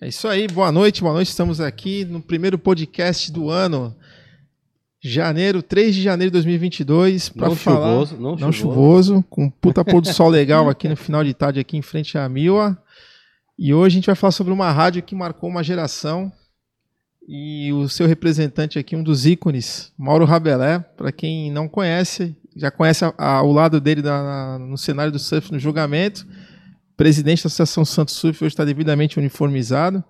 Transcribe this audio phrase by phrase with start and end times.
[0.00, 1.28] É isso aí, boa noite, boa noite.
[1.28, 3.94] Estamos aqui no primeiro podcast do ano.
[5.02, 8.52] Janeiro, 3 de janeiro de 2022, para falar chuvoso, não, não chuvoso.
[9.14, 11.82] chuvoso, com um puta pôr do sol legal aqui no final de tarde aqui em
[11.82, 12.76] frente à Mila.
[13.58, 16.32] E hoje a gente vai falar sobre uma rádio que marcou uma geração
[17.28, 22.70] e o seu representante aqui, um dos ícones, Mauro Rabelais, para quem não conhece, já
[22.70, 26.26] conhece a- a- ao lado dele na- na- no cenário do surf no julgamento,
[26.96, 30.02] presidente da Associação Santos Surf, hoje está devidamente uniformizado.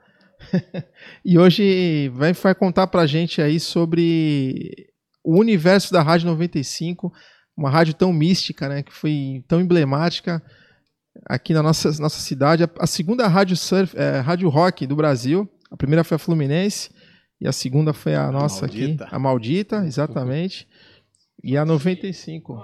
[1.25, 4.89] e hoje vai, vai contar pra gente aí sobre
[5.25, 7.13] o universo da Rádio 95,
[7.57, 10.43] uma rádio tão mística, né, que foi tão emblemática
[11.25, 12.65] aqui na nossa, nossa cidade.
[12.65, 15.49] A, a segunda rádio surf, é, rádio rock do Brasil.
[15.71, 16.91] A primeira foi a Fluminense
[17.41, 19.05] e a segunda foi a, nossa Maldita.
[19.05, 20.69] aqui, a Maldita, exatamente.
[21.43, 22.59] E a 95.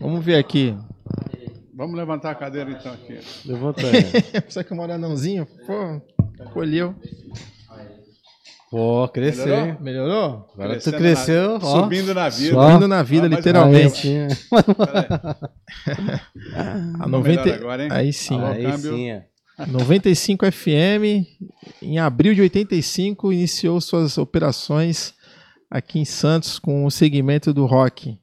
[0.00, 0.76] Vamos ver aqui.
[1.76, 3.18] Vamos levantar a cadeira então aqui.
[3.44, 4.40] Levanta aí.
[4.42, 5.46] Precisa que eu moro anãozinho?
[5.66, 6.00] Pô,
[6.52, 6.94] colheu.
[8.70, 9.46] Pô, cresceu.
[9.46, 9.80] Melhorou?
[9.80, 10.48] Melhorou?
[10.54, 11.82] Agora tu Crescendo cresceu, na- ó.
[11.82, 12.54] Subindo na vida.
[12.54, 12.70] Só.
[12.72, 14.08] Indo na vida, Ah, literalmente.
[14.08, 14.36] Aí sim,
[16.98, 17.42] A 90...
[17.44, 17.88] Melhor agora, hein?
[17.92, 18.34] Aí sim.
[18.36, 18.94] Alô, aí câmbio.
[18.96, 19.10] sim.
[19.10, 19.26] é.
[19.68, 21.24] 95 FM,
[21.80, 25.14] em abril de 85, iniciou suas operações
[25.70, 28.18] aqui em Santos com o segmento do rock.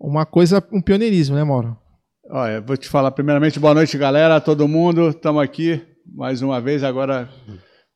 [0.00, 1.76] Uma coisa, um pioneirismo, né, Mauro?
[2.30, 5.10] Olha, vou te falar primeiramente, boa noite, galera, todo mundo.
[5.10, 6.82] Estamos aqui mais uma vez.
[6.82, 7.28] Agora,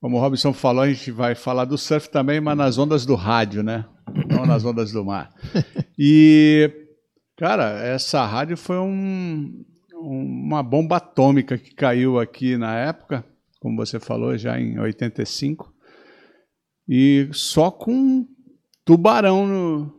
[0.00, 3.14] como o Robson falou, a gente vai falar do surf também, mas nas ondas do
[3.14, 3.84] rádio, né?
[4.28, 5.31] Não nas ondas do mar.
[6.03, 6.70] E,
[7.36, 9.62] cara, essa rádio foi um-
[9.95, 13.23] uma bomba atômica que caiu aqui na época,
[13.61, 15.70] como você falou, já em 85.
[16.89, 18.27] E só com
[18.83, 19.92] tubarão no,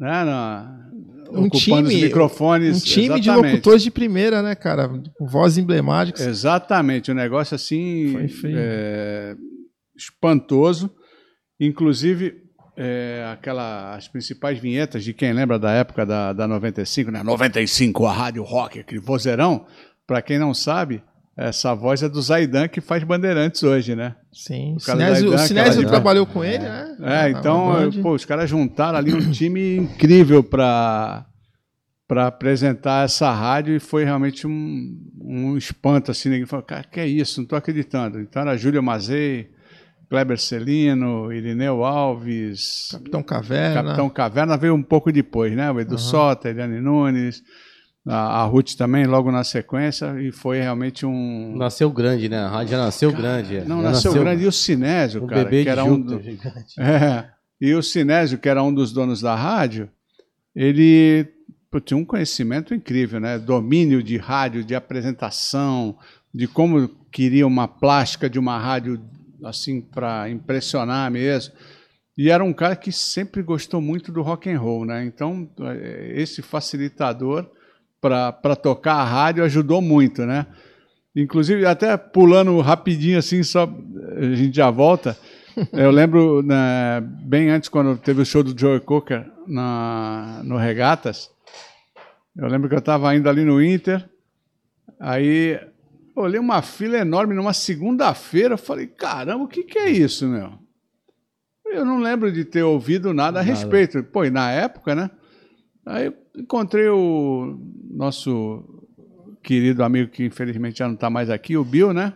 [0.00, 0.87] né, na,
[1.30, 2.76] Um ocupando time- os microfones.
[2.76, 3.52] Um time de exatamente.
[3.52, 4.88] locutores de primeira, né, cara?
[4.88, 6.26] Com vozes emblemáticas.
[6.26, 9.36] Exatamente, um negócio assim é,
[9.96, 10.90] espantoso.
[11.60, 12.34] Inclusive,
[12.76, 17.22] é, aquela, as principais vinhetas de quem lembra da época da, da 95, né?
[17.22, 19.66] 95, a Rádio Rock, aquele vozeirão.
[20.06, 21.02] Para quem não sabe,
[21.38, 24.16] essa voz é do Zaidan que faz Bandeirantes hoje, né?
[24.32, 24.74] Sim.
[24.74, 25.30] O Sinésio,
[25.84, 26.96] o trabalhou com ele, né?
[26.98, 31.24] É, Na- então, pô, os caras juntaram ali um time incrível para
[32.08, 36.98] para apresentar essa rádio e foi realmente um, um espanto assim, ninguém falou, cara, que
[36.98, 37.38] é isso?
[37.38, 38.18] Não estou acreditando.
[38.18, 39.50] Então era Júlio Mazei,
[40.08, 43.82] Kleber Celino, Irineu Alves, Capitão Caverna.
[43.82, 45.70] Capitão Caverna veio um pouco depois, né?
[45.70, 45.98] O Edu Aham.
[45.98, 47.42] Sota, Eliane Nunes,
[48.08, 52.38] a, a Ruth também logo na sequência e foi realmente um Nasceu grande, né?
[52.38, 53.56] A rádio já nasceu grande.
[53.58, 53.64] é.
[53.64, 56.20] não, Já nasceu grande e o Sinésio, um cara, bebê que de era um do-
[56.22, 56.74] gigante.
[56.80, 57.28] é,
[57.60, 59.90] e o Sinésio, que era um dos donos da rádio,
[60.56, 61.26] ele
[61.70, 63.38] pô, tinha um conhecimento incrível, né?
[63.38, 65.96] Domínio de rádio, de apresentação,
[66.34, 69.00] de como queria uma plástica de uma rádio
[69.44, 71.54] assim para impressionar mesmo.
[72.16, 75.04] E era um cara que sempre gostou muito do rock and roll, né?
[75.04, 77.48] Então eh, esse facilitador
[78.00, 80.46] para tocar a rádio ajudou muito, né?
[81.14, 83.68] Inclusive até pulando rapidinho assim, só
[84.16, 85.16] a gente já volta.
[85.72, 91.30] Eu lembro né, bem antes, quando teve o show do Joey Cocker na, no Regatas,
[92.36, 94.08] eu lembro que eu estava indo ali no Inter,
[95.00, 95.58] aí
[96.14, 100.52] olhei uma fila enorme numa segunda-feira, eu falei, caramba, o que, que é isso, meu?
[101.66, 103.54] Eu não lembro de ter ouvido nada a Nada.
[103.54, 104.02] respeito.
[104.04, 105.10] Pô, e na época, né?
[105.84, 107.58] Aí encontrei o
[107.90, 108.64] nosso
[109.42, 112.14] querido amigo que infelizmente já não está mais aqui, o Bill, né?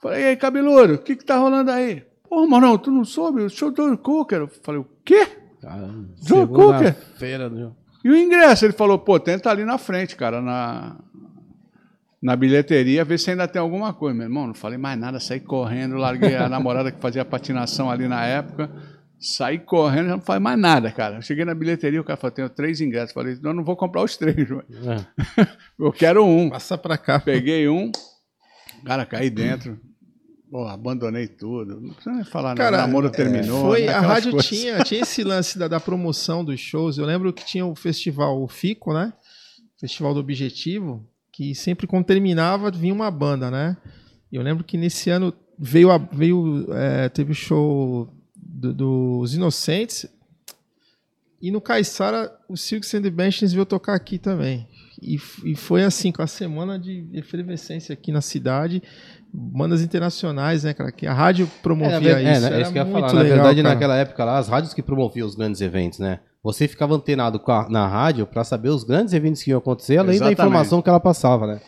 [0.00, 2.02] Falei, e aí, cabeludo, o que que tá rolando aí?
[2.28, 3.42] Pô, Marão, tu não soube?
[3.42, 4.38] O show do Cooker.
[4.40, 5.28] Eu falei, o quê?
[5.60, 6.94] Caramba, Joe Cooker?
[7.16, 7.76] Feira, do...
[8.04, 8.64] E o ingresso?
[8.64, 10.96] Ele falou, pô, tenta ali na frente, cara, na,
[12.20, 14.16] na bilheteria, ver se ainda tem alguma coisa.
[14.16, 18.08] Meu irmão, não falei mais nada, saí correndo, larguei a namorada que fazia patinação ali
[18.08, 18.70] na época,
[19.22, 21.16] saí correndo, já não falei mais nada, cara.
[21.16, 23.12] Eu cheguei na bilheteria, o cara falou, tenho três ingressos.
[23.12, 25.46] Falei, não, não vou comprar os três, mas É.
[25.78, 26.50] eu quero um.
[26.50, 27.20] Passa pra cá.
[27.20, 27.90] Peguei um,
[28.84, 29.78] cara, caí dentro.
[30.50, 31.80] Pô, abandonei tudo.
[31.80, 32.82] Não precisa nem falar, Cara, nada.
[32.82, 33.68] o namoro é, terminou.
[33.68, 34.48] Foi, a aquelas rádio coisas.
[34.50, 36.98] tinha, tinha esse lance da, da promoção dos shows.
[36.98, 39.12] Eu lembro que tinha o festival, o FICO, né?
[39.80, 43.76] Festival do Objetivo, que sempre quando terminava vinha uma banda, né?
[44.30, 48.12] E eu lembro que nesse ano veio, a- veio é, teve o show
[48.62, 50.06] do- dos Inocentes
[51.40, 54.68] e no Caissara o Silks and the veio tocar aqui também.
[55.00, 58.80] E, e foi assim, com a semana de efervescência aqui na cidade,
[59.32, 60.92] bandas internacionais, né, cara?
[60.92, 62.40] Que a rádio promovia É, isso.
[62.42, 63.14] né, é era isso que eu ia muito falar.
[63.14, 63.74] Na legal, verdade, cara.
[63.74, 66.20] naquela época lá, as rádios que promoviam os grandes eventos, né?
[66.44, 69.96] Você ficava antenado com a- na rádio pra saber os grandes eventos que iam acontecer,
[69.96, 70.36] além Exatamente.
[70.36, 71.60] da informação que ela passava, né?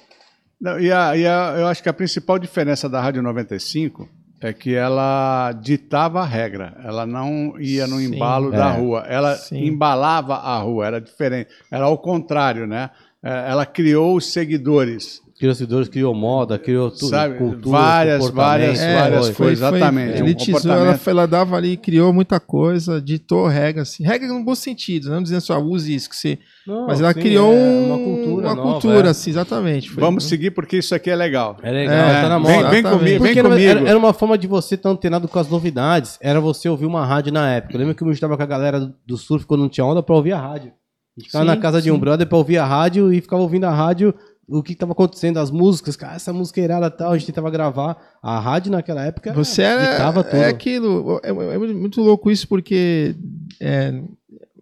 [0.60, 4.08] Não, e a, e a- eu acho que a principal diferença da Rádio 95
[4.40, 6.76] é que ela ditava a regra.
[6.84, 8.14] Ela não ia no Sim.
[8.14, 8.76] embalo da É.
[8.76, 9.04] rua.
[9.08, 9.64] Ela Sim.
[9.64, 10.86] embalava a rua.
[10.86, 11.50] Era diferente.
[11.70, 12.90] Era ao contrário, né?
[13.22, 15.22] É, Ela criou os seguidores.
[15.44, 17.10] Criou seguidores, criou moda, criou tudo.
[17.10, 19.34] Sabe, cultura, várias, várias, É, várias foi.
[19.34, 19.58] coisas.
[19.74, 20.22] Exatamente.
[20.22, 24.02] um elitizou, ela, ela dava ali, criou muita coisa, ditou regra, assim.
[24.04, 26.38] Regra no bom sentido, não dizendo só use isso, que você.
[26.66, 28.46] Não, mas ela sim, criou é um- uma cultura.
[28.46, 29.10] uma nova, cultura, é.
[29.10, 29.90] assim, exatamente.
[29.90, 31.58] Foi- Vamos seguir porque isso aqui é legal.
[31.62, 32.70] É legal, É, tá na vem- moda.
[32.70, 32.98] vem Exatamente.
[32.98, 33.70] comigo, Porque vem era, comigo.
[33.70, 36.16] era- era uma forma de você estar antenado com as novidades.
[36.22, 37.74] Era você ouvir uma rádio na época.
[37.74, 40.16] Eu lembro que eu estava com a galera do- surf quando não tinha onda pra
[40.16, 40.72] ouvir a rádio.
[41.16, 42.00] A gente ficava Sim, na casa de um sim.
[42.00, 44.12] brother pra ouvir a rádio e ficava ouvindo a rádio,
[44.48, 48.18] o que estava acontecendo, as músicas, cara, essa música irada tal, a gente tentava gravar.
[48.22, 49.82] A rádio naquela época Você era.
[50.22, 50.36] tudo.
[50.36, 51.20] É aquilo.
[51.22, 53.14] É, é muito louco isso, porque
[53.60, 54.02] é,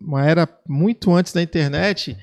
[0.01, 2.17] uma era muito antes da internet.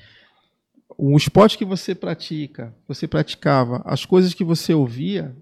[0.96, 5.34] O esporte que você pratica, você praticava, as coisas que você ouvia,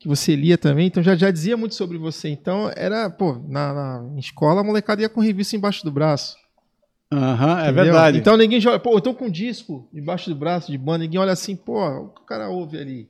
[0.00, 2.28] que você lia também, então já, já dizia muito sobre você.
[2.28, 6.36] Então era, pô, na, na escola a molecada ia com revista embaixo do braço.
[7.12, 7.84] Aham, é entendeu?
[7.84, 8.18] verdade.
[8.18, 11.20] Então ninguém joga, pô, eu tô com um disco debaixo do braço de banda, ninguém
[11.20, 13.08] olha assim, pô, o que o cara ouve ali.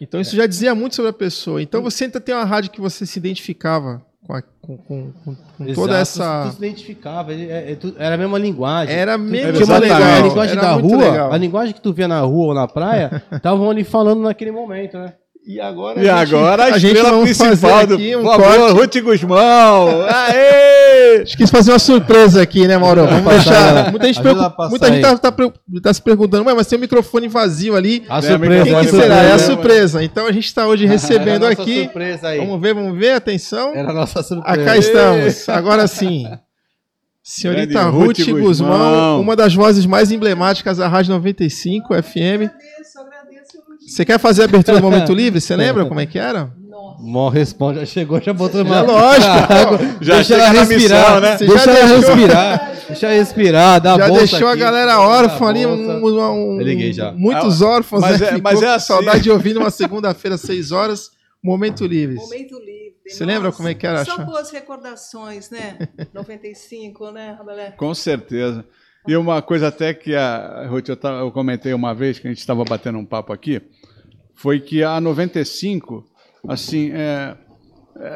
[0.00, 1.62] Então isso já dizia muito sobre a pessoa.
[1.62, 5.34] Então você ainda tem uma rádio que você se identificava com, a- com- com- com-
[5.34, 6.50] com Exato, toda essa.
[6.50, 8.92] se identificava, é- é era a mesma linguagem.
[8.94, 9.82] Era mesmo Exatamente.
[9.92, 11.32] legal, a Era linguagem da muito rua, legal.
[11.32, 14.98] a linguagem que tu via na rua ou na praia, estavam ali falando naquele momento,
[14.98, 15.12] né?
[15.46, 18.72] E agora E agora a, gente estrela vamos fazer principal do aqui um corte.
[18.72, 20.06] Ruth Guzmão.
[20.08, 21.16] Aê!
[21.16, 23.06] A gente quis fazer uma surpresa aqui, né, Mauro?
[23.06, 23.90] Vamos deixar.
[23.90, 25.32] Muita gente, a passar muita gente tá, tá
[25.82, 28.04] tá se perguntando, "Ué, mas tem um microfone vazio ali.
[28.08, 28.64] A É, surpresa.
[28.64, 29.16] Quem que será?
[29.22, 30.02] É a surpresa.
[30.02, 31.82] Então a gente está hoje recebendo Era a nossa aqui.
[31.84, 32.38] surpresa aí.
[32.38, 33.74] Vamos ver, vamos ver, atenção.
[33.74, 34.62] Era a nossa surpresa.
[34.62, 35.48] Acá estamos.
[35.48, 36.26] Agora sim.
[37.22, 39.20] Senhorita Grande Ruth Ruth Guzmão, Guzmão.
[39.20, 41.94] uma das vozes mais emblemáticas da Rádio 95 FM.
[41.94, 43.23] Agradeço, agradeço.
[43.86, 45.40] Você quer fazer a abertura do Momento Livre?
[45.40, 46.52] Você lembra como é que era?
[46.68, 47.02] Nossa.
[47.02, 48.80] Mó responde, já chegou, já botou uma...
[48.82, 49.24] lógico.
[50.04, 51.36] Já deixa ela respirar, missão, né?
[51.36, 52.72] Deixa já ela deixou- respirar.
[52.86, 56.60] Deixa ela respirar, dá Já bolsa deixou a aqui, galera dá órfã ali, um, um-
[56.60, 57.12] Eu liguei já.
[57.12, 58.28] muitos Ah, órfãos, mas né?
[58.28, 58.86] é- mas é assim.
[58.86, 61.10] saudade de ouvir numa segunda-feira, seis horas,
[61.42, 62.16] Momento Livre.
[62.16, 62.74] Momento livre.
[63.08, 65.76] Você lembra como é que era, São boas recordações, né?
[66.14, 67.72] 95, né, Rabelé?
[67.72, 68.64] Com certeza.
[69.06, 72.38] E uma coisa até que a Ruth, eu, eu comentei uma vez que a gente
[72.38, 73.60] estava batendo um papo aqui,
[74.34, 76.04] foi que a 95,
[76.48, 77.36] assim, é,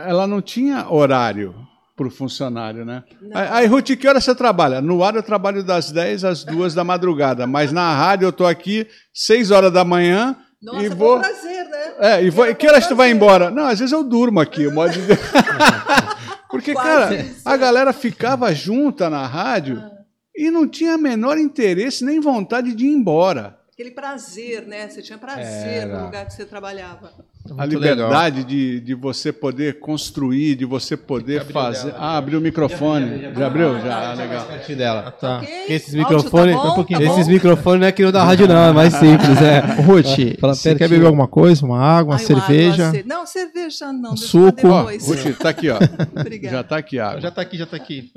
[0.07, 1.55] ela não tinha horário
[1.95, 3.03] para o funcionário, né?
[3.35, 4.81] Aí, aí, Ruth, que hora você trabalha?
[4.81, 8.47] No ar eu trabalho das 10 às 2 da madrugada, mas na rádio eu estou
[8.47, 11.19] aqui 6 horas da manhã Nossa, e vou...
[11.19, 11.93] prazer, né?
[11.99, 13.17] É, e vou, que horas tu vai prazer.
[13.17, 13.51] embora?
[13.51, 15.01] Não, às vezes eu durmo aqui, o modo de...
[16.49, 17.43] Porque, Quase cara, isso.
[17.45, 19.98] a galera ficava junta na rádio Ah.
[20.39, 23.59] E não tinha menor interesse nem vontade de ir embora.
[23.73, 24.89] Aquele prazer, né?
[24.89, 25.99] Você tinha prazer Era.
[25.99, 27.13] no lugar que você trabalhava.
[27.49, 31.95] a Muito liberdade de, de você poder construir, de você poder fazer.
[31.97, 33.33] ah, abriu o microfone.
[33.37, 33.81] Já, abriu?
[33.81, 34.47] Já, ah, legal.
[34.77, 35.13] Dela.
[35.13, 35.37] Tá.
[35.39, 35.49] Ok?
[35.49, 36.85] Porque esses Áudio microfones, tá bom?
[36.85, 39.61] Tá esses microfones não é que nem o da rádio não, é mais simples, é.
[39.83, 41.65] Ruth, Fala você quer beber alguma coisa?
[41.65, 42.89] Uma água, uma Ai, cerveja?
[42.89, 44.13] água, Não, cerveja não.
[44.15, 44.67] Um suco.
[44.69, 44.83] Ó.
[44.83, 45.79] Ruth, tá aqui, ó.
[46.21, 46.57] Obrigada.
[46.57, 47.21] Já tá aqui a água.
[47.21, 48.13] Já tá aqui, já tá aqui.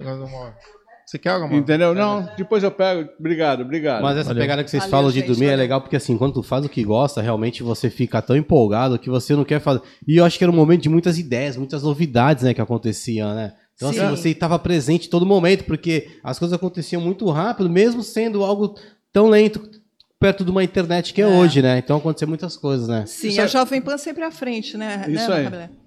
[1.11, 1.53] Você quer alguma?
[1.53, 1.93] Entendeu?
[1.93, 3.09] Não, depois eu pego.
[3.19, 4.01] Obrigado, obrigado.
[4.01, 4.43] Mas essa Valeu.
[4.43, 6.63] pegada que vocês Valeu, falam de gente, dormir é legal porque assim, quando tu faz
[6.63, 9.81] o que gosta, realmente você fica tão empolgado que você não quer fazer.
[10.07, 13.35] E eu acho que era um momento de muitas ideias, muitas novidades, né, que aconteciam,
[13.35, 13.51] né?
[13.75, 14.09] Então assim, Sim.
[14.09, 18.79] você estava presente todo momento, porque as coisas aconteciam muito rápido, mesmo sendo algo
[19.11, 19.69] tão lento
[20.17, 21.27] perto de uma internet que é, É.
[21.27, 21.77] hoje, né?
[21.79, 23.03] Então aconteceu muitas coisas, né?
[23.05, 25.03] Sim, Isso a é- Jovem Pan sempre à frente, né?
[25.09, 25.81] Isso né, aí.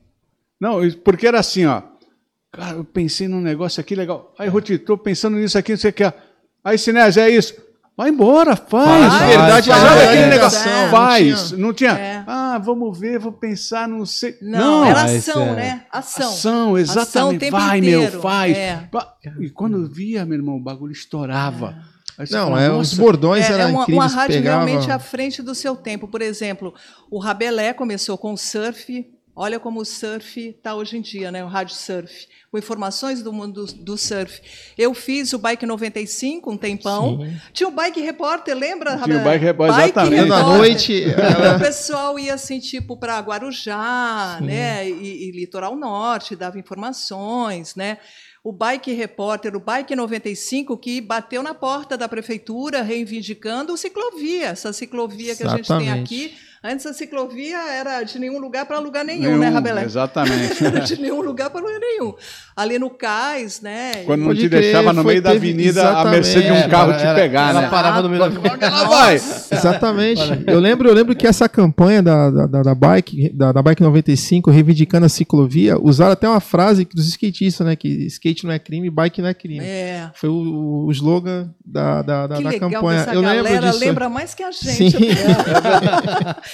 [0.61, 1.83] Não, porque era assim, ó.
[2.55, 4.33] Cara, eu pensei num negócio aqui legal.
[4.39, 6.13] Aí, Ruth, tô pensando nisso aqui, não sei o que.
[6.65, 7.55] Aí, Sinésio, é isso.
[7.97, 9.13] Vai embora, faz.
[9.13, 10.69] Faz, verdade, faz, faz, aquele negócio?
[10.69, 10.91] É.
[10.91, 11.53] Faz.
[11.53, 11.93] Não tinha.
[11.93, 12.25] É.
[12.27, 14.37] Ah, vamos ver, vou pensar, não sei.
[14.43, 15.55] Não, era mas ação, é.
[15.55, 15.87] né?
[15.93, 16.29] Ação.
[16.29, 17.41] Ação, Ação exatamente.
[17.41, 18.13] tempo Vai, inteiro.
[18.13, 18.57] meu, faz.
[18.57, 18.89] É.
[19.39, 21.77] E quando eu via, meu irmão, o bagulho estourava.
[22.19, 24.13] Você Não, é, os "Nossa, bordões É, eram é uma, incríveis.
[24.13, 24.65] uma rádio pegava...
[24.65, 26.07] realmente à frente do seu tempo.
[26.07, 26.73] Por exemplo,
[27.11, 29.05] o Rabelé começou com o surf.
[29.37, 31.45] Olha como o surf está hoje em dia, né?
[31.45, 32.29] O rádio surf.
[32.53, 34.41] Com informações do mundo do, surf.
[34.79, 37.19] Eu fiz o Bike 95 um tempão.
[37.21, 37.37] Sim.
[37.53, 39.25] Tinha o Bike Repórter, lembra, Tinha o?
[39.25, 40.23] Bike Repórter, exatamente.
[40.23, 40.47] Repórter.
[40.59, 44.89] noite, ela- O pessoal ia assim, tipo, para Guarujá, né?
[44.89, 47.99] E, e Litoral Norte, dava informações, né?
[48.43, 54.49] O Bike Repórter, o Bike 95, que bateu na porta da prefeitura reivindicando o ciclovia,
[54.49, 56.15] essa ciclovia que a gente tem Exatamente.
[56.15, 56.35] aqui,
[56.67, 59.85] Antes a ciclovia era de nenhum lugar para lugar nenhum, Nenhum, né, Rabelé?
[59.85, 60.65] Exatamente.
[60.87, 62.15] de nenhum lugar para lugar nenhum.
[62.57, 63.97] Ali no cais, né?
[64.07, 66.71] Quando não te crer, deixava no meio da avenida a mercê de um exatamente.
[66.71, 67.69] carro te Ela- pegar, ela né?
[67.69, 69.15] parava no meio da Pra onde ela vai?
[69.53, 70.23] Exatamente.
[70.47, 74.51] Eu lembro, eu lembro que essa campanha da, da, da- Bike, da, da Bike 95,
[74.51, 77.77] reivindicando a ciclovia, usaram até uma frase dos skatistas, né?
[77.77, 79.63] Que skate não é crime, bike não é crime.
[79.63, 80.11] É.
[80.15, 83.01] Foi o, o slogan da, da, da, Que da legal que campanha.
[83.01, 83.81] essa Eu lembro galera disso.
[83.81, 84.91] lembra mais que a gente.
[84.91, 84.99] Sim.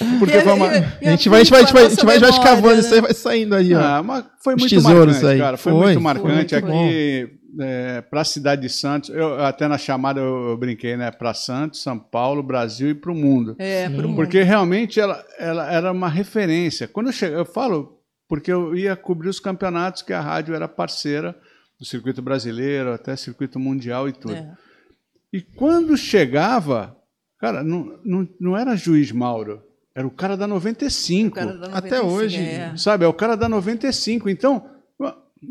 [0.19, 0.67] Porque foi uma...
[0.67, 3.01] A gente vai, a gente vai, a gente vai, a gente vai escavando, isso aí
[3.01, 3.79] vai saindo aí, ó.
[3.79, 5.39] Ah, mas foi muito tesouros marcante, aí.
[5.39, 5.57] cara.
[5.57, 7.41] Foi, Foi, muito foi marcante muito aqui
[8.09, 9.09] para a cidade de Santos.
[9.09, 11.11] Eu, até na chamada eu, eu brinquei, né?
[11.11, 13.55] Para Santos, São Paulo, Brasil e para o mundo.
[13.59, 14.15] É, pro mundo.
[14.15, 16.87] Porque realmente ela, ela era uma referência.
[16.87, 20.67] Quando eu chego, eu falo porque eu ia cobrir os campeonatos que a rádio era
[20.67, 21.35] parceira
[21.77, 24.35] do circuito brasileiro, até circuito mundial e tudo.
[24.35, 24.53] É.
[25.33, 26.95] E quando chegava,
[27.37, 29.61] cara, não, não, não era juiz Mauro,
[29.95, 31.29] era o cara da 95.
[31.29, 32.37] O cara da Até 95, hoje.
[32.37, 32.73] é.
[32.77, 34.29] Sabe, é o cara da 95.
[34.29, 34.65] Então,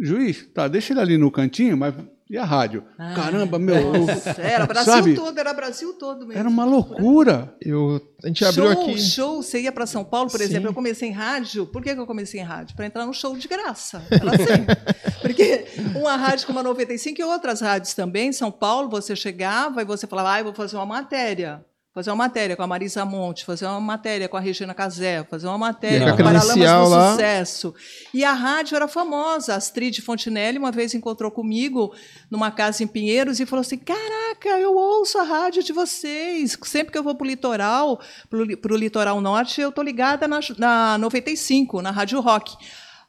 [0.01, 1.95] juiz, tá, deixa ele ali no cantinho, mas
[2.31, 2.85] e a rádio?
[2.97, 3.93] Ah, Caramba, meu.
[3.93, 5.15] Nossa, era Brasil Sabe?
[5.17, 6.39] todo, era Brasil todo mesmo.
[6.39, 7.53] Era uma loucura.
[7.61, 9.01] Eu, a gente abriu show, aqui.
[9.01, 10.45] show, você ia para São Paulo, por Sim.
[10.45, 11.67] exemplo, eu comecei em rádio.
[11.67, 12.77] Por que, que eu comecei em rádio?
[12.77, 14.01] Para entrar no show de graça.
[14.09, 14.65] Era assim.
[15.21, 15.67] Porque
[15.97, 19.85] uma rádio como a 95 e outras rádios também, em São Paulo, você chegava e
[19.85, 21.65] você falava, ah, eu vou fazer uma matéria.
[22.01, 25.47] Fazer uma matéria com a Marisa Monte, fazer uma matéria com a Regina Casé, fazer
[25.47, 27.11] uma matéria E com o Paralamas do lá.
[27.11, 27.75] Sucesso.
[28.15, 29.53] E a rádio era famosa.
[29.53, 31.95] A Astrid Fontinelli uma vez encontrou comigo
[32.31, 36.57] numa casa em Pinheiros e falou assim: Caraca, eu ouço a rádio de vocês.
[36.63, 40.41] Sempre que eu vou para o litoral, para o litoral norte, eu tô ligada na,
[40.57, 42.57] na 95, na Rádio Rock.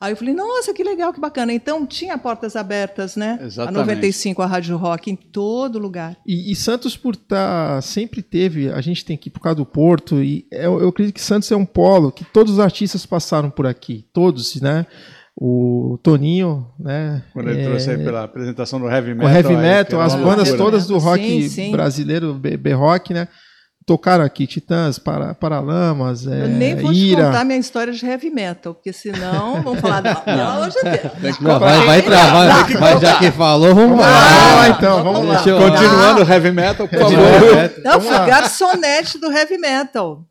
[0.02, 1.54] Aí eu falei, nossa, que legal, que bacana.
[1.54, 3.38] Então tinha portas abertas, né?
[3.40, 3.78] Exatamente.
[3.78, 6.18] A 95, a Rádio Rock, em todo lugar.
[6.26, 7.80] E, e Santos, por estar.
[7.84, 8.72] sempre teve.
[8.72, 10.24] A gente tem aqui por causa do Porto.
[10.24, 13.68] E eu, eu acredito que Santos é um polo que todos os artistas passaram por
[13.68, 14.04] aqui.
[14.12, 14.88] Todos, né?
[15.40, 17.24] O Toninho, né?
[17.32, 19.32] Quando ele é, trouxe aí pela apresentação do Heavy o Metal.
[19.32, 21.72] heavy aí, que metal, era as uma bandas todas do rock Sim, sim.
[21.72, 23.28] brasileiro, B-Rock, né?
[23.86, 27.26] Tocaram aqui Titãs, para, Paralamas, é, eu nem vou te Ira.
[27.26, 31.40] contar minha história de heavy metal, porque senão vão falar, não, de Deus.
[31.42, 34.56] Não, vai, vai travar, mas já que falou, vamos Vamos lá.
[34.56, 35.44] lá, então, vamos lá.
[35.46, 37.18] Eu- Continuando o Heavy Metal, por favor.
[37.84, 38.26] Não, Vamos fui lá.
[38.28, 40.26] garçonete do heavy metal.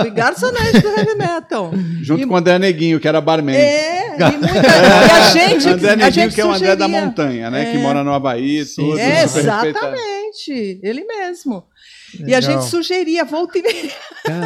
[0.00, 1.70] Fui garçonete do heavy metal.
[2.02, 3.54] Junto E- com o André Neguinho, que era barman.
[3.56, 5.68] É, e, muita, e a gente.
[5.68, 6.88] André a Neguinho, gente que é o André da.
[6.88, 7.68] Montanha, né?
[7.68, 7.72] É.
[7.72, 8.96] Que mora no Havaí, Sim, tudo.
[8.96, 9.02] sim.
[9.02, 9.66] super respeitado.
[9.66, 11.64] Exatamente, ele mesmo.
[12.14, 12.42] E a Legal.
[12.42, 13.92] gente sugeria, volta e meia,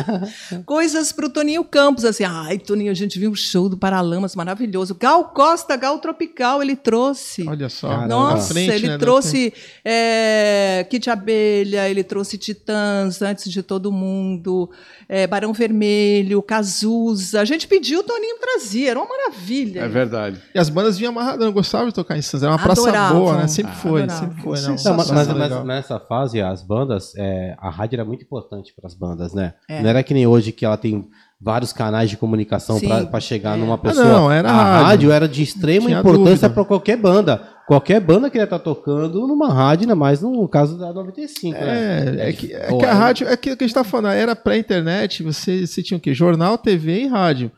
[0.66, 4.34] coisas para o Toninho Campos, assim, ai, Toninho, a gente viu um show do Paralamas
[4.34, 4.94] maravilhoso.
[4.94, 7.46] Gal Costa, Gal Tropical, ele trouxe.
[7.48, 7.88] Olha só.
[7.88, 8.08] Caramba.
[8.08, 9.52] Nossa, frente, ele né, trouxe
[9.84, 14.70] é, Kit Abelha, ele trouxe Titãs antes de todo mundo,
[15.08, 17.40] é, Barão Vermelho, Cazuza.
[17.40, 19.80] A gente pediu, o Toninho trazia, era uma maravilha.
[19.80, 20.40] É verdade.
[20.54, 22.42] E as bandas vinham amarradão, eu gostava de tocar em Santos.
[22.42, 23.46] Era uma praça boa, né?
[23.48, 24.26] Sempre Ah, foi, adoravam.
[24.28, 24.60] sempre foi.
[24.60, 28.72] Não, Não, mas, mas- mas nessa fase, as bandas, é, a rádio era muito importante
[28.74, 29.54] para as bandas, né?
[29.68, 29.82] É.
[29.82, 31.08] Não era que nem hoje que ela tem
[31.40, 32.78] vários canais de comunicação
[33.10, 33.60] para chegar é.
[33.60, 34.04] numa Ah, pessoa.
[34.06, 34.86] não, era a rádio.
[34.86, 37.42] rádio era de extrema importância para qualquer banda.
[37.66, 42.16] Qualquer banda queria estar tocando numa rádio, ainda mais no caso da 95, né?
[42.18, 44.34] É, é que, é que a rádio, é aquilo que a gente tá falando, era
[44.34, 46.12] pré-internet, você, você tinha o quê?
[46.12, 47.52] Jornal, TV e rádio,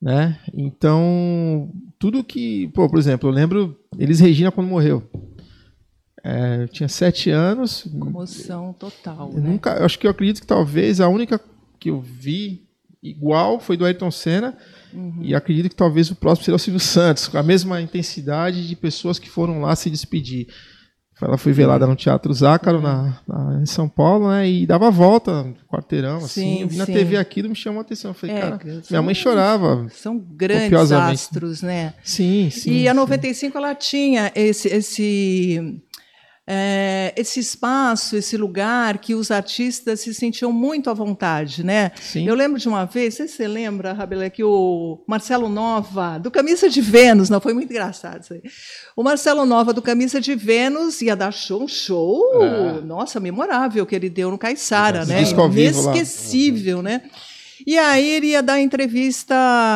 [0.00, 0.38] né?
[0.54, 5.02] Então, tudo que, pô, por exemplo, eu lembro Elis Regina quando morreu.
[6.24, 9.30] É, eu tinha sete anos, Comoção total.
[9.34, 9.50] eu né?
[9.50, 11.40] nunca, eu acho que eu acredito que talvez a única
[11.78, 12.66] que eu vi
[13.02, 14.56] igual foi do Ayrton Senna,
[14.92, 15.18] Uhum.
[15.22, 18.74] e acredito que talvez o próximo seja o Silvio Santos, com a mesma intensidade de
[18.76, 20.46] pessoas que foram lá se despedir.
[21.22, 24.48] Ela foi velada no Teatro Zácaro, na, na- em São Paulo, né?
[24.48, 26.28] E dava a volta no quarteirão, assim.
[26.56, 26.86] Sim, Eu vi na.
[26.86, 28.12] TV aquilo me chamou a atenção.
[28.12, 29.86] Eu falei, É, cara, minha são- mãe chorava.
[29.90, 31.92] São grandes astros, né?
[32.02, 32.70] Sim, sim.
[32.72, 32.96] e a sim.
[32.96, 35.82] 95 ela tinha esse, esse,
[36.48, 41.92] é, esse espaço, esse lugar que os artistas se sentiam muito à vontade, né?
[42.00, 42.26] Sim.
[42.26, 46.18] Eu lembro de uma vez, não sei se você lembra, Rabelé, que o Marcelo Nova,
[46.18, 48.42] do Camisa de Vênus, não foi muito engraçado isso aí.
[48.96, 52.80] O Marcelo Nova, do Camisa de Vênus, ia dar show, um show, É.
[52.80, 55.20] nossa, memorável que ele deu no Caiçara, né?
[55.22, 55.40] Disco.
[55.46, 57.02] Inesquecível, né?
[57.66, 59.34] E aí ele ia dar entrevista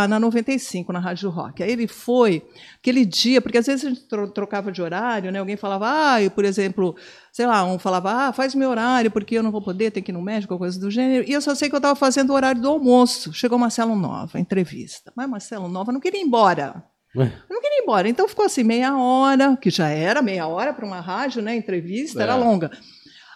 [0.08, 1.62] na 95, na Rádio Rock.
[1.62, 2.42] Aí ele foi,
[2.78, 5.38] aquele dia, porque às vezes a gente tro- trocava de horário, né?
[5.38, 6.94] Alguém falava, ah, eu, por exemplo,
[7.32, 10.10] sei lá, um falava, ah, faz meu horário, porque eu não vou poder, tem que
[10.10, 11.24] ir no médico, coisa do gênero.
[11.28, 13.32] E eu só sei que eu estava fazendo o horário do almoço.
[13.32, 15.12] Chegou Marcelo Nova, entrevista.
[15.16, 16.82] Mas Marcelo Nova não queria ir embora.
[17.16, 17.32] Ué?
[17.48, 18.08] Eu não queria ir embora.
[18.08, 21.54] Então ficou assim, meia hora, que já era meia hora para uma rádio, né?
[21.54, 22.36] Entrevista, era É.
[22.36, 22.70] longa.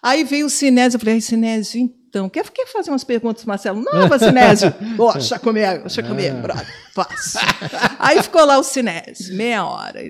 [0.02, 3.82] Aí veio o Sinésio, eu falei, Sinésio, então, quer, quer fazer umas perguntas, Marcelo?
[3.82, 4.72] Nova, Sinésio.
[4.98, 6.66] Ó, deixa comigo, deixa comigo, brother.
[6.94, 7.38] Faço.
[7.98, 10.00] Aí ficou lá o Sinésio, meia hora.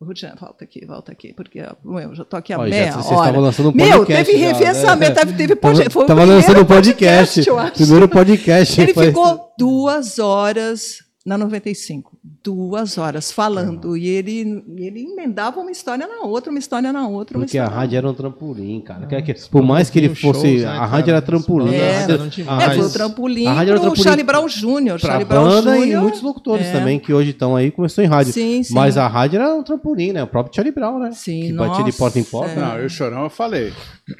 [0.00, 3.38] Rudian, volta aqui, volta aqui, porque eu já tô aqui há já- meia vocês hora.
[3.38, 4.52] lançando um Meu, podcast teve já, né?
[4.52, 5.94] revezamento, teve, teve Tava, podcast.
[5.94, 7.50] Tava primeiro lançando um podcast.
[7.50, 7.72] acho.
[7.74, 8.80] primeiro podcast.
[8.80, 12.18] Ele foi- ficou duas horas na 95.
[12.42, 13.96] Duas horas falando.
[13.96, 17.38] E ele, ele emendava uma história na outra, uma história na outra.
[17.38, 19.06] uma Porque a história rádio era um trampolim, cara.
[19.06, 20.40] Quer que- por mais que ele fosse.
[20.58, 21.74] shows, né, a rádio era trampolim.
[21.74, 22.62] É, a rádio- eram a demais.
[22.62, 24.98] É, foi o trampolim a rádio era trampolim Charlie Brown Jr.
[24.98, 26.00] Charlie Brown banda e Jr.
[26.00, 26.72] muitos locutores É.
[26.72, 28.32] também, que hoje estão aí, começou em rádio.
[28.32, 28.74] Sim, sim.
[28.74, 30.22] Mas a rádio era um trampolim, né?
[30.22, 31.12] O próprio Charlie Brown, né?
[31.12, 32.52] Sim, que batia de porta em porta.
[32.52, 32.56] é.
[32.60, 33.72] Não, eu chorão eu falei.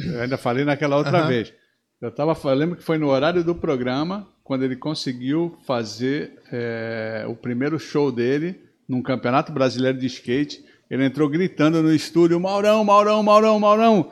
[0.07, 1.29] Eu ainda falei naquela outra Aham.
[1.29, 1.53] vez.
[2.01, 7.25] Eu tava, eu lembro que foi no horário do programa quando ele conseguiu fazer é,
[7.29, 10.65] o primeiro show dele num campeonato brasileiro de skate.
[10.91, 14.11] Ele entrou gritando no estúdio: Maurão, Maurão, Maurão, Maurão.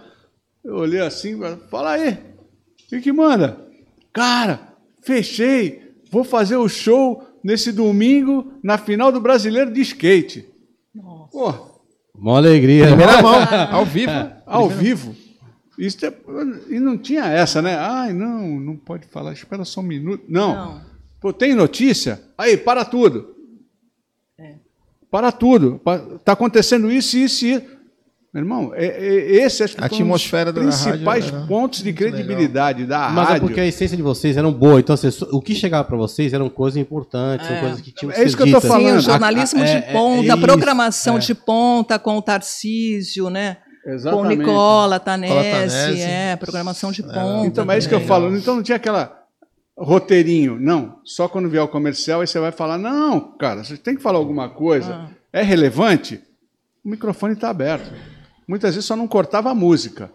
[0.65, 1.39] Eu olhei assim,
[1.71, 3.67] fala aí, o que, que manda?
[4.13, 10.47] Cara, fechei, vou fazer o show nesse domingo na final do brasileiro de skate.
[11.33, 11.71] Pô,
[12.19, 12.87] Mó alegria.
[12.89, 13.35] Primeira mão,
[13.73, 14.13] ao vivo.
[14.45, 15.17] ao vivo.
[15.81, 16.13] Isso é-
[16.69, 17.75] e não tinha essa, né?
[17.77, 20.25] Ai, não, não pode falar, espera só um minuto.
[20.29, 20.55] Não.
[20.55, 20.81] Não.
[21.21, 22.21] Pô, tem notícia?
[22.37, 23.35] Aí, para tudo.
[25.11, 25.81] Para tudo.
[25.85, 27.81] Pa- Tá acontecendo isso, isso e isso.
[28.33, 31.37] Meu irmão, é, é- esse acho que A foi um dos atmosfera da principais rádio
[31.39, 33.49] era pontos de credibilidade da Mas é rádio.
[33.49, 34.79] porque a essência de vocês eram boa.
[34.79, 37.61] Então, vocês- o que chegava pra vocês eram coisas importantes, são É.
[37.61, 38.65] coisas que tinham que É isso ser que eu ditas.
[38.67, 38.89] falando.
[38.93, 41.19] Sim, o jornalismo A- a- de é- é ponta, isso, programação é.
[41.19, 43.57] de ponta com o Tarcísio, né?
[43.91, 44.39] Com Exatamente.
[44.39, 46.01] Nicola Tanese, Tanese.
[46.03, 47.47] é, programação de ponta.
[47.47, 48.09] Então, mas é isso que eu também.
[48.09, 48.37] falo.
[48.37, 49.19] Então não tinha aquela
[49.77, 50.59] roteirinho.
[50.61, 54.03] Não, só quando vier o comercial aí você vai falar, não, cara, você tem que
[54.03, 54.93] falar alguma coisa.
[54.95, 55.09] Ah.
[55.33, 56.21] É relevante?
[56.85, 57.91] O microfone está aberto.
[58.47, 60.11] Muitas vezes só não cortava a música,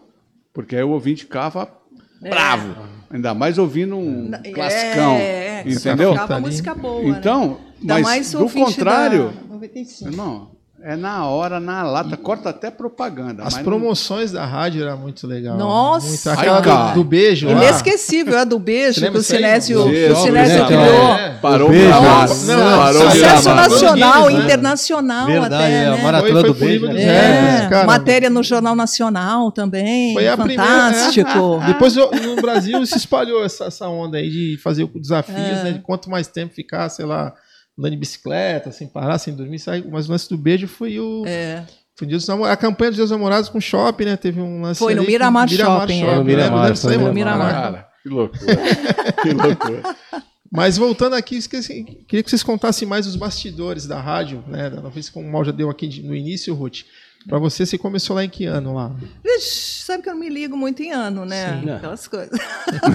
[0.52, 1.68] porque aí o ouvinte ficava
[2.20, 2.76] bravo.
[3.08, 5.12] Ainda mais ouvindo um É, classicão.
[5.16, 6.12] é, que entendeu?
[6.12, 7.08] Ficava música boa, né?
[7.18, 10.10] Então, Ainda mas mais o do contrário, da 95.
[10.10, 10.50] irmão,
[10.88, 13.42] é na hora, na lata, corta até propaganda.
[13.42, 15.56] As mas não- promoções da rádio era muito legal.
[15.56, 16.06] Nossa!
[16.06, 16.30] Muito.
[16.30, 16.88] Aquela Ai, cara.
[16.92, 17.48] do, do beijo.
[17.50, 20.66] Inesquecível, é do beijo lembra o aí, Sinésio, né?
[20.66, 21.12] criou.
[21.16, 21.38] É.
[21.42, 21.88] Parou O beijo.
[21.90, 24.44] Nossa, não, parou sucesso Sucesso nacional, né?
[24.44, 26.02] internacional Verdade, até, é, a né?
[26.02, 26.86] maratona do beijo.
[26.86, 27.64] né?
[27.64, 27.86] É, cara.
[27.86, 31.60] matéria no Jornal Nacional também, Foi a primeira- fantástico.
[31.66, 35.64] Depois eu- no Brasil se espalhou essa, essa onda aí de fazer desafios, É.
[35.64, 35.72] né?
[35.72, 37.32] De quanto mais tempo ficar, sei lá,
[37.78, 39.58] andando de bicicleta, sem parar, sem dormir.
[39.58, 41.24] Sai, mas o lance do beijo foi o.
[41.26, 41.64] É.
[41.94, 42.06] Foi
[42.50, 44.16] a campanha dos Dias dos Namorados com shopping, né?
[44.16, 44.78] Teve um lance.
[44.78, 46.04] Foi no ali Miramar com- Shopping, é.
[46.14, 46.24] No né?
[46.24, 47.14] Miramar, no mano?
[47.14, 47.52] Miramar.
[47.52, 47.72] Caraca.
[47.72, 48.56] Cara, que loucura.
[49.22, 49.96] que loucura.
[50.52, 54.70] Mas voltando aqui, esqueci, queria que vocês contassem mais os bastidores da rádio, né?
[54.70, 56.82] Não sei se como o Mal já deu aqui de- no início, Ruth.
[57.28, 58.94] Pra você, você começou lá em que ano lá?
[59.24, 61.60] Vixe, sabe que eu não me ligo muito em ano, né?
[61.60, 61.70] Sim.
[61.70, 62.30] Aquelas coisas.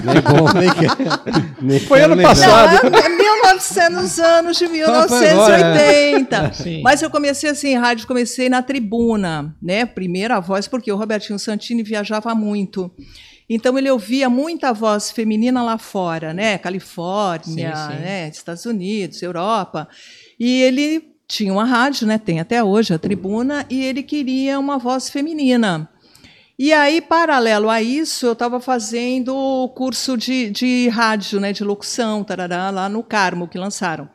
[0.04, 0.90] Nem bom, nem quer.
[1.60, 2.90] Nem Foi ano passado.
[2.90, 6.52] Não, é 1900 anos de Ah, foi agora, 1980.
[6.54, 6.80] Sim.
[6.82, 9.84] Mas eu comecei assim, em rádio, comecei na tribuna, né?
[9.84, 12.90] Primeira voz, porque o Robertinho Santini viajava muito.
[13.50, 16.56] Então ele ouvia muita voz feminina lá fora, né?
[16.56, 17.98] Califórnia, Sim, sim.
[17.98, 18.28] né?
[18.28, 19.86] Estados Unidos, Europa.
[20.40, 22.18] E ele tinha uma rádio, né?
[22.18, 25.88] Tem até hoje a tribuna, e ele queria uma voz feminina.
[26.58, 31.64] E aí, paralelo a isso, eu estava fazendo o curso de, de rádio, né, de
[31.64, 34.10] locução, tarará, lá no Carmo, que lançaram.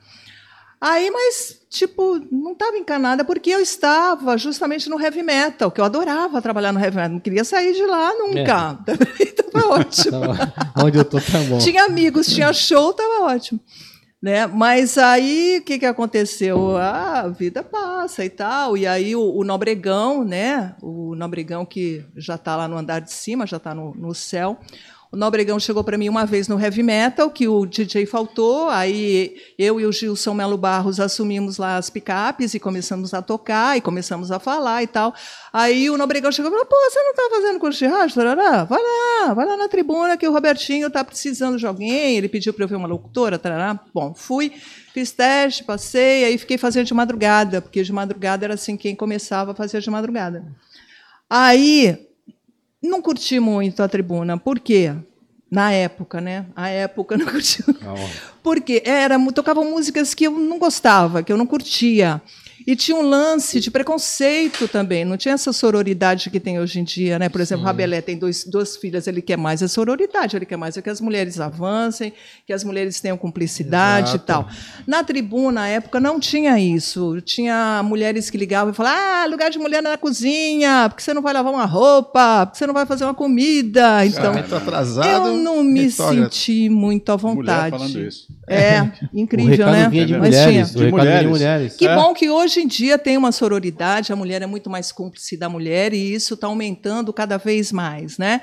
[0.80, 5.86] Aí, mas, tipo, não estava encanada porque eu estava justamente no heavy metal, que eu
[5.86, 8.78] adorava trabalhar no heavy metal, não queria sair de lá nunca.
[9.20, 10.22] então foi ótimo.
[10.78, 11.58] Onde eu tô tá bom.
[11.58, 13.60] Tinha amigos, tinha show, estava ótimo.
[14.22, 14.48] Né?
[14.48, 16.76] Mas aí o que, que aconteceu?
[16.76, 18.76] Ah, a vida passa e tal.
[18.76, 20.76] E aí o, o Nobregão, né?
[20.82, 24.58] O Nobregão que já está lá no andar de cima, já está no, no céu.
[25.10, 29.38] O Nobregão chegou para mim uma vez no heavy metal, que o DJ faltou, aí
[29.58, 33.82] eu e o Gilson Melo Barros assumimos lá as picapes e começamos a tocar e
[33.82, 35.16] começamos a falar e tal.
[35.54, 38.16] Aí o Nobregão chegou e falou: pô, você não está fazendo curso de rádio?
[38.16, 38.36] Vai
[38.84, 42.18] lá, vai lá na tribuna que o Robertinho está precisando de alguém.
[42.18, 43.40] Ele pediu para eu ver uma locutora.
[43.40, 43.80] Tarará.
[43.94, 44.52] Bom, fui,
[44.94, 49.54] fiz teste, passei, aí fiquei fazendo de madrugada, porque de madrugada era assim quem começava
[49.54, 50.46] a fazer de madrugada.
[51.30, 52.07] Aí
[52.82, 54.94] não curti muito a tribuna, por quê?
[55.50, 56.46] Na época, né?
[56.56, 57.64] A época não curti.
[57.64, 58.10] Calma.
[58.44, 62.22] Porque era, tocavam músicas que eu não gostava, que eu não curtia.
[62.68, 66.84] E tinha um lance de preconceito também, não tinha essa sororidade que tem hoje em
[66.84, 67.30] dia, né?
[67.30, 70.58] Por exemplo, o Rabelais tem dois, duas filhas, ele quer mais a sororidade, ele quer
[70.58, 72.12] mais que as mulheres avancem,
[72.46, 74.24] que as mulheres tenham cumplicidade Exato.
[74.24, 74.48] e tal.
[74.86, 77.22] Na tribuna, na época, não tinha isso.
[77.22, 81.22] Tinha mulheres que ligavam e falavam: ah, lugar de mulher na cozinha, porque você não
[81.22, 84.06] vai lavar uma roupa, porque você não vai fazer uma comida.
[84.06, 85.08] Então, Muito atrasado.
[85.30, 87.72] eu não me senti muito à Mulher vontade.
[87.78, 88.28] falando isso.
[88.48, 88.82] É,
[89.14, 89.88] O incrível, né?
[89.90, 90.52] vinha de É Mas mulheres.
[90.52, 90.66] tinha.
[90.66, 91.30] Recado vinha de mulheres.
[91.30, 91.76] mulheres.
[91.76, 91.96] Que É.
[91.96, 95.50] bom que hoje em dia tem uma sororidade, a mulher é muito mais cúmplice da
[95.50, 98.42] mulher e isso está aumentando cada vez mais, né?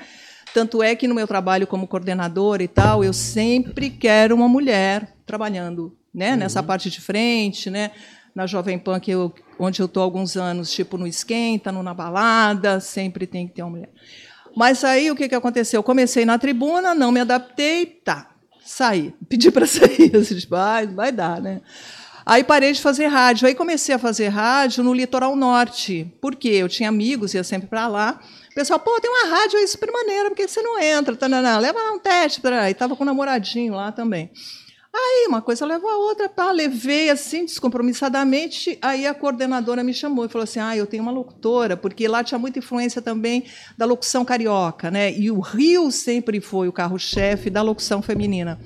[0.53, 5.13] Tanto é que no meu trabalho como coordenadora e tal, eu sempre quero uma mulher
[5.25, 6.35] trabalhando, né?
[6.35, 7.91] Nessa parte de frente, né?
[8.33, 11.83] Na Jovem Pan, que eu, onde eu estou há alguns anos, tipo no Esquenta, no
[11.83, 13.89] Na Balada, sempre tem que ter uma mulher.
[14.55, 15.79] Mas aí o que, que aconteceu?
[15.79, 18.31] Eu comecei na tribuna, não me adaptei, tá,
[18.63, 19.13] saí.
[19.27, 21.61] Pedi para sair, assim, tipo, ah, vai dar, né?
[22.25, 23.47] Aí parei de fazer rádio.
[23.47, 26.11] Aí comecei a fazer rádio no litoral norte.
[26.19, 26.49] Por quê?
[26.49, 28.19] Eu tinha amigos, ia sempre para lá.
[28.51, 31.15] O pessoal, pô, tem uma rádio aí super maneira, por que você não entra?
[31.15, 32.41] Tanana, leva lá um teste.
[32.41, 32.69] Pra...
[32.69, 34.31] E tava com um namoradinho lá também.
[34.97, 38.79] Aí uma coisa leva a outra, pá, levei assim, descompromissadamente.
[38.81, 42.23] Aí a coordenadora me chamou e falou assim: ah, eu tenho uma locutora, porque lá
[42.23, 43.43] tinha muita influência também
[43.77, 45.11] da locução carioca, né?
[45.11, 48.57] E o Rio sempre foi o carro-chefe da locução feminina.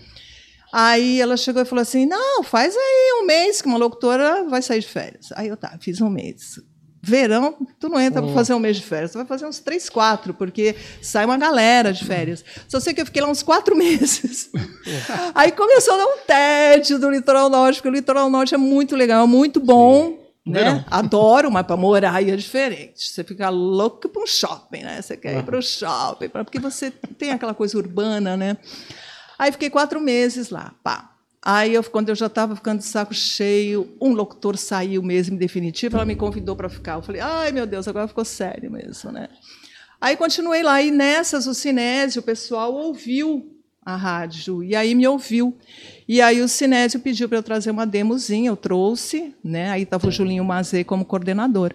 [0.72, 4.62] Aí ela chegou e falou assim: não, faz aí um mês que uma locutora vai
[4.62, 5.32] sair de férias.
[5.36, 6.60] Aí eu tá, fiz um mês.
[7.02, 9.90] Verão, tu não entra para fazer um mês de férias, tu vai fazer uns três,
[9.90, 12.44] quatro, porque sai uma galera de férias.
[12.68, 14.50] Só sei que eu fiquei lá uns quatro meses.
[15.34, 18.98] Aí começou a dar um tédio do litoral norte, porque o litoral norte é muito
[18.98, 20.20] legal, muito bom.
[20.46, 20.84] Né?
[20.92, 23.08] Adoro, mas para morar aí é diferente.
[23.08, 25.02] Você fica louco para um shopping, né?
[25.02, 28.58] Você quer ir para o shopping, porque você tem aquela coisa urbana, né?
[29.40, 31.16] Aí fiquei quatro meses lá, pá.
[31.42, 35.38] Aí, eu, quando eu já estava ficando de saco cheio, um locutor saiu mesmo, em
[35.38, 36.96] definitivo, ela me convidou para ficar.
[36.96, 39.30] Eu falei, ai, meu Deus, agora ficou sério mesmo, né?
[40.02, 45.08] Aí continuei lá, e nessas, o Sinésio, o pessoal ouviu a rádio, e aí me
[45.08, 45.58] ouviu.
[46.06, 49.72] E aí o Sinésio pediu para eu trazer uma demozinha, eu trouxe, né?
[49.72, 51.74] aí estava o Julinho Mazê como coordenador.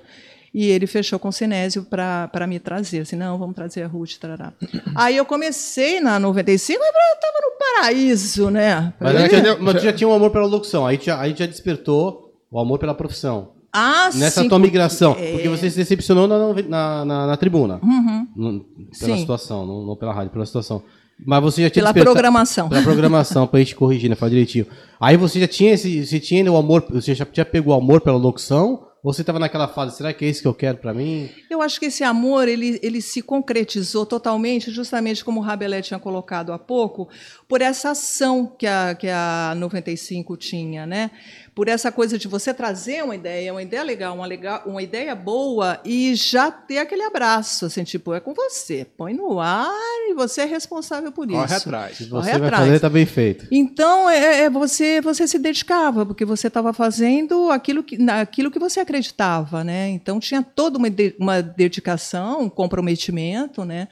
[0.54, 3.00] E ele fechou com o Sinésio para me trazer.
[3.00, 4.12] Assim, não, vamos trazer a Ruth.
[4.20, 4.52] Tarará.
[4.94, 8.94] Aí eu comecei na 95, mas eu estava no paraíso, né?
[9.00, 11.44] Mas, Aí- já, mas tu já tinha um amor pela locução, aí já, aí já
[11.46, 13.48] despertou o amor pela profissão.
[13.72, 15.16] Ah, Nessa sim, tua migração.
[15.18, 15.32] é.
[15.32, 16.38] Porque você se decepcionou na,
[16.68, 17.80] na, na, na tribuna.
[17.82, 18.60] Uhum.
[19.00, 19.18] Pela Sim.
[19.18, 20.80] situação, não, não pela rádio, pela situação.
[21.26, 22.68] Mas você já tinha Pela desperta- programação.
[22.68, 24.14] Pela programação, pra gente corrigir, né?
[24.14, 24.66] Falar direitinho.
[25.00, 26.06] Aí você já tinha esse.
[26.06, 26.84] Você tinha o amor.
[26.90, 28.86] Você já, já pegou o amor pela locução?
[29.04, 31.28] Você tava naquela fase, será que é isso que eu quero pra mim?
[31.50, 36.00] Eu acho que esse amor ele, ele se concretizou totalmente, justamente como o Rabelais tinha
[36.00, 37.06] colocado há pouco,
[37.46, 41.10] por essa ação que a, que a 95 tinha, né?
[41.54, 45.14] Por essa coisa de você trazer uma ideia, uma ideia legal, uma, legal, uma ideia
[45.14, 49.70] boa e já ter aquele abraço, assim, tipo, é com você, põe no ar
[50.08, 51.54] e você é responsável por Corre isso.
[51.54, 51.96] atrás.
[51.98, 52.64] Se Corre você vai atrás.
[52.66, 53.46] fazer, tá bem feito.
[53.52, 58.58] Então, é, é, você, você se dedicava, porque você estava fazendo aquilo que, naquilo que
[58.58, 59.90] você acreditava, né?
[59.90, 63.86] Então, tinha toda uma, de- uma dedicação, um comprometimento, né?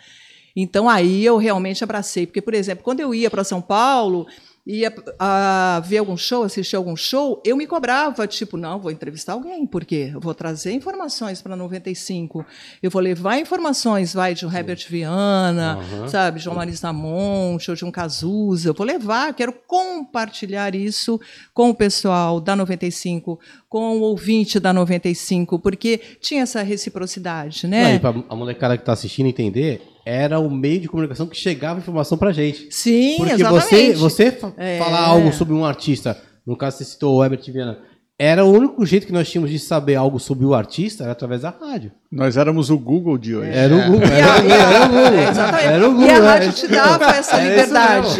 [0.57, 2.27] Então, aí eu realmente abracei.
[2.27, 4.27] Porque, por exemplo, quando eu ia para São Paulo,
[4.65, 9.33] ia a, ver algum show, assistir algum show, eu me cobrava, tipo, não, vou entrevistar
[9.33, 12.47] alguém, porque eu vou trazer informações para 95,
[12.81, 16.09] eu vou levar informações, vai, de um Herbert Viana, Aham.
[16.09, 21.21] sabe, João Marista Monte, ou de um Cazuza, eu vou levar, quero compartilhar isso
[21.53, 27.71] com o pessoal da 95, com o ouvinte da 95, porque tinha essa reciprocidade, Não,
[27.71, 27.97] né?
[27.97, 31.79] e pra a molecada que tá assistindo entender, era o meio de comunicação que chegava
[31.81, 32.67] informação pra gente.
[32.71, 33.95] Sim, Porque exatamente.
[33.97, 34.79] você, você É.
[34.79, 37.79] falar algo sobre um artista, no caso você citou o Herbert Viana,
[38.19, 41.43] era o único jeito que nós tínhamos de saber algo sobre o artista era através
[41.43, 41.91] da rádio.
[42.11, 43.51] Nós éramos o Google de hoje.
[43.51, 44.07] Era o Google.
[44.09, 45.19] A, Era, o a- Google, era o Google.
[45.19, 45.67] é, exatamente.
[45.67, 46.07] Era o Google.
[46.07, 46.19] e a é.
[46.21, 48.19] rádio te dava essa liberdade.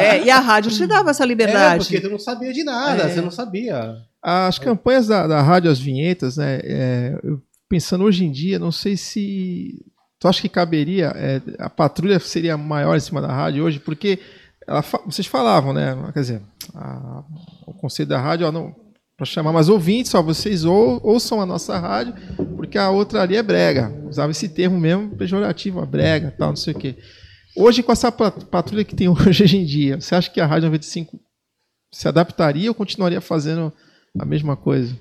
[0.00, 1.84] É, e a rádio te dava essa É, liberdade.
[1.84, 3.08] porque tu não sabia de nada, É.
[3.08, 3.96] você não sabia.
[4.22, 6.60] As campanhas da, da rádio, as vinhetas, né?
[6.62, 9.84] é, eu- pensando hoje em dia, não sei se.
[10.22, 11.12] Tu acha que caberia?
[11.16, 13.80] é, a patrulha seria maior em cima da rádio hoje?
[13.80, 14.20] Porque
[14.68, 15.96] ela vocês falavam, né?
[16.14, 16.42] Quer dizer,
[16.76, 17.24] a-
[17.66, 18.72] o conselho da rádio, ó, não.
[19.16, 22.14] Para chamar mais ouvintes, só vocês ou, ouçam a nossa rádio,
[22.56, 23.92] porque a outra ali é brega.
[24.08, 26.96] Usava esse termo mesmo pejorativo, a brega, tal, não sei o quê.
[27.56, 30.46] Hoje, com essa pa- patrulha que tem hoje, hoje em dia, você acha que a
[30.46, 31.18] Rádio 95
[31.92, 33.72] se adaptaria ou continuaria fazendo
[34.18, 34.96] a mesma coisa?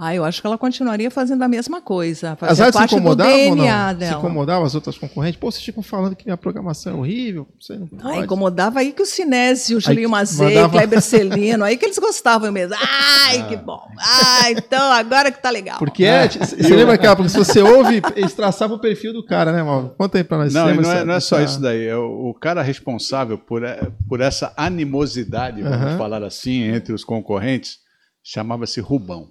[0.00, 2.36] Ah, eu acho que ela continuaria fazendo a mesma coisa.
[2.40, 3.64] As rádios se incomodavam ou não?
[3.64, 4.18] Se dela.
[4.18, 5.38] incomodavam as outras concorrentes?
[5.40, 9.02] Pô, vocês ficam falando que minha programação é horrível, você não Ah, incomodava aí que
[9.02, 12.74] o Sinésio, o Julinho Mazei, mandava- Kleber Celino, aí que eles gostavam mesmo.
[12.78, 13.80] Ai, que bom.
[13.98, 15.78] Ah, então agora que tá legal.
[15.78, 19.52] Porque é, você lembra aquela, porque se você ouve, eles traçavam o perfil do cara,
[19.52, 19.94] né, Mauro?
[19.98, 20.52] Conta aí pra nós.
[20.54, 21.86] Não, não é, não é só isso daí.
[21.86, 25.98] É o, o cara responsável por, é, por essa animosidade, vamos Aham.
[25.98, 27.78] falar assim, entre os concorrentes,
[28.22, 29.28] chamava-se Rubão.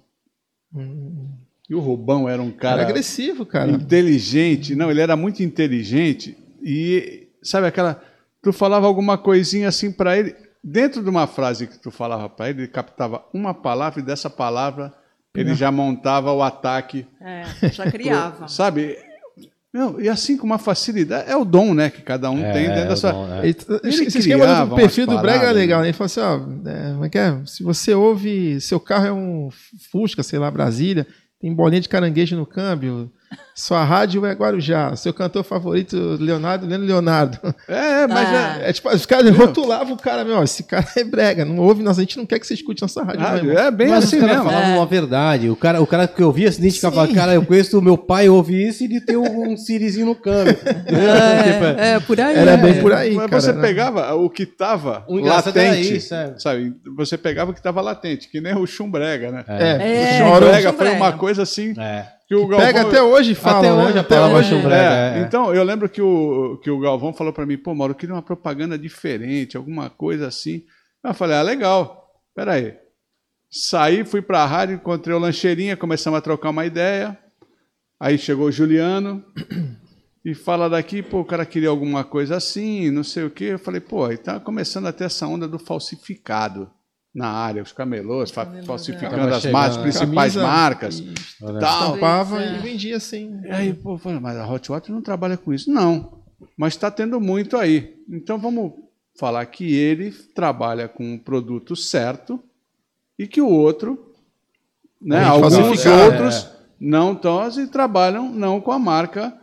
[1.68, 3.70] E o Rubão era um Era cara agressivo, cara.
[3.70, 4.74] inteligente.
[4.74, 8.02] Não, ele era muito inteligente e sabe aquela
[8.42, 12.48] tu falava alguma coisinha assim para ele, dentro de uma frase que tu falava para
[12.50, 14.92] ele, ele captava uma palavra e dessa palavra
[15.34, 18.48] ele já montava o ataque É, já criava.
[18.48, 18.96] Sabe?
[19.72, 21.30] Não, e assim com uma facilidade.
[21.30, 21.90] É o dom, né?
[21.90, 23.12] Que cada um É, tem dentro é da o sua.
[23.12, 23.40] dom, né?
[23.44, 25.82] Ele, Ele esse esquema do perfil do Brega é paradas, legal, né?
[25.82, 25.88] né?
[25.90, 27.40] Ele falou assim, ó, é, como é que é?
[27.44, 29.50] Se você ouve, seu carro é um
[29.92, 31.06] Fusca, sei lá, Brasília,
[31.40, 33.12] tem bolinha de caranguejo no câmbio,
[33.54, 37.38] sua rádio é Guarujá, seu cantor favorito, Leonardo, Leandro Leonardo.
[37.66, 38.58] É, mas Ah.
[38.62, 38.70] é.
[38.70, 41.98] É tipo, os caras rotulavam o cara, meu, esse cara é brega, não ouve, nós,
[41.98, 44.44] a gente não quer que você escute nossa rádio, é bem Mas assim os caras
[44.44, 45.50] falavam uma verdade.
[45.50, 47.14] O cara, o cara que ouvia se identificava, Sim.
[47.14, 50.14] cara, eu conheço o meu pai, ouve isso e ele tem um, um Sirizinho no
[50.14, 50.54] câmbio.
[50.58, 52.36] Tipo, É, é, por aí.
[52.36, 52.56] Era é.
[52.56, 53.40] bem por aí, Mas cara.
[53.40, 53.60] você né?
[53.60, 54.44] pegava o que
[55.18, 55.96] engraçado era latente.
[55.96, 56.34] isso, é.
[56.38, 56.74] Sabe?
[56.96, 59.44] Você pegava o que estava latente, que nem o chumbrega, né?
[59.48, 62.17] É, É, o chumbrega foi uma coisa assim É.
[62.28, 63.84] que o Pega até hoje, fala, Até né?
[63.86, 64.54] hoje a palavra hoje.
[64.54, 65.22] É, é.
[65.22, 68.14] Então, eu lembro que o, que o Galvão falou para mim, pô, Mauro, eu queria
[68.14, 70.62] uma propaganda diferente, alguma coisa assim.
[71.02, 72.76] Eu falei, ah, legal, peraí.
[73.50, 77.18] Saí, fui para a rádio, encontrei o Lancheirinha, começamos a trocar uma ideia.
[77.98, 79.24] Aí chegou o Juliano
[80.22, 83.44] e fala daqui, pô, o cara queria alguma coisa assim, não sei o quê.
[83.44, 86.70] Eu falei, pô, aí tá começando a ter essa onda do falsificado
[87.14, 90.98] na área, os camelôs fa- falsificando Tava as marcas, chegando, principais Camisa marcas.
[91.00, 91.56] e Tal.
[91.56, 92.54] Estampava É.
[92.56, 93.40] e vendia assim.
[93.44, 95.70] E aí, pô, mas a Hot Water não trabalha com isso.
[95.72, 96.22] Não,
[96.56, 97.96] mas está tendo muito aí.
[98.08, 98.72] Então vamos
[99.18, 102.40] falar que ele trabalha com o produto certo
[103.18, 104.12] e que o outro,
[105.02, 106.48] né, alguns falsificar, outros
[106.80, 109.36] não estão e trabalham não com a marca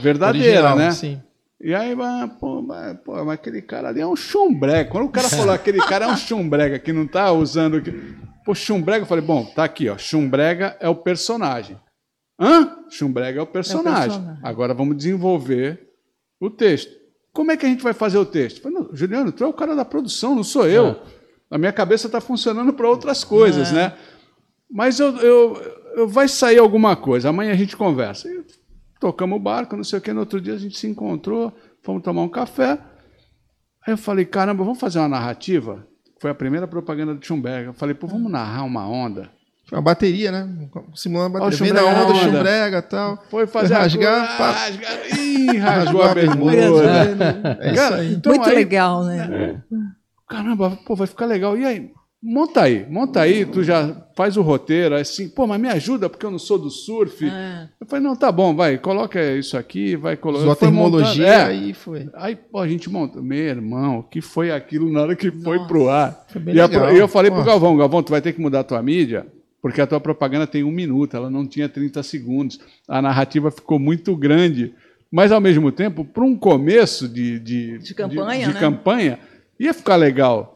[0.00, 0.90] verdadeira, Original, né?
[0.92, 1.20] Sim.
[1.62, 4.90] E aí, mas, pô, mas, pô, mas aquele cara ali é um chumbrega.
[4.90, 7.74] Quando o cara falou aquele cara é um chumbrega que não tá usando.
[7.78, 7.82] o
[8.44, 9.96] Pô, chumbrega, eu falei, bom, tá aqui, ó.
[9.96, 11.78] Chumbrega é o personagem.
[12.40, 12.78] Hã?
[12.90, 14.10] Chumbrega é o personagem.
[14.18, 14.40] personagem.
[14.42, 15.88] Agora vamos desenvolver
[16.40, 16.90] o texto.
[17.32, 18.56] Como é que a gente vai fazer o texto?
[18.56, 21.00] Eu falei, não, Juliano, tu é o cara da produção, não sou eu.
[21.48, 23.92] A minha cabeça está funcionando para outras coisas, né?
[24.68, 25.62] Mas eu, eu,
[25.96, 27.28] eu- vai sair alguma coisa.
[27.28, 28.28] Amanhã a gente conversa.
[28.28, 28.42] E
[29.02, 30.12] tocamos o barco, não sei o que.
[30.12, 32.78] No outro dia a gente se encontrou, fomos tomar um café.
[33.84, 35.84] Aí eu falei, caramba, vamos fazer uma narrativa?
[36.20, 37.66] Foi a primeira propaganda do Schumberg.
[37.66, 39.28] Eu falei, pô, vamos narrar uma onda?
[39.68, 40.48] Foi uma bateria, né?
[40.94, 41.58] Simulando a bateria.
[41.58, 42.14] Vem da onda, onda.
[42.14, 43.24] chumbrega e tal.
[43.28, 44.50] Foi fazer rasgar, a pá.
[44.52, 46.52] rasgar, Ih, rasgou a bermuda.
[46.52, 47.58] bermuda.
[47.60, 48.14] É isso aí.
[48.14, 49.62] então Muito aí- legal, né?
[50.28, 51.58] Caramba, pô, vai ficar legal.
[51.58, 51.90] E aí?
[52.24, 56.24] Monta aí, monta aí, tu já faz o roteiro, assim, pô, mas me ajuda porque
[56.24, 57.24] eu não sou do surf.
[57.28, 57.68] É.
[57.80, 60.42] Eu falei, não, tá bom, vai, coloca isso aqui, vai colocar.
[60.42, 61.54] Usou a termologia É.
[61.54, 62.08] e foi.
[62.14, 63.20] Aí, pô, a gente monta.
[63.20, 66.24] Meu irmão, o que foi aquilo na hora que foi pro ar?
[66.28, 66.92] Foi bem E, a- legal.
[66.94, 67.46] e eu falei pro Pô.
[67.46, 69.26] Galvão, Galvão, tu vai ter que mudar a tua mídia,
[69.60, 72.60] porque a tua propaganda tem um minuto, ela não tinha 30 segundos.
[72.86, 74.72] A narrativa ficou muito grande.
[75.10, 78.60] Mas, ao mesmo tempo, para um começo de, de, De campanha, de né?
[78.60, 79.18] campanha,
[79.58, 80.51] ia ficar legal.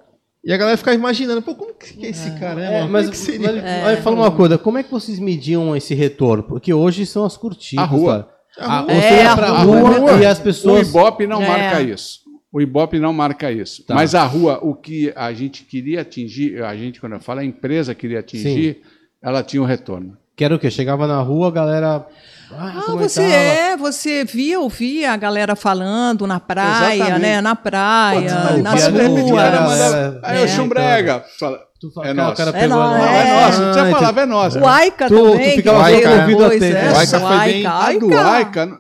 [0.47, 2.55] E a galera ficava imaginando, pô, como que é esse cara?
[2.55, 2.93] né, É, mano?
[2.93, 3.53] mas, Como que seria?
[3.53, 6.45] mas, mas fala uma coisa, como é que vocês mediam esse retorno?
[6.45, 7.85] Porque hoje são as curtidas.
[7.85, 8.31] A rua.
[8.57, 8.69] cara.
[8.71, 10.23] A, A você É, ia a rua, rua, né?
[10.23, 10.89] e as O pessoas.
[10.89, 11.49] Ibope não É.
[11.49, 12.21] marca isso.
[12.53, 13.85] O Ibope não marca isso.
[13.85, 13.95] Tá.
[13.95, 17.45] Mas a rua, o que a gente queria atingir, a gente, quando eu falo, a
[17.45, 18.81] empresa queria atingir,
[19.21, 20.17] ela tinha o retorno.
[20.37, 20.71] Que era o quê?
[20.71, 22.07] Chegava na rua, a galera.
[22.53, 23.09] Ah, comentava.
[23.09, 27.21] você é, você via, ouvia a galera falando na praia, Exatamente.
[27.23, 27.41] né?
[27.41, 29.81] Na praia, Pô, tu tá nas ruas.
[29.93, 30.45] É, Aí é.
[30.45, 31.25] o chumbrega.
[31.39, 32.37] Fala, Tu fala, É cara, nosso.
[32.45, 33.01] cara É não, É.
[33.29, 33.95] é nossa, não Ah, tinha entendi.
[33.99, 34.59] palavra, é nossa.
[34.61, 35.57] O Aica Tu- tu também.
[35.57, 36.77] ficava que veio ouvindo depois, atento.
[36.77, 38.31] é, O Aica o foi bem- A do Aica.
[38.31, 38.79] Aica.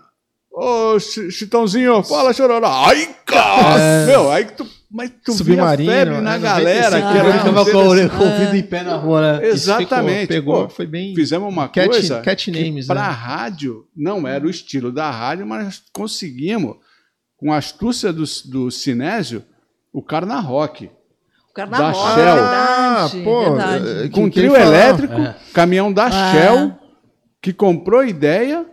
[0.52, 2.86] Ô, Chi- Chitãozinho, fala, chororó.
[2.86, 3.44] Aica!
[4.06, 4.66] Meu, aí que tu.
[4.90, 6.98] Mas tu via Submarino, febre na é, galera.
[7.00, 9.46] 95, que era ficava teve com o ouvido em pé na rua, né?
[9.48, 10.20] Exatamente.
[10.20, 11.14] ficou- pegou, Pô, foi bem.
[11.14, 13.06] Fizemos uma Cat- coisa cat names, para né?
[13.06, 16.76] a rádio não era o estilo da rádio, mas conseguimos,
[17.36, 19.42] com a astúcia do, do Sinésio,
[19.92, 20.88] o Carna Rock.
[21.50, 22.44] O Carnaval, Da Shell.
[22.44, 24.04] Ah, verdade, pô, verdade.
[24.04, 25.36] é, Com trio elétrico, É.
[25.52, 26.32] caminhão da Ah.
[26.32, 26.78] Shell,
[27.42, 28.64] que comprou ideia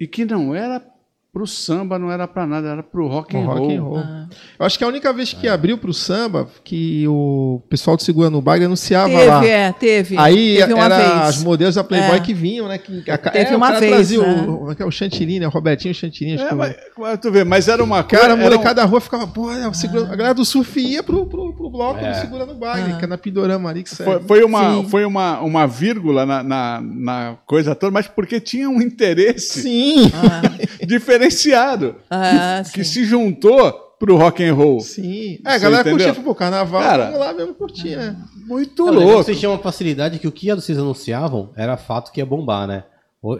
[0.00, 0.80] e que não era
[1.32, 3.58] pro samba não era pra nada, era pro rock O and roll.
[3.58, 3.98] rock and roll.
[4.00, 4.26] Ah.
[4.58, 8.28] Eu acho que a única vez que abriu pro samba, que o pessoal do Segura
[8.28, 9.42] no Bagre anunciava Teve, lá.
[9.46, 10.18] é, teve.
[10.18, 11.10] Aí teve uma era vez.
[11.10, 12.20] as modelos da Playboy É.
[12.20, 12.76] que vinham, né?
[12.76, 14.44] Que, a, Teve é, uma vez, trazia né?
[14.46, 15.46] o, o, o Chantilly, né?
[15.46, 16.34] O Robertinho Chantilly.
[16.34, 18.38] acho É, que mas, o- mas tu vê, mas era uma Cara, a era um-
[18.42, 21.54] molecada da rua ficava, pô, é, o segura- a galera do surf ia pro, pro,
[21.54, 22.10] pro bloco É.
[22.12, 22.96] do Segura no Bagre, Ah.
[22.98, 24.28] que é na Pindorama ali que Foi, serve.
[24.28, 24.88] foi uma, Sim.
[24.90, 30.10] foi uma, uma vírgula na, na, na coisa toda, mas porque tinha um interesse Sim,
[31.28, 32.92] diferenciado Ah, que sim.
[32.92, 34.80] se juntou pro rock and roll.
[34.80, 35.38] sim.
[35.46, 36.06] É, a galera entendeu?
[36.06, 38.16] curtia, pô, carnaval, Cara, vamos lá mesmo curtir, né?
[38.46, 39.22] Muito Cara, louco.
[39.22, 42.84] Vocês tinham uma facilidade que o que vocês anunciavam era fato que ia bombar, né?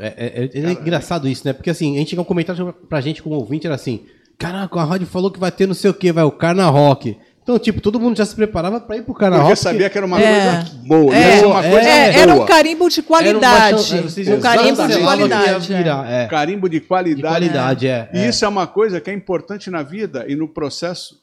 [0.00, 1.52] É, é- é- é engraçado isso, né?
[1.52, 4.04] Porque assim, a gente tinha um comentário pra gente como ouvinte, era assim:
[4.38, 7.16] Caraca, a rádio falou que vai ter não sei o que, vai o Carna Rock.
[7.42, 10.06] Então, tipo, todo mundo já se preparava pra ir pro Carna Porque sabia que era
[10.06, 10.62] uma É.
[10.62, 11.14] coisa boa.
[11.14, 11.38] É.
[11.38, 11.70] Ser uma É.
[11.70, 12.46] coisa É, era um boa.
[12.46, 13.82] carimbo de Era qualidade.
[13.82, 15.66] chan- vocês um carimbo de qualidade.
[15.74, 16.26] virar, é.
[16.28, 17.22] Carimbo de De qualidade.
[17.34, 18.08] qualidade, é.
[18.14, 18.28] E é.
[18.28, 21.20] isso é uma coisa que é importante na vida e no processo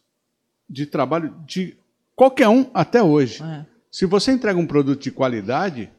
[0.69, 1.77] de trabalho de
[2.15, 3.41] qualquer um até hoje.
[3.41, 3.65] É.
[3.89, 5.89] Se você entrega um produto de qualidade,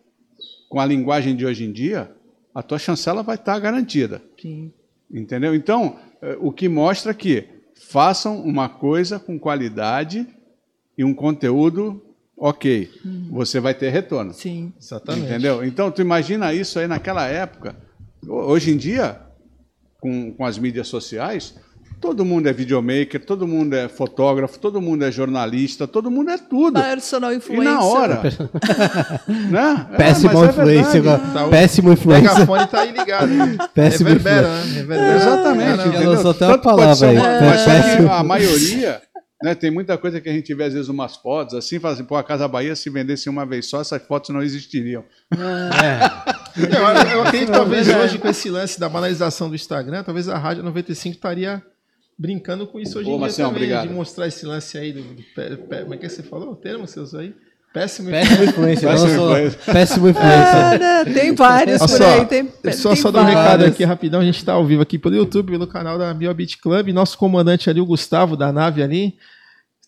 [0.68, 2.10] com a linguagem de hoje em dia,
[2.54, 4.20] a tua chancela vai estar garantida.
[4.40, 4.70] Sim.
[5.10, 5.54] Entendeu?
[5.54, 7.48] Então, eh, o que mostra que
[7.90, 10.26] façam uma coisa com qualidade
[10.96, 12.00] e um conteúdo
[12.36, 12.90] ok.
[13.30, 14.32] Você vai ter retorno.
[14.32, 14.72] Sim.
[14.80, 15.26] Exatamente.
[15.26, 15.64] Entendeu?
[15.64, 17.76] Então, tu imagina isso aí naquela época.
[18.26, 19.20] Ho- Hoje em dia,
[20.00, 21.54] com, com as mídias sociais,
[22.00, 26.38] todo mundo é videomaker, todo mundo é fotógrafo, todo mundo é jornalista, todo mundo é
[26.38, 26.80] tudo.
[26.80, 27.64] Personal E influencer.
[27.74, 28.22] na hora.
[29.28, 29.86] né?
[29.92, 30.56] É, Péssima mas
[30.94, 31.02] é.
[31.32, 32.32] Tá, o Péssimo O influência.
[32.32, 33.26] megafone tá aí ligado.
[33.26, 33.56] né?
[33.74, 34.64] Péssimo Reverbera, influência.
[34.66, 34.80] né?
[34.80, 35.16] Reverbera.
[35.16, 35.76] Exatamente.
[35.76, 36.10] Já entendeu?
[36.10, 37.16] lançou até uma palavra aí.
[37.16, 38.10] É, mas só péssimo.
[38.12, 39.02] a maioria,
[39.42, 42.04] né, tem muita coisa que a gente vê às vezes umas fotos assim, fala assim,
[42.04, 45.04] pô, a Casa Bahia se vendesse uma vez só, essas fotos não existiriam.
[45.32, 46.40] É.
[46.60, 46.86] Eu, eu
[47.22, 51.14] acredito que talvez hoje, com esse lance da banalização do Instagram, talvez a Rádio 95
[51.14, 51.62] estaria
[52.20, 53.88] brincando com isso hoje Pô, em dia também, obrigado.
[53.88, 55.02] de mostrar esse lance aí do...
[55.02, 57.34] do pé- pé- como é que você falou o termo que você usou aí?
[57.72, 58.10] Péssimo.
[58.10, 58.88] Péssimo influência.
[58.88, 59.58] Péssimo influência.
[59.72, 61.14] Péssimo Ah, influência.
[61.14, 62.26] tem várias Olha por só, aí.
[62.26, 64.98] Tem, Só, tem só dar um recado aqui rapidão, a gente está ao vivo aqui
[64.98, 68.82] pelo YouTube, pelo canal da Bio Beat Club, nosso comandante ali, o Gustavo, da nave
[68.82, 69.14] ali,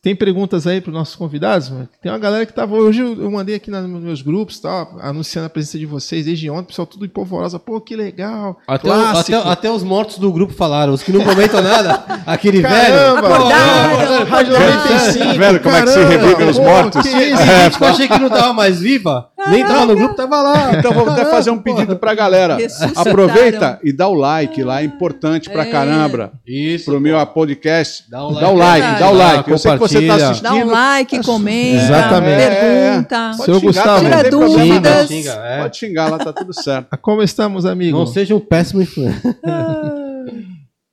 [0.02, 1.72] tem perguntas aí para os nossos convidados?
[2.02, 5.50] Tem uma galera que tava hoje, eu mandei aqui nos meus grupos, tá, anunciando a
[5.50, 9.70] presença de vocês desde ontem, pessoal tudo empolvorosa, pô, que legal, Até, o- até, até
[9.70, 10.92] os mortos do grupo falaram.
[10.92, 12.02] Os que não comentam nada.
[12.26, 13.22] Aquele Caramba!
[13.22, 13.34] velho.
[13.36, 14.76] Acordaram, Rádio acordaram.
[14.76, 17.02] 95, Tá vendo como é que se revivem os mortos?
[17.02, 17.42] que Tem isso?
[17.80, 19.28] eu achei que não tava mais viva.
[19.48, 20.72] Nem tava no grupo, tava lá.
[20.78, 22.56] Então vou até fazer um pedido pra galera.
[22.56, 23.10] Ressuscitaram.
[23.10, 25.70] Aproveita e dá o like lá, é importante pra É.
[25.70, 26.32] caramba.
[26.46, 26.84] Isso.
[26.90, 28.04] Pro meu podcast.
[28.10, 28.86] Dá um Dá o like.
[28.86, 29.50] like, dá o like.
[29.50, 30.30] Eu sei que você tá Compartilha.
[30.30, 30.42] assistindo.
[30.42, 32.56] Dá um like, comenta, Exatamente.
[32.60, 33.32] pergunta.
[33.36, 34.04] Pode Seu xingar Gustavo.
[34.04, 35.08] Tira dúvidas.
[35.08, 35.62] Xinga, é.
[35.62, 36.88] Pode xingar lá, tá tudo certo.
[36.90, 37.98] Ah, Como estamos, amigo?
[37.98, 39.20] Não seja um péssimo influência.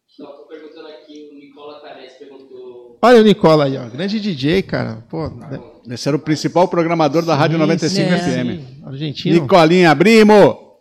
[0.08, 2.98] Só tô perguntando aqui, o Nicola Tares perguntou.
[3.02, 5.60] Olha o Nicola aí, ó, grande DJ, cara, pô, né?
[5.90, 8.18] Esse era o principal programador da Rádio 95 é.
[8.20, 8.86] FM.
[8.86, 9.42] Argentino.
[9.42, 10.78] Nicolinha, primo!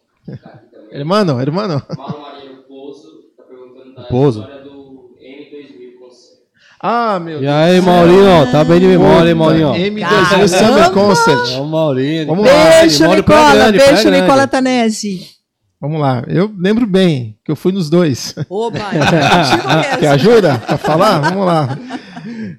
[0.90, 1.82] Hermano, hermano.
[1.96, 4.40] Mauro Marinho Pozo tá perguntando da Pozo.
[4.40, 6.38] história do M2000 Concert.
[6.80, 8.50] Ah, meu E aí, Maurinho?
[8.52, 9.72] Tá bem de memória, hein, Maurinho?
[9.72, 10.48] M2000 Caramba!
[10.48, 11.52] Summer Concert.
[11.56, 12.26] É o Maurinho.
[12.26, 12.52] Vamos lá.
[12.80, 13.54] Beijo, Praia Nicola.
[13.54, 14.10] Grande, Beijo.
[14.10, 15.38] Nicola Tanese.
[15.80, 16.24] Vamos lá.
[16.26, 18.34] Eu lembro bem que eu fui nos dois.
[18.48, 21.20] Oba, tira Quer ajuda pra falar?
[21.20, 21.78] Vamos lá.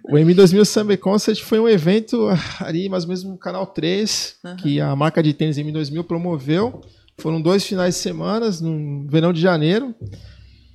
[0.09, 4.35] O M2000 Summer Concert foi um evento ah, ali, mais ou menos no Canal 3,
[4.61, 6.81] que a marca de tênis M2000 promoveu.
[7.19, 9.93] Foram dois finais de semana, no verão de janeiro.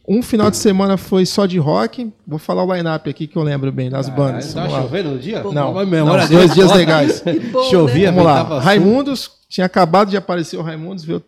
[0.07, 2.13] Um final de semana foi só de rock.
[2.27, 4.53] Vou falar o line-up aqui que eu lembro bem, das bandas.
[4.53, 5.43] Tá chovendo no dia?
[5.43, 7.25] Não, não, memória os dele dois dias legais.
[7.51, 8.59] bom, Chovia, Vamos lá.
[8.61, 11.05] Raimundos, tinha acabado de aparecer o Raimundos.
[11.05, 11.23] Viu?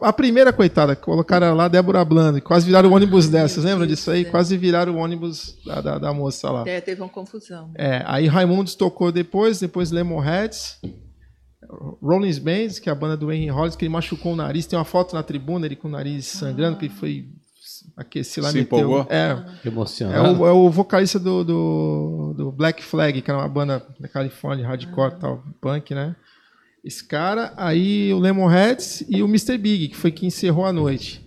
[0.00, 2.40] A primeira, coitada, colocaram lá Débora Blando.
[2.40, 3.54] Quase viraram o ônibus dessa.
[3.54, 4.24] Vocês lembram disso aí?
[4.24, 6.64] Quase viraram o ônibus da, da, da moça lá.
[6.66, 7.70] É, teve uma confusão.
[7.74, 10.78] É, aí Raimundos tocou depois, depois Lemonheads.
[12.00, 14.66] Rollins Bands, que é a banda do Henry Rollins, que ele machucou o nariz.
[14.66, 16.94] Tem uma foto na tribuna, ele com o nariz sangrando, que ele
[17.96, 19.06] aquecer lá, Se empolgou?
[19.10, 23.86] É, é o, é o vocalista do, do, do Black Flag, que era uma banda
[23.98, 26.16] da Califórnia, hardcore e tal, punk, né?
[26.84, 29.58] Esse cara, aí o Lemonheads e o Mr.
[29.58, 31.24] Big, que foi que encerrou a noite.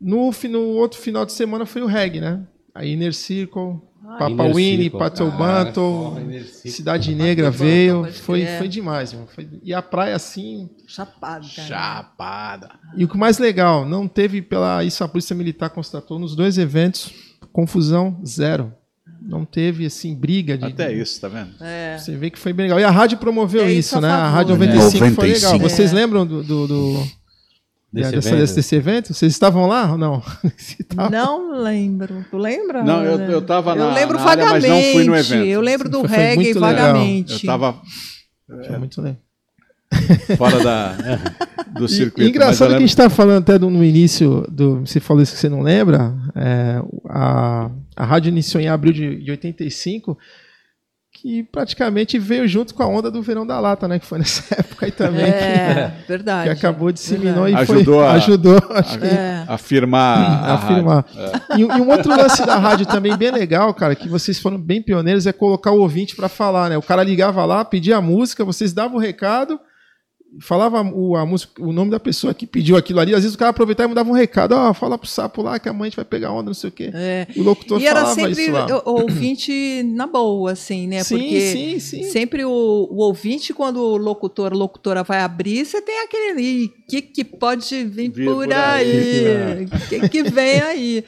[0.00, 2.46] No, no outro final de semana foi o reggae, né?
[2.74, 3.80] Aí Inner Circle,
[4.18, 4.98] Papa Inner Winnie, Circle.
[4.98, 6.44] Pato Ah, Circle.
[6.70, 8.04] Cidade Negra Pato veio.
[8.12, 9.26] Foi, foi demais, mano.
[9.34, 10.70] Foi- e a praia assim.
[10.86, 11.68] Chapado, cara.
[11.68, 12.70] Chapada.
[12.96, 14.82] E o que mais legal, não teve pela.
[14.84, 17.12] Isso a Polícia Militar constatou nos dois eventos,
[17.52, 18.72] confusão zero.
[19.20, 20.64] Não teve, assim, briga de.
[20.64, 21.50] Até isso, tá vendo?
[21.60, 21.98] É.
[21.98, 22.80] Você vê que foi bem legal.
[22.80, 24.08] E a rádio promoveu É isso, isso a né?
[24.08, 24.66] A favor, Rádio né?
[24.66, 25.52] 95 foi 95.
[25.52, 25.68] legal.
[25.68, 25.94] Vocês É.
[25.94, 27.08] lembram do, do, do,
[27.90, 28.54] Desse dessa, evento?
[28.54, 29.14] desse evento?
[29.14, 30.22] Vocês estavam lá ou não?
[30.94, 32.24] Tava- Não lembro.
[32.30, 32.84] Tu lembra?
[32.84, 34.86] Não, eu- eu tava Eu na- lembro na área, mas vagamente.
[34.86, 35.46] não fui no evento.
[35.46, 36.70] Eu lembro do Foi reggae muito legal.
[36.74, 37.30] vagamente.
[37.32, 37.80] Eu estava
[38.46, 39.18] Foi muito legal.
[40.36, 40.96] fora da,
[41.78, 42.22] do circuito.
[42.22, 45.22] E, engraçado que eu a gente estava falando até do- no início, do, você falou
[45.22, 50.18] isso que você não lembra, é, a, a rádio iniciou em abril de, de 85,
[51.20, 53.98] que praticamente veio junto com a onda do Verão da Lata, né?
[53.98, 56.44] Que foi nessa época aí também, É, que, verdade.
[56.44, 59.44] que acabou, disseminou e Ajudou foi, a- ajudou acho que, É.
[59.48, 60.72] afirmar a, a rádio.
[60.72, 61.04] afirmar.
[61.56, 64.80] E, e um outro lance da rádio também bem legal, cara, que vocês foram bem
[64.80, 66.78] pioneiros, é colocar o ouvinte para falar, né?
[66.78, 69.58] O cara ligava lá, pedia a música, vocês davam o recado,
[70.40, 73.38] falava o, a música, o nome da pessoa que pediu aquilo ali, às vezes o
[73.38, 75.96] cara aproveitava e mandava um recado, ó, fala pro sapo lá que amanhã a gente
[75.96, 76.90] vai pegar onda, não sei o quê.
[76.92, 77.26] É.
[77.34, 78.66] E o locutor E era falava sempre isso lá.
[78.84, 81.02] o- ouvinte na boa, assim, né?
[81.02, 82.02] sim, Porque sim, sim.
[82.04, 86.64] sempre o, o ouvinte, quando o locutor, a locutora vai abrir, você tem aquele ali,
[86.66, 89.64] o que, que pode vir Vir por, por aí?
[89.64, 91.04] O que, que vem aí?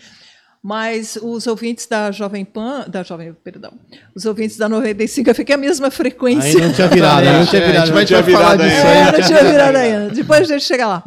[0.62, 3.72] Mas os ouvintes da Jovem Pan, da Jovem, perdão,
[4.14, 6.50] os ouvintes da 95, eu fiquei a mesma frequência.
[6.50, 7.92] Ainda não tinha virado, não tinha É, a gente virado.
[7.94, 8.88] vai, tinha virado disso ainda.
[8.90, 8.98] aí.
[8.98, 10.10] É, não tinha virado ainda.
[10.14, 11.02] Depois a gente chega lá.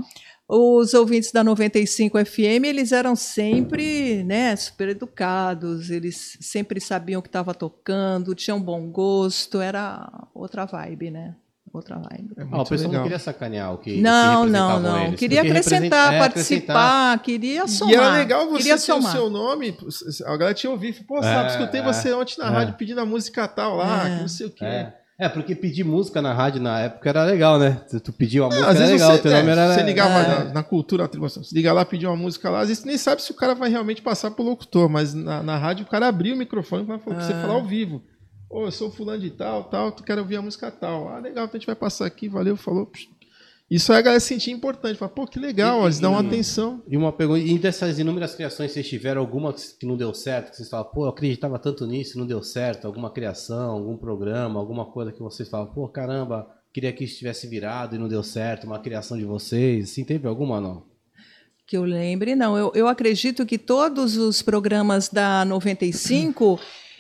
[0.48, 7.22] Os ouvintes da 95 FM, eles eram sempre né, super educados, eles sempre sabiam o
[7.22, 11.34] que estava tocando, tinham bom gosto, era outra vibe, né?
[11.74, 12.34] Outra vibe.
[12.38, 13.04] É Ah, o pessoal não legal.
[13.04, 14.00] queria sacanear o que.
[14.00, 15.04] Não, que não, não.
[15.06, 15.20] eles.
[15.20, 17.94] Queria acrescentar, é, participar, queria somar.
[17.94, 19.12] E era legal você queria ter o somar.
[19.12, 19.76] seu nome.
[20.26, 21.04] A galera tinha ouvido.
[21.08, 22.50] Pô, sabe, É, escutei é, você ontem na é.
[22.50, 24.16] rádio pedindo a música tal lá, É.
[24.16, 24.64] que não sei o quê.
[24.66, 24.94] É.
[25.20, 27.82] É, porque pedir música na rádio na época era legal, né?
[27.90, 29.12] Tu, tu pedia uma É, música, era legal.
[29.12, 29.74] você, teu é, nome era.
[29.74, 30.28] você ligava É.
[30.46, 31.44] na, na cultura, atribuição.
[31.44, 33.54] Você liga lá, pedir uma música lá, às vezes você nem sabe se o cara
[33.56, 36.96] vai realmente passar pro locutor, mas na, na rádio o cara abriu o microfone para
[36.96, 37.00] É.
[37.00, 38.02] você falar ao vivo.
[38.54, 41.10] Ô, eu sou fulano de tal, tal, tu quer ouvir a música tal.
[41.10, 42.92] Ah, legal, então a gente vai passar aqui, valeu, falou.
[43.72, 44.98] Isso aí a galera se sentia importante.
[44.98, 46.84] Fala, pô, que legal, E- eles dão e- atenção.
[46.88, 50.52] E uma pergunta, e dessas inúmeras criações, vocês tiveram alguma que não deu certo?
[50.52, 52.86] Que vocês falam, pô, eu acreditava tanto nisso, não deu certo?
[52.86, 57.48] Alguma criação, algum programa, alguma coisa que vocês falam, pô, caramba, queria que isso tivesse
[57.48, 59.90] virado e não deu certo, uma criação de vocês?
[59.90, 60.84] Sim, teve alguma não?
[61.66, 62.56] Que eu lembre, não.
[62.58, 66.60] Eu, eu acredito que todos os programas da 95,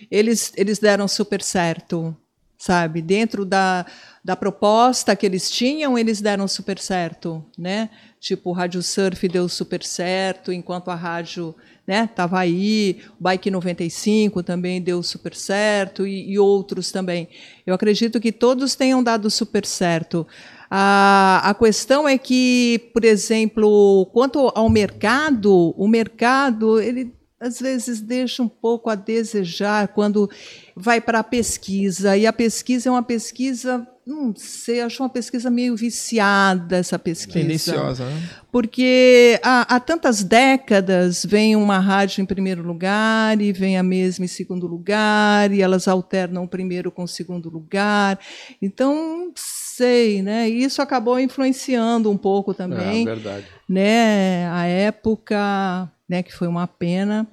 [0.09, 2.15] eles, eles deram super certo,
[2.57, 3.01] sabe?
[3.01, 3.85] Dentro da,
[4.23, 7.89] da proposta que eles tinham, eles deram super certo, né?
[8.19, 11.53] Tipo, o Rádio Surf deu super certo, enquanto a rádio
[11.85, 17.27] né, tava aí, o Bike 95 também deu super certo e, e outros também.
[17.67, 20.25] Eu acredito que todos tenham dado super certo.
[20.69, 27.13] A, a questão é que, por exemplo, quanto ao mercado, o mercado ele
[27.43, 30.29] às vezes deixa um pouco a desejar quando
[30.75, 32.15] vai para a pesquisa.
[32.15, 37.39] E a pesquisa é uma pesquisa, não sei, acho uma pesquisa meio viciada essa pesquisa.
[37.39, 38.29] Tendenciosa, né?
[38.49, 44.23] Porque há, há tantas décadas vem uma rádio em primeiro lugar e vem a mesma
[44.23, 48.17] em segundo lugar, e elas alternam o primeiro com o segundo lugar.
[48.61, 50.49] Então, sei, né?
[50.49, 53.45] E isso acabou influenciando um pouco também, É, verdade.
[53.67, 54.47] né?
[54.49, 57.27] A época, né, que foi uma pena.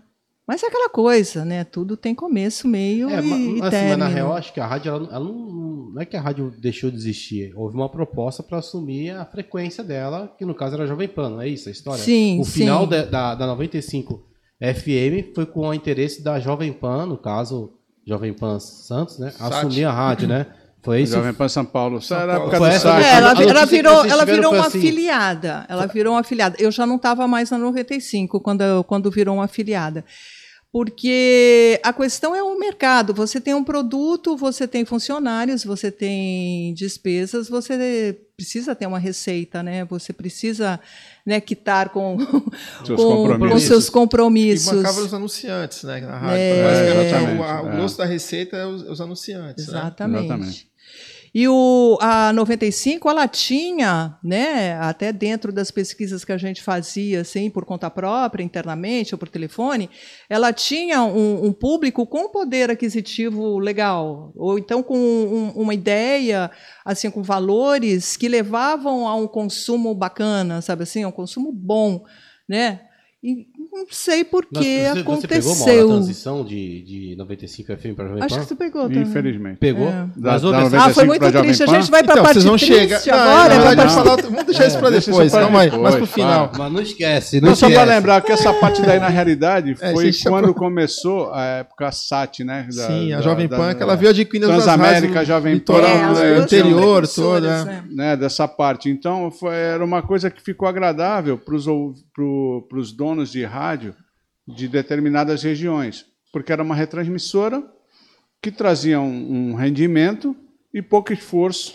[0.50, 1.62] Mas é aquela coisa, né?
[1.62, 3.96] Tudo tem começo, meio É, e, ma- e assim, mas término.
[3.98, 6.90] na real, acho que a rádio, ela, ela não, não é que a rádio deixou
[6.90, 7.52] de existir.
[7.54, 11.30] Houve uma proposta para assumir a frequência dela, que no caso era a Jovem Pan,
[11.30, 12.02] não é isso a história?
[12.02, 12.88] Sim, O final sim.
[12.90, 14.24] da, da, da 95
[14.60, 17.74] FM foi com o interesse da Jovem Pan, no caso,
[18.04, 19.30] Jovem Pan Santos, né?
[19.30, 19.52] Sat.
[19.54, 20.46] Assumir a rádio, né?
[20.82, 21.14] Foi isso?
[21.14, 22.00] Jovem Pan São Paulo.
[22.10, 22.66] Era época do.
[22.66, 22.74] É,
[23.14, 24.78] ela, ela virou, vocês ela virou uma assim.
[24.78, 25.66] afiliada.
[25.68, 26.56] Ela virou uma afiliada.
[26.58, 30.04] Eu já não estava mais na 95 quando, quando virou uma afiliada.
[30.72, 33.12] Porque a questão é o mercado.
[33.12, 39.64] Você tem um produto, você tem funcionários, você tem despesas, você precisa ter uma receita,
[39.64, 39.84] né?
[39.86, 40.78] Você precisa
[41.26, 42.16] né, quitar com,
[42.86, 43.52] Seus com, compromissos.
[43.52, 44.72] com seus E compromissos.
[44.76, 46.00] bancava os anunciantes, né?
[46.02, 46.38] Na rádio.
[46.38, 47.96] É, Basicamente, o, a- exatamente, o é.
[47.98, 49.66] da receita é os, os anunciantes.
[49.66, 49.72] né?
[49.72, 50.69] Exatamente.
[51.32, 57.20] E o, a 95, ela tinha, né, até dentro das pesquisas que a gente fazia,
[57.20, 59.88] assim, por conta própria, internamente ou por telefone,
[60.28, 66.50] ela tinha um, um público com poder aquisitivo legal, ou então com um- uma ideia,
[66.84, 72.04] assim, com valores que levavam a um consumo bacana, sabe assim, a um consumo bom,
[72.48, 72.80] né?
[73.22, 75.16] E, não sei por que você, você pegou uma
[75.54, 75.88] aconteceu.
[75.88, 78.40] transição de, de 95 FM para Jovem Acho Pan?
[78.42, 79.02] que você pegou também.
[79.02, 79.56] Infelizmente.
[79.58, 79.88] Pegou?
[79.88, 80.06] É.
[80.16, 81.62] Mas Da- da essa- 95 Ah, foi muito triste.
[81.62, 83.06] A gente vai pra Então, parte vocês vão triste chegar.
[83.06, 83.54] Não, agora.
[83.54, 85.32] é verdade, parte- falar- vamos deixar isso pra deixa isso depois.
[85.32, 86.06] Calma aí, mais pro fala.
[86.06, 86.52] final.
[86.58, 87.84] Mas não esquece, não Não, só esquece.
[87.86, 91.90] para lembrar que essa parte daí, na realidade, É, foi quando só- começou a época
[91.92, 92.66] SAT, né?
[92.74, 95.74] da- Sim, a Jovem da- Pan, que ela veio adquirindo as Transamérica, rádios Jovem Pan,
[95.80, 97.64] É, são toda.
[97.64, 97.84] né?
[97.90, 98.90] né, dessa parte.
[98.90, 103.59] Então, foi, era uma coisa que ficou agradável para os donos de rádio
[104.48, 107.62] de determinadas regiões, porque era uma retransmissora
[108.42, 110.34] que trazia um, um rendimento
[110.72, 111.74] e pouco esforço.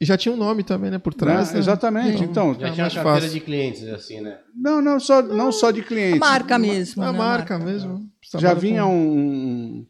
[0.00, 1.52] E já tinha um nome também, né, por trás.
[1.52, 1.60] né?
[1.60, 2.24] Exatamente.
[2.24, 3.30] Então, Já É tinha uma mais carteira fácil.
[3.30, 4.38] de clientes, assim, né?
[4.54, 6.18] não, não só, não só de clientes.
[6.18, 7.02] Marca mesmo.
[7.04, 8.10] A né, marca mesmo.
[8.38, 9.86] Já vinha com- um,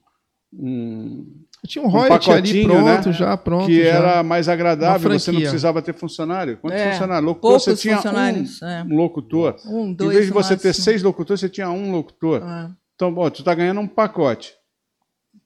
[0.53, 3.67] um- Tinha um royalty ali pacotinho, pronto, né, já pronto.
[3.67, 3.89] que já.
[3.91, 6.59] era mais agradável, você não precisava ter funcionário.
[6.59, 7.25] Quantos É, funcionários?
[7.25, 8.83] Locutor, poucos você tinha funcionários, um, é.
[8.83, 9.57] um locutor.
[9.67, 12.43] Um, Em dois vez de você ter seis locutores, você tinha um locutor.
[12.43, 12.71] Ah.
[12.97, 14.53] Então, ó, tu tá ganhando um pacote.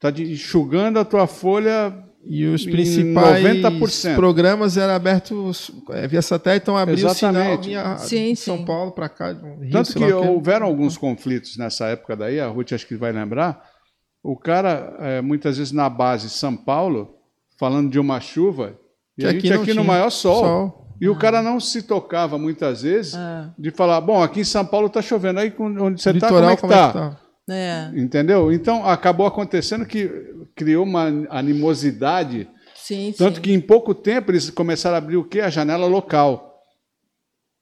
[0.00, 2.02] Tá de- enxugando a tua folha.
[2.28, 4.16] E os em principais 90%.
[4.16, 7.66] programas eram abertos é, via satélite, então abria o sinal Exatamente.
[7.68, 8.64] vinha Sim, de São sim.
[8.64, 9.28] Paulo para cá.
[9.30, 13.62] Rio, Tanto que houveram alguns conflitos nessa época daí, a Ruth acho que vai lembrar.
[14.28, 17.14] O cara, é, muitas vezes na base São Paulo,
[17.56, 18.76] falando de uma chuva,
[19.16, 20.40] e Que a aqui gente aqui no maior sol.
[20.44, 20.86] Sol.
[21.00, 23.52] E o cara não se tocava muitas vezes Ah.
[23.56, 26.50] de falar, bom, aqui em São Paulo tá chovendo, aí onde você tá, como Litoral,
[26.50, 27.20] é que tá?
[27.48, 28.50] É, Entendeu?
[28.50, 30.10] Então acabou acontecendo que
[30.56, 33.42] criou uma animosidade, sim, tanto sim.
[33.42, 35.40] que em pouco tempo eles começaram a abrir o quê?
[35.40, 36.55] A janela local.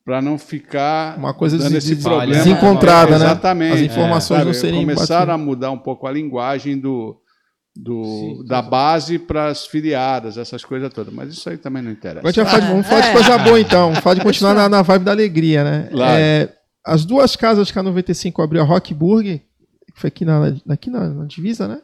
[0.05, 2.33] Para não ficar Uma coisa dando esse problema.
[2.35, 3.25] desencontrada, né?
[3.25, 3.73] Exatamente.
[3.75, 4.47] As informações Sabe?
[4.47, 7.17] não serem Começaram a mudar um pouco a linguagem do,
[7.75, 11.13] do- Sim, da base para as filiadas, essas coisas todas.
[11.13, 12.21] Mas isso aí também não interessa.
[12.45, 13.13] Falar de- vamos falar de É.
[13.13, 13.89] coisa boa então.
[13.89, 15.89] Vamos falar de continuar na, na vibe da alegria, né?
[15.91, 16.19] Claro.
[16.21, 16.53] É,
[16.85, 19.39] as duas casas que a 95 abriu, a Rockburg,
[19.95, 21.79] que foi aqui na, aqui na, na divisa, né?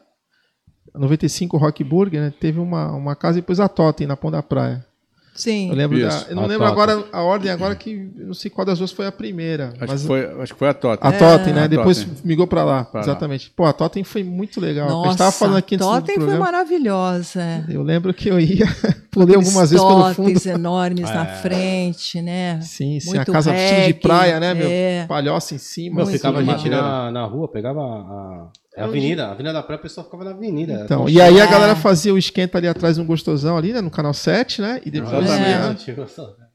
[0.93, 2.31] A 95 Rockburg, né?
[2.39, 4.85] Teve uma, uma casa e depois a Totem na Pão da Praia.
[5.33, 5.69] Sim.
[5.69, 6.83] Eu lembro Isso, da, Eu não a lembro Totem.
[6.83, 9.69] agora a ordem agora que eu não sei qual das duas foi a primeira.
[9.79, 11.07] Acho, mas que foi, acho que foi a Tota.
[11.07, 11.63] a Totem, né?
[11.63, 12.13] A Depois Totem.
[12.25, 12.83] migrou pra lá.
[12.83, 13.05] Pra lá.
[13.05, 13.49] exatamente.
[13.49, 14.87] Pô, a Totem foi muito legal.
[14.87, 17.65] a gente Nossa, tava falando aqui antes do Totem foi maravilhosa.
[17.69, 18.65] Eu lembro que eu ia,
[19.09, 20.49] pulei algumas vezes pelo fundo.
[20.49, 22.59] Enormes na frente, né?
[22.61, 24.67] Sim, sim, Muito a casa estilo de praia, né, meu?
[24.69, 25.05] é.
[25.07, 25.95] Palhoça em cima.
[25.97, 28.47] Meu, assim, ficava a gente na, na rua, pegava a,
[28.77, 30.81] a, a avenida, a avenida da praia, o pessoal ficava na avenida.
[30.85, 31.47] Então, Era e aí a É.
[31.47, 34.81] galera fazia o esquenta ali atrás no gostosão ali, né, no canal 7, né?
[34.85, 35.75] E depois ia...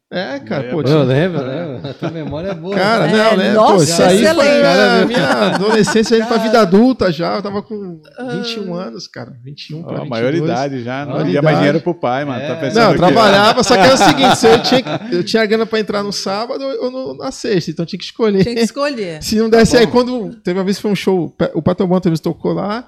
[0.09, 1.88] É, cara, É, pô, Eu lembro, lembro.
[1.90, 2.76] A tua memória é boa.
[2.76, 3.48] Cara, É, não, né?
[3.48, 5.07] Pô, nossa, isso aí foi excelente.
[5.07, 7.34] minha, minha adolescência indo pra vida adulta já.
[7.34, 8.00] Eu tava com
[8.30, 9.32] 21 anos, cara.
[9.42, 10.09] 21 pra Ó, 22.
[10.09, 11.00] maioridade já.
[11.04, 11.34] Não Maioridade.
[11.34, 12.40] ia mais dinheiro pro pai, mano.
[12.40, 12.46] É.
[12.46, 15.24] Tá pensando Não, eu que- trabalhava, só que era o seguinte, se eu tinha, eu
[15.24, 18.44] tinha grana pra entrar no sábado ou no- na sexta, então eu tinha que escolher.
[18.44, 19.20] Tinha que escolher.
[19.24, 22.16] Se não desse aí, quando teve uma vez que foi um show, o Patobon teve
[22.18, 22.84] tocou lá,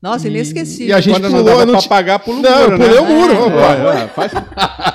[0.00, 0.86] Nossa, E- inesquecível.
[0.88, 2.78] e a gente Quando não pulou, não pra ti- pagar, pula o Não, eu muro,
[2.78, 3.00] pulei né?
[3.00, 3.94] o muro, É, opa.
[3.98, 4.32] é, faz-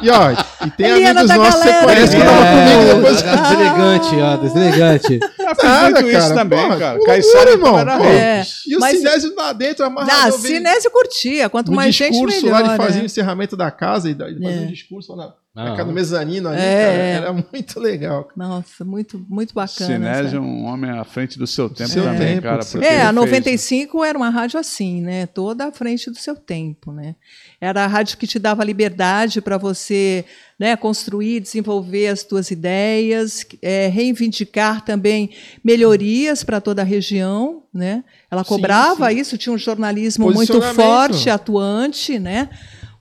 [0.01, 0.31] E ó,
[0.65, 3.21] e tem Ele era amigos da nossos que conhece que É, tava comigo depois.
[3.21, 5.19] Deselegante, ó, deselegante.
[5.63, 6.99] Nada, muito isso cara, também, porra, cara.
[6.99, 7.79] o muro, irmão.
[8.05, 10.11] É, E o mas- Sinésio lá dentro, amarrado.
[10.27, 11.49] Ah, Sinésio curtia.
[11.49, 12.61] Quanto mais gente, discurso melhor.
[12.61, 13.05] lá, ele fazia o é.
[13.05, 14.61] encerramento da casa e fazia É.
[14.61, 15.65] um discurso lá na, Ah.
[15.65, 17.11] na casa do mezanino ali, É, cara, é.
[17.11, 18.27] era muito legal.
[18.35, 19.93] Nossa, muito, muito bacana.
[19.93, 22.61] Sinésio é um homem à frente do seu tempo Seu também, tempo, cara.
[22.81, 25.27] É, a fez- 95 era uma rádio assim, né?
[25.27, 27.15] Toda à frente do seu tempo, né?
[27.61, 30.25] Era a rádio que te dava liberdade para você
[30.59, 35.31] né, construir, desenvolver as tuas ideias, é, reivindicar também
[35.63, 38.03] melhorias para toda a região, né?
[38.31, 39.19] Ela Sim, cobrava sim.
[39.19, 42.49] isso, tinha um jornalismo muito forte, atuante, né?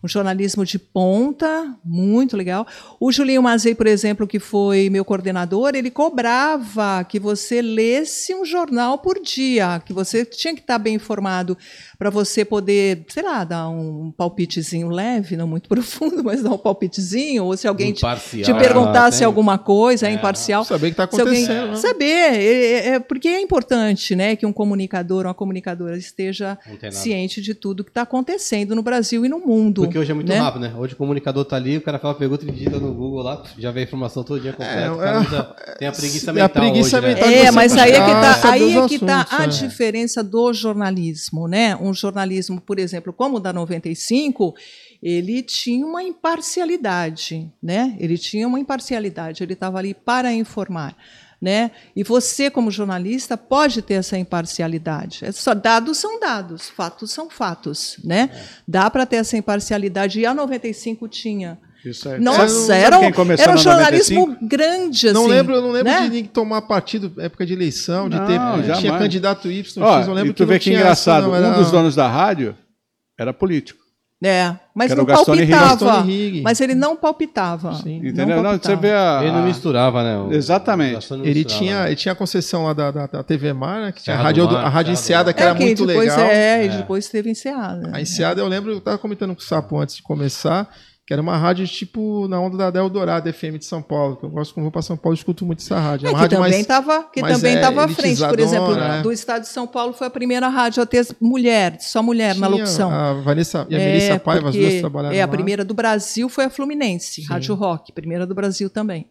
[0.02, 2.66] Um jornalismo de ponta, muito legal.
[2.98, 8.44] O Julinho Mazei, por exemplo, que foi meu coordenador, ele cobrava que você lesse um
[8.44, 11.56] jornal por dia, que você tinha que estar bem informado
[12.02, 16.58] para você poder, sei lá, dar um palpitezinho leve, não muito profundo, mas dar um
[16.58, 18.42] palpitezinho, ou se alguém te, Imparcial.
[18.42, 20.64] te perguntasse Tem- alguma coisa, é, imparcial.
[20.64, 21.70] Saber o que tá Se alguém acontecendo.
[21.70, 21.76] né?
[21.76, 26.58] saber, é, é- porque é importante, né, que um comunicador, uma comunicadora esteja
[26.90, 29.82] ciente de tudo que está acontecendo no Brasil e no mundo.
[29.82, 30.38] Porque hoje é muito né?
[30.38, 30.74] rápido, né?
[30.76, 33.44] Hoje o comunicador tá ali, o cara faz uma pergunta e digita no Google lá,
[33.56, 34.80] já vê a informação todo dia completa.
[34.80, 37.14] É, é- tem a preguiça é a mental preguiça hoje, né?
[37.14, 37.30] mental.
[37.30, 39.46] É, você mas aí é que está é que tá a é.
[39.46, 41.76] diferença do jornalismo, né?
[41.76, 44.54] Um jornalismo, por exemplo, como o da 95,
[45.02, 47.96] ele tinha uma imparcialidade, né?
[47.98, 50.96] Ele tinha uma imparcialidade, ele estava ali para informar.
[51.40, 51.72] Né?
[51.96, 55.24] E você, como jornalista, pode ter essa imparcialidade.
[55.24, 57.96] É só, dados são dados, fatos são fatos.
[58.04, 58.30] Né?
[58.66, 60.20] Dá para ter essa imparcialidade.
[60.20, 61.58] E a 95 tinha.
[61.84, 62.20] Isso aí.
[62.20, 63.20] Nossa, era um, era
[63.50, 64.46] um na jornalismo 95?
[64.48, 65.14] grande, assim.
[65.14, 65.96] não lembro, eu não lembro né?
[65.98, 68.34] de ninguém tomar partido época de eleição, de Não, ter.
[68.34, 68.78] jamais.
[68.78, 71.22] Tinha candidato Y, X, Ó, eu lembro e tu que vê não que tinha engraçado,
[71.22, 72.56] essa, não, era- um dos donos da rádio
[73.18, 73.80] era político.
[74.24, 76.04] É, mas não palpitava.
[76.44, 77.74] Mas ele não palpitava.
[77.74, 77.96] Sim.
[78.06, 78.36] Entendeu?
[78.36, 78.58] Não, palpitava.
[78.62, 79.18] você vê a.
[79.20, 80.16] Ele não a- misturava, né?
[80.16, 81.10] o- Exatamente.
[81.10, 81.58] não Ele misturava.
[81.58, 84.18] tinha, ele tinha a concessão lá da, da, da TV Mar, né, que tinha a
[84.18, 85.34] Serra rádio, do Mar, a rádio Enseada, Mar.
[85.34, 86.30] que era é, que muito depois legal.
[86.30, 86.76] é, e É.
[86.76, 87.90] depois teve enseada.
[87.92, 90.70] A Enseada, eu lembro, eu tava comentando com o Sapo antes de começar,
[91.04, 94.24] que era uma rádio tipo na onda da Del Dourado FM de São Paulo, que
[94.24, 96.06] eu gosto quando vou para São Paulo, escuto muito essa rádio.
[96.06, 98.24] É É, que rádio também estava que também é, estava à frente.
[98.24, 99.02] Por exemplo, elitizadona, é.
[99.02, 102.46] do estado de São Paulo foi a primeira rádio a ter mulher, só mulher na
[102.46, 102.90] tinha locução.
[102.90, 105.32] A Vanessa e a É, Melissa Paiva, as duas trabalharam É, a lá.
[105.32, 109.06] primeira do Brasil foi a Fluminense, Rádio Rock, primeira do Brasil também.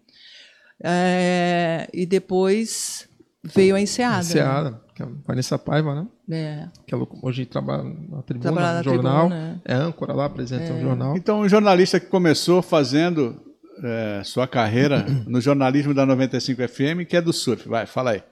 [0.83, 3.07] É, e depois
[3.43, 4.21] veio a Enseada.
[4.23, 6.07] Enseada, que é a Vanessa Paiva, né?
[6.27, 6.71] né?
[6.85, 9.27] Que ela hoje trabalha na tribuna, Trabalha na jornal.
[9.29, 11.17] tribuna, É âncora lá, apresenta o jornal.
[11.17, 13.35] Então, um jornalista que começou fazendo
[13.83, 17.67] é, sua carreira no jornalismo da 95 FM, que é do surf.
[17.67, 18.23] Vai, fala aí.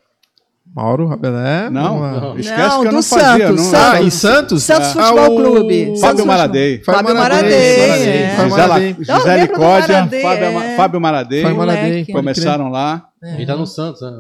[0.76, 1.70] Mauro Rabelé.
[1.70, 3.48] Não, uma- esquece Não, que eu do não fazia.
[3.48, 3.74] Santos, não, Santos.
[3.94, 4.64] Ah, em Santos?
[4.64, 6.00] Santos Ah, Futebol o- Clube.
[6.00, 6.80] Fábio Maradei.
[6.84, 7.54] Fábio Maradei.
[7.80, 8.38] É.
[8.38, 10.76] Não, Gisele Códia, Fábio, é.
[10.76, 11.42] Fábio Maradei.
[11.42, 12.12] Fábio Maradei, Moleque.
[12.14, 13.06] pode Começaram lá.
[13.22, 14.12] Ele tá no Santos, né?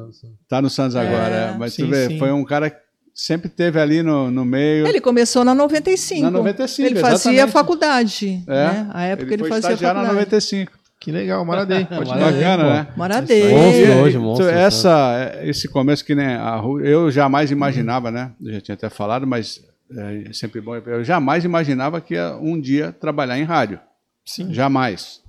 [0.49, 1.53] Tá no Santos agora.
[1.53, 1.55] é.
[1.57, 2.19] Mas Sim, tu vê, sim.
[2.19, 2.77] foi um cara que
[3.13, 4.87] sempre teve ali no, no meio.
[4.87, 6.21] Ele começou na 95.
[6.21, 7.51] Na 95, Ele fazia exatamente.
[7.51, 8.43] faculdade.
[8.47, 8.89] é, né?
[8.91, 10.31] A época ele, foi fazia estagiário na faculdade.
[10.31, 10.71] 95.
[10.99, 11.85] Que legal, Maradei.
[11.85, 12.87] Pode Bacana, né?
[12.97, 13.53] Maradei.
[13.53, 18.33] Monstro hoje, monstro, essa, esse começo que nem a Ru- eu jamais imaginava, né?
[18.43, 19.63] Eu já tinha até falado, mas
[19.95, 20.75] é sempre bom.
[20.75, 23.79] Eu jamais imaginava que ia um dia trabalhar em rádio.
[24.25, 24.53] Sim.
[24.53, 25.21] Jamais.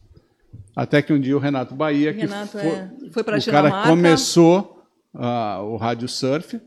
[0.74, 3.82] Até que um dia o Renato Bahia, que Renato, foi, é, foi para o cara
[3.84, 4.82] começou
[5.14, 6.60] ah, o rádio surf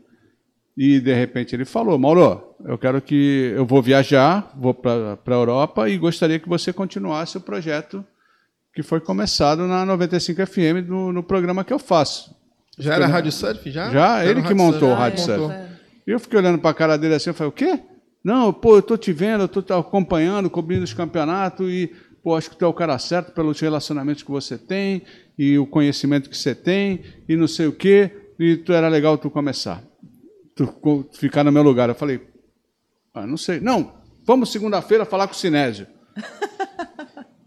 [0.76, 5.30] e de repente ele falou: Mauro, eu quero que eu vou viajar, vou para a
[5.32, 8.04] Europa e gostaria que você continuasse o projeto
[8.74, 12.34] que foi começado na 95 FM no, no programa que eu faço.
[12.78, 13.70] Já era Rádio Surf?
[13.70, 13.90] Já?
[13.90, 14.94] Já, era ele que montou o.
[14.94, 15.40] Rádio Ah, Surf.
[15.40, 15.64] montou.
[16.06, 17.80] E eu fiquei olhando para a cara dele assim, eu falei, o quê?
[18.22, 21.90] Não, pô, eu tô te vendo, eu tô te acompanhando, cobrindo os campeonatos e,
[22.22, 25.02] pô, acho que tu é o cara certo pelos relacionamentos que você tem
[25.38, 29.16] e o conhecimento que você tem e não sei o quê, e tu era legal
[29.18, 29.82] tu começar,
[30.54, 31.88] tu ficar no meu lugar.
[31.88, 32.20] Eu falei,
[33.14, 33.60] ah, não sei.
[33.60, 33.92] Não,
[34.26, 35.86] vamos segunda-feira falar com o Sinésio.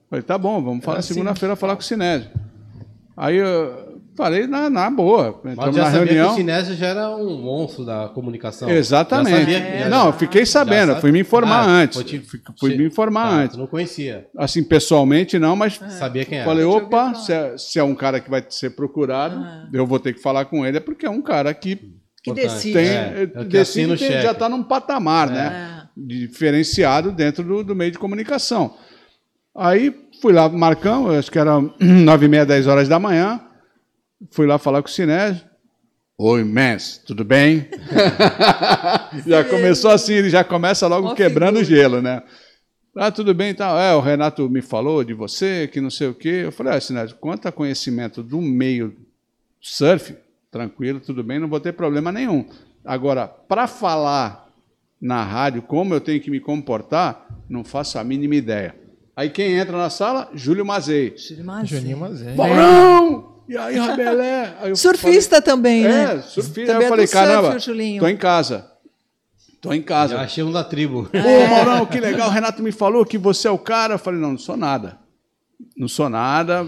[0.09, 1.13] falei, tá bom, vamos falar assim.
[1.13, 2.29] segunda-feira falar com o Sinésio.
[3.15, 6.27] Aí eu falei, na, na boa, Mas entramos já na sabia reunião.
[6.27, 8.69] que o Sinésio já era um monstro da comunicação.
[8.69, 9.31] Exatamente.
[9.31, 11.95] Já sabia- já- Não, eu fiquei sabendo, fui me informar Ah, antes.
[11.95, 12.23] foi te-
[12.59, 13.57] Fui- me informar Tá, antes.
[13.57, 14.27] não conhecia.
[14.37, 16.47] Assim, pessoalmente não, mas Sabia quem era.
[16.47, 19.43] falei, opa, se é, se é um cara que vai ser procurado,
[19.73, 21.75] eu vou ter que falar com ele, é porque é um cara que
[22.23, 22.73] Que decide.
[22.73, 25.81] tem, É, é o que decide tem- já está num patamar, né?
[25.83, 25.87] É.
[25.99, 28.75] Diferenciado dentro do, do meio de comunicação.
[29.57, 29.91] Aí
[30.21, 33.41] fui lá, Marcão, acho que era nove e meia, dez horas da manhã,
[34.29, 35.43] fui lá falar com o Sinésio.
[36.15, 37.67] Oi, Mens, tudo bem?
[39.25, 42.21] já começou assim, ele já começa logo Ó quebrando o gelo, né?
[42.95, 43.79] Ah, tudo bem e tal.
[43.79, 46.41] É, o Renato me falou de você, que não sei o quê.
[46.45, 48.95] Eu falei, ah, Sinésio, quanto a conhecimento do meio
[49.59, 50.15] surf,
[50.51, 52.47] tranquilo, tudo bem, não vou ter problema nenhum.
[52.85, 54.49] Agora, para falar
[55.01, 58.86] na rádio como eu tenho que me comportar, não faço a mínima ideia.
[59.18, 60.30] Aí quem entra na sala?
[60.36, 61.15] Júlio Mazei.
[61.65, 62.36] Juninho Mazé.
[62.36, 63.41] Maurão!
[63.49, 64.53] E aí, Rabelé?
[64.61, 66.15] Aí eu Surfista também, falei, né?
[66.18, 66.59] É, surfista.
[66.61, 67.99] Aí Também eu é falei, surf, caramba, Julinho.
[68.01, 68.72] tô em casa.
[69.59, 70.15] Tô em casa.
[70.18, 71.09] Já achei um da tribo.
[71.11, 73.95] Ô, Maurão, que legal, o Renato me falou que você é o cara.
[73.95, 74.99] Eu falei, não, não sou nada.
[75.76, 76.63] Não sou nada.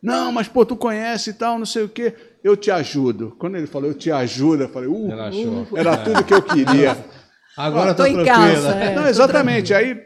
[0.00, 2.14] Não, mas, pô, tu conhece e tal, não sei o quê.
[2.44, 3.34] Eu te ajudo.
[3.38, 5.66] Quando ele falou, eu te ajudo, eu falei, uh, Relaxou.
[5.72, 6.96] uh, era tudo que eu queria.
[7.56, 8.36] Agora Tô tô em tranquila.
[8.36, 8.94] casa, é.
[8.94, 9.72] não, exatamente.
[9.72, 9.98] Aí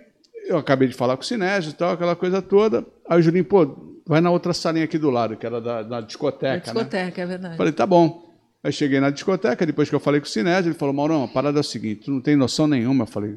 [0.49, 2.84] eu acabei de falar com o Sinésio e tal, aquela coisa toda.
[3.09, 6.01] Aí o Julinho, pô, vai na outra salinha aqui do lado, que era da, da
[6.01, 6.61] discoteca, né?
[6.80, 7.57] discoteca, é verdade.
[7.57, 8.26] Falei, tá bom.
[8.64, 11.28] Aí cheguei na discoteca, depois que eu falei com o Sinésio, ele falou, Maurão, a
[11.28, 13.05] parada é o seguinte, tu não tem noção nenhuma.
[13.05, 13.34] Eu falei,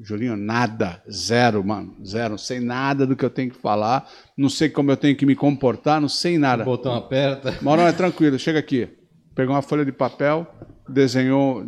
[0.00, 4.48] Julinho, nada, zero, mano, zero, não sei nada do que eu tenho que falar, não
[4.48, 6.64] sei como eu tenho que me comportar, não sei O nada.
[6.64, 7.56] botão aperta.
[7.62, 8.88] Maurão, é tranquilo, chega aqui.
[9.34, 10.46] Pegou uma folha de papel,
[10.88, 11.66] desenhou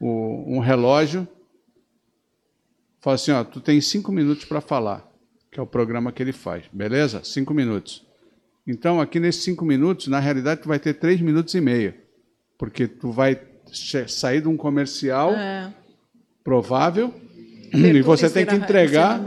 [0.00, 1.28] o- um relógio,
[3.00, 5.08] falou assim, ó, tu tem cinco minutos para falar,
[5.50, 7.22] que é o programa que ele faz, beleza?
[7.24, 8.06] Cinco minutos.
[8.66, 11.94] Então, aqui nesses cinco minutos, na realidade, tu vai ter três minutos e meio,
[12.58, 13.40] porque tu vai
[14.06, 15.72] sair de um comercial É.
[16.44, 17.12] provável
[17.72, 19.20] e você tem que entregar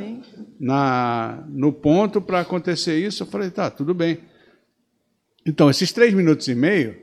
[0.60, 3.24] na, no ponto para acontecer isso.
[3.24, 4.20] Eu falei, tá, tudo bem.
[5.46, 6.98] Então, esses três minutos e meio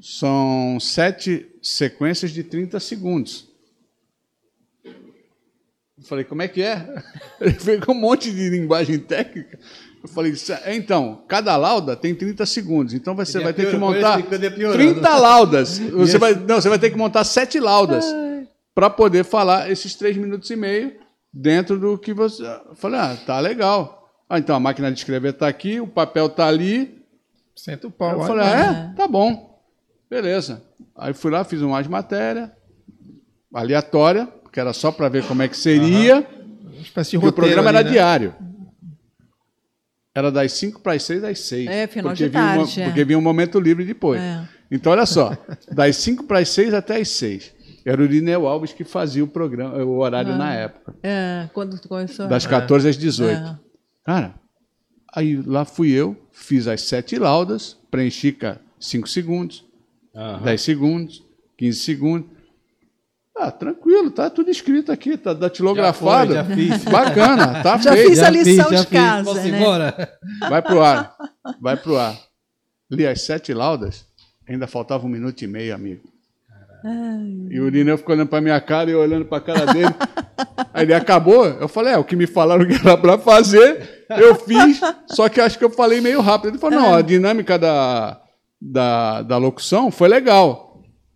[0.00, 3.47] são sete sequências de 30 segundos.
[6.08, 7.02] Falei, como é que é?
[7.40, 9.58] Ele veio com um monte de linguagem técnica.
[10.02, 13.76] Eu falei, "Cê- então, cada lauda tem 30 segundos, então você Ele vai ter que
[13.76, 14.78] montar foi ele piorando.
[14.92, 15.78] 30 laudas.
[15.78, 18.04] Você vai, não, você vai ter que montar sete laudas
[18.74, 20.92] para poder falar esses três minutos e meio
[21.32, 22.44] dentro do que você.
[22.44, 24.08] Eu falei, ah, tá legal.
[24.30, 27.02] Ah, então a máquina de escrever está aqui, o papel está ali.
[27.56, 28.12] Senta o pau.
[28.12, 28.96] Eu falei, ah, é?
[28.96, 29.58] Tá bom.
[30.08, 30.62] Beleza.
[30.96, 32.50] Aí fui lá, fiz umas matérias
[33.52, 36.26] aleatória, que era só para ver como é que seria.
[36.62, 37.90] Uma espécie de Porque o roteiro programa ali, era né?
[37.90, 38.34] diário.
[40.14, 41.68] Era das 5 para as 6 às 6.
[41.68, 42.84] É, final porque de vinha um tarde, é.
[42.86, 44.20] Porque vinha um momento livre depois.
[44.20, 44.48] É.
[44.70, 45.36] Então, olha só.
[45.70, 47.54] das 5 para as 6 até as 6.
[47.84, 50.94] Era o Irineu Alves que fazia o programa, o horário na época.
[51.02, 52.26] É, quando tu começou.
[52.26, 53.32] Das 14 às 18.
[53.32, 53.58] É.
[54.04, 54.34] Cara,
[55.14, 58.36] aí lá fui eu, fiz as sete laudas, preenchi
[58.78, 59.64] 5 segundos,
[60.14, 60.42] Aham.
[60.42, 61.24] 10 segundos,
[61.56, 62.37] 15 segundos.
[63.40, 66.34] Ah, tranquilo, tá tudo escrito aqui, tá datilografado.
[66.34, 66.84] Já foi, já fiz.
[66.84, 68.08] Bacana, tá Já feito.
[68.10, 69.48] fiz a lição já de casa, Posso né?
[69.60, 70.12] embora?
[70.48, 71.14] Vai pro ar.
[71.60, 72.16] Vai pro ar.
[72.90, 74.04] Li as sete laudas,
[74.48, 76.02] ainda faltava um minuto e meio, amigo.
[77.50, 79.92] E o Irineu ficou olhando pra minha cara e eu olhando pra cara dele.
[80.72, 81.44] Aí ele acabou.
[81.44, 85.40] Eu falei, é, o que me falaram que era pra fazer, eu fiz, só que
[85.40, 86.50] acho que eu falei meio rápido.
[86.50, 88.20] Ele falou, não, a dinâmica da,
[88.60, 90.67] da, da locução foi legal.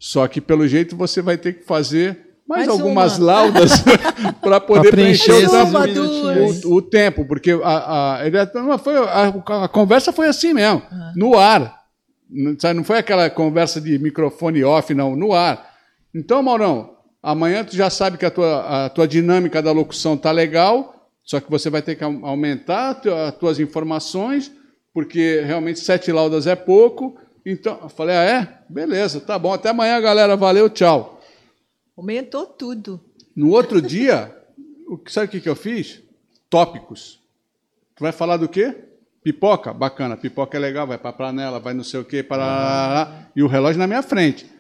[0.05, 3.27] Só que, pelo jeito, você vai ter que fazer mais, Mais algumas uma.
[3.27, 3.71] laudas
[4.43, 8.97] para poder Pra preencher preencher o o, o tempo, porque a, a, ele, não, foi,
[8.97, 9.29] a,
[9.63, 10.83] a conversa foi assim mesmo,
[11.15, 11.81] no ar.
[12.29, 15.71] Não, sabe, não foi aquela conversa de microfone off, não, no ar.
[16.13, 20.33] Então, Maurão, amanhã tu já sabe que a tua, a tua dinâmica da locução tá
[20.33, 24.51] legal, só que você vai ter que au- aumentar as tuas informações,
[24.93, 27.17] porque realmente sete laudas é pouco.
[27.45, 28.59] Então, eu falei, ah, é?
[28.69, 29.53] Beleza, tá bom.
[29.53, 30.37] Até amanhã, galera.
[30.37, 31.21] Valeu, tchau.
[31.97, 33.01] Aumentou tudo.
[33.35, 34.35] No outro dia,
[34.87, 36.01] o que- sabe o que, que eu fiz?
[36.49, 37.21] Tópicos.
[37.97, 38.75] Tu vai falar do quê?
[39.25, 39.73] Pipoca?
[39.73, 40.17] Bacana.
[40.17, 43.79] Pipoca é legal, vai para panela, vai não sei o quê, para e o relógio
[43.79, 44.51] na minha frente.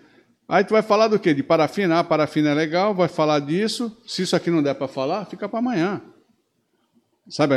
[0.49, 1.33] Aí tu vai falar do quê?
[1.33, 1.99] De parafina.
[2.01, 3.97] Ah, parafina é legal, vai falar disso.
[4.07, 6.01] Se isso aqui não der para falar, fica para amanhã.
[7.29, 7.55] Sabe?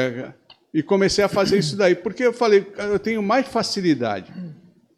[0.73, 4.32] E comecei a fazer isso daí, porque eu falei, eu tenho mais facilidade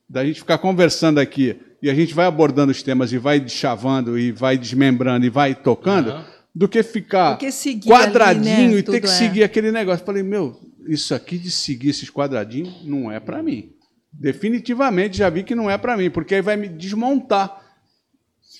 [0.09, 4.17] da gente ficar conversando aqui e a gente vai abordando os temas e vai chavando
[4.17, 6.25] e vai desmembrando e vai tocando, Aham.
[6.55, 9.09] do que ficar Do que quadradinho ali, né, e ter que é.
[9.09, 10.05] seguir aquele negócio.
[10.05, 13.73] Falei, meu, isso aqui de seguir esses quadradinhos não é para mim.
[14.11, 17.61] Definitivamente já vi que não é para mim, porque aí vai me desmontar.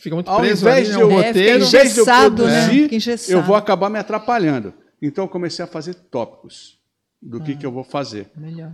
[0.01, 1.01] Fica muito Ao preso invés ali, de né?
[1.01, 1.65] eu, fica ao roteiro.
[1.65, 2.19] invés de eu né?
[2.21, 3.31] produzir, Fica engessado.
[3.39, 4.73] eu vou acabar me atrapalhando.
[5.01, 6.77] Então eu comecei a fazer tópicos
[7.21, 8.29] do que, que eu vou fazer.
[8.37, 8.71] Melhor.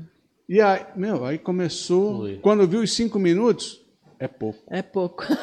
[0.48, 2.20] E aí, meu, aí começou.
[2.20, 2.38] Foi.
[2.38, 3.82] Quando eu vi os cinco minutos,
[4.20, 4.60] é pouco.
[4.70, 5.24] É pouco.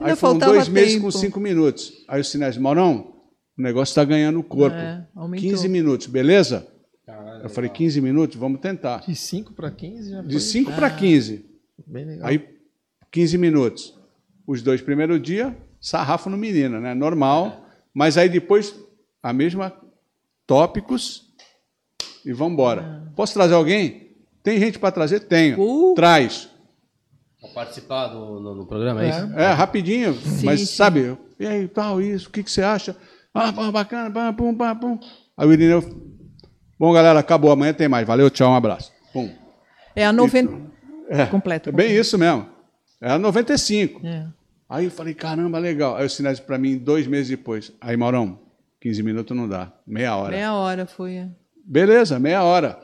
[0.00, 1.04] Aí Ainda foram faltava dois meses tempo.
[1.04, 1.92] com cinco minutos.
[2.08, 3.14] Aí o Sinésio, Maurão,
[3.56, 4.76] o negócio está ganhando o corpo.
[4.76, 5.48] É, aumentou.
[5.48, 6.66] 15 minutos, beleza?
[7.42, 9.02] eu falei, 15 minutos, vamos tentar.
[9.06, 11.46] De 5 para 15 já De foi 5 para 15.
[11.86, 12.26] bem legal.
[12.26, 12.44] Aí,
[13.12, 13.96] 15 minutos.
[14.46, 16.92] Os dois primeiros dias, sarrafo no menino, né?
[16.94, 17.64] Normal.
[17.94, 18.74] Mas aí depois,
[19.22, 19.72] a mesma
[20.46, 21.32] tópicos
[22.24, 23.12] e vamos embora.
[23.14, 24.03] Posso trazer alguém?
[24.44, 25.20] Tem gente para trazer?
[25.20, 25.58] Tenho.
[25.58, 25.94] Uh.
[25.94, 26.48] Traz.
[27.40, 29.10] Pra participar do, no, no programa, é, É.
[29.10, 29.32] isso?
[29.38, 30.66] É, rapidinho, mas sim.
[30.66, 32.96] sabe, e aí, tal, isso, o que, que você acha?
[33.34, 34.98] Ah, bacana, pá, pum, pá, pum.
[35.36, 35.82] Aí o Irineu,
[36.78, 38.92] bom, galera, acabou, amanhã tem mais, valeu, tchau, um abraço.
[39.12, 39.28] Pum.
[39.96, 40.54] É a 90.
[41.08, 41.68] É, Completo.
[41.70, 42.48] é bem isso mesmo.
[43.00, 44.06] Era 95.
[44.06, 44.26] É.
[44.68, 45.96] Aí eu falei, caramba, legal.
[45.96, 47.72] Aí o Sinésio para mim, dois meses depois.
[47.80, 48.38] Aí, Maurão,
[48.80, 50.30] 15 minutos não dá, meia hora.
[50.30, 51.16] Meia hora foi.
[51.16, 51.28] é.
[51.66, 52.78] Beleza, meia hora.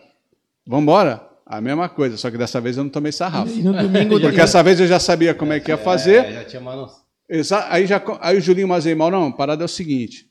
[0.67, 1.30] Vamos embora?
[1.51, 3.51] A mesma coisa, só que dessa vez eu não tomei sarrafo.
[3.51, 6.25] E no domingo Porque essa vez eu já sabia como é que ia fazer.
[6.25, 7.01] É, já tinha uma noção.
[7.69, 10.31] Aí, já, aí o Julinho Mazei, Maurão, a parada é o seguinte: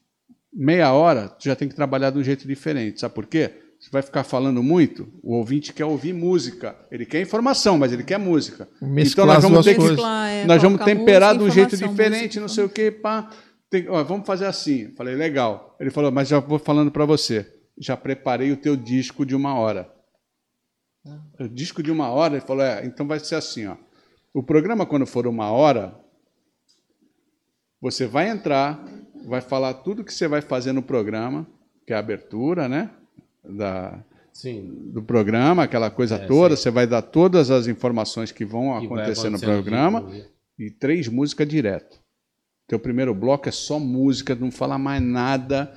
[0.53, 3.01] meia hora, tu já tem que trabalhar de um jeito diferente.
[3.01, 3.51] Sabe por quê?
[3.77, 6.73] Você vai ficar falando muito, o ouvinte quer ouvir música.
[6.89, 8.69] Ele quer informação, mas ele quer música.
[8.81, 10.01] Mesclar então nós as vamos ter que.
[10.01, 12.91] é, nós vamos temperar de um jeito diferente, música, não sei o quê.
[12.91, 13.29] Pá.
[13.69, 14.93] Tem- ó, vamos fazer assim.
[14.95, 15.75] Falei, legal.
[15.81, 17.45] Ele falou, mas já vou falando para você.
[17.77, 19.98] Já preparei o teu disco de uma hora.
[21.39, 23.75] O disco de uma hora, ele falou, é, então vai ser assim, ó.
[24.33, 25.93] O programa, quando for uma hora,
[27.81, 28.83] você vai entrar,
[29.25, 31.47] vai falar tudo que você vai fazer no programa,
[31.85, 32.91] que é a abertura, né?
[33.43, 34.03] Da,
[34.33, 34.91] Sim.
[34.91, 36.55] do programa, aquela coisa É, toda.
[36.55, 40.11] Você vai dar todas as informações que vão Que acontecer no programa
[40.57, 41.99] e três músicas direto.
[42.67, 45.73] Teu primeiro bloco é só música, não fala mais nada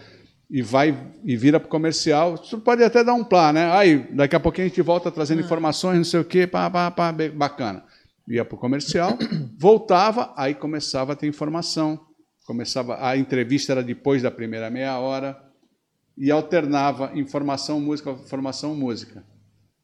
[0.53, 0.95] e vai
[1.25, 2.37] e vira para comercial.
[2.37, 3.73] Você pode até dar um plá, né?
[3.73, 6.91] Aí, daqui a pouquinho a gente volta trazendo informações, não sei o quê, pá, pá,
[6.91, 7.83] pá, bacana.
[8.29, 9.17] Ia para o comercial,
[9.59, 11.99] voltava, aí começava a ter informação.
[12.45, 15.41] Começava a entrevista era depois da primeira meia hora
[16.19, 19.25] e alternava informação, música, informação, música.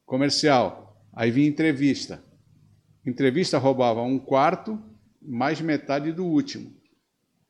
[0.04, 1.02] Comercial.
[1.14, 2.22] Aí vinha entrevista.
[3.06, 4.78] Entrevista roubava um quarto,
[5.22, 6.70] mais metade do último,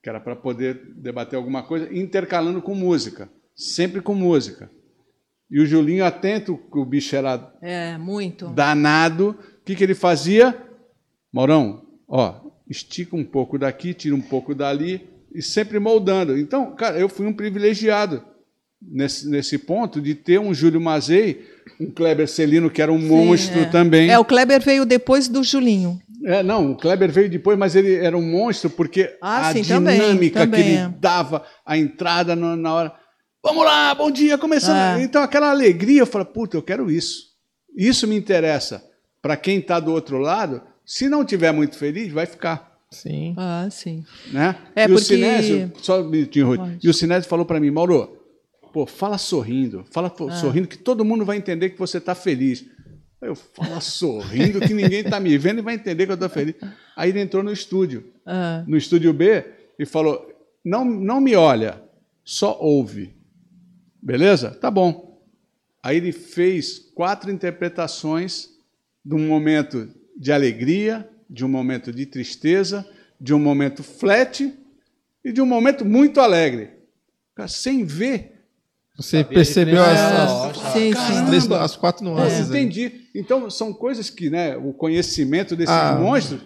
[0.02, 4.70] que era para poder debater alguma coisa, intercalando com música, sempre com música.
[5.50, 8.48] E o Julinho, atento, que o bicho era É, muito.
[8.48, 10.54] danado, o que, que ele fazia?
[11.32, 16.38] Maurão, ó, estica um pouco daqui, tira um pouco dali, e sempre moldando.
[16.38, 18.22] Então, cara, eu fui um privilegiado
[18.80, 21.44] nesse, nesse ponto de ter um Júlio Mazei,
[21.80, 23.64] um Kleber Celino, que era um monstro é.
[23.66, 24.10] também.
[24.10, 25.98] É, o Kleber veio depois do Julinho.
[26.24, 29.62] É, não, o Kleber veio depois, mas ele era um monstro porque Ah, a sim,
[29.62, 30.88] também, dinâmica também, que ele é.
[30.98, 32.92] dava, a entrada no- na hora.
[33.42, 34.98] Vamos lá, bom dia, começando.
[34.98, 35.02] É.
[35.02, 37.28] Então, aquela alegria, eu falei, puta, eu quero isso.
[37.76, 38.82] Isso me interessa.
[39.22, 42.76] Para quem está do outro lado, se não tiver muito feliz, vai ficar.
[42.90, 43.34] Sim.
[43.36, 44.02] Ah, sim.
[44.32, 44.56] Né?
[44.74, 46.58] É, e o porque- Sinésio, só um minutinho, Ruth.
[46.58, 46.78] Pode.
[46.82, 48.17] E o Sinésio falou para mim, Mauro,
[48.72, 52.64] pô, fala sorrindo, fala pô, sorrindo que todo mundo vai entender que você está feliz.
[53.20, 56.54] Eu falo sorrindo que ninguém está me vendo e vai entender que eu estou feliz.
[56.96, 59.44] Aí ele entrou no estúdio, Ah, no estúdio B,
[59.78, 60.30] e falou:
[60.64, 61.82] não, não me olha,
[62.24, 63.14] só ouve.
[64.00, 64.50] Beleza?
[64.52, 65.20] Tá bom.
[65.82, 68.50] Aí ele fez quatro interpretações
[69.04, 72.88] de um momento de alegria, de um momento de tristeza,
[73.20, 74.52] de um momento flat
[75.24, 76.70] e de um momento muito alegre.
[77.48, 78.37] Sem ver.
[78.98, 80.66] Você Sabia percebeu as, lógico.
[80.66, 81.26] as, Sim, as sim.
[81.26, 82.50] três, as quatro nuances.
[82.50, 82.62] aí.
[82.64, 82.92] Entendi.
[83.14, 86.40] Então, são coisas que né, o conhecimento desses Ah, monstros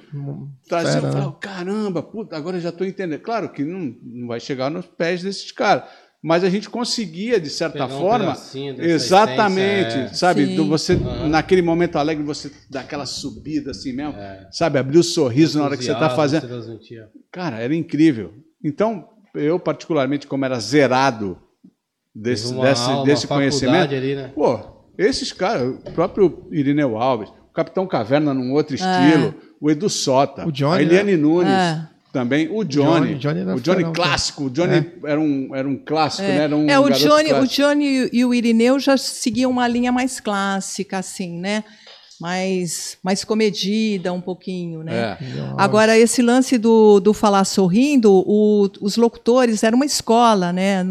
[0.68, 0.98] trazia.
[0.98, 1.12] Eu né?
[1.12, 3.20] falava, caramba, puta, agora eu já estou entendendo.
[3.20, 5.84] Claro que não, não vai chegar nos pés desses caras.
[6.22, 8.32] Mas a gente conseguia, de certa Pegar um forma.
[8.32, 9.88] dessa exatamente.
[9.88, 10.14] essência, é.
[10.14, 10.46] Sabe?
[10.46, 10.55] Sim.
[10.57, 11.28] Do você, Aham.
[11.28, 14.12] naquele momento alegre, você dá aquela subida assim mesmo.
[14.16, 14.46] É.
[14.53, 14.78] Sabe?
[14.78, 16.46] Abrir o sorriso na hora que você está fazendo.
[17.32, 18.34] Cara, era incrível.
[18.62, 21.38] Então, eu, particularmente, como era zerado
[22.15, 23.95] desse, uma desse, desse conhecimento.
[23.95, 24.31] ali, né?
[24.35, 24.59] Pô,
[24.99, 30.47] esses caras, o próprio Irineu Alves, o Capitão Caverna num outro estilo, o Edu Sota,
[30.47, 31.89] O Johnny, a Eliane Nunes É.
[32.13, 35.69] também, o Johnny, Johnny, Johnny era o Johnny ferão, clássico, o Johnny era, um, era
[35.69, 36.37] um clássico, né?
[36.45, 37.63] Era um é, o Johnny, o clássico.
[37.63, 41.65] Johnny e o Irineu já seguiam uma linha mais clássica, assim, né?
[42.23, 44.95] Mais, mais comedida um pouquinho, né?
[44.95, 45.18] É.
[45.59, 50.83] Agora, esse lance do, do falar sorrindo, o- os locutores, era uma escola, né?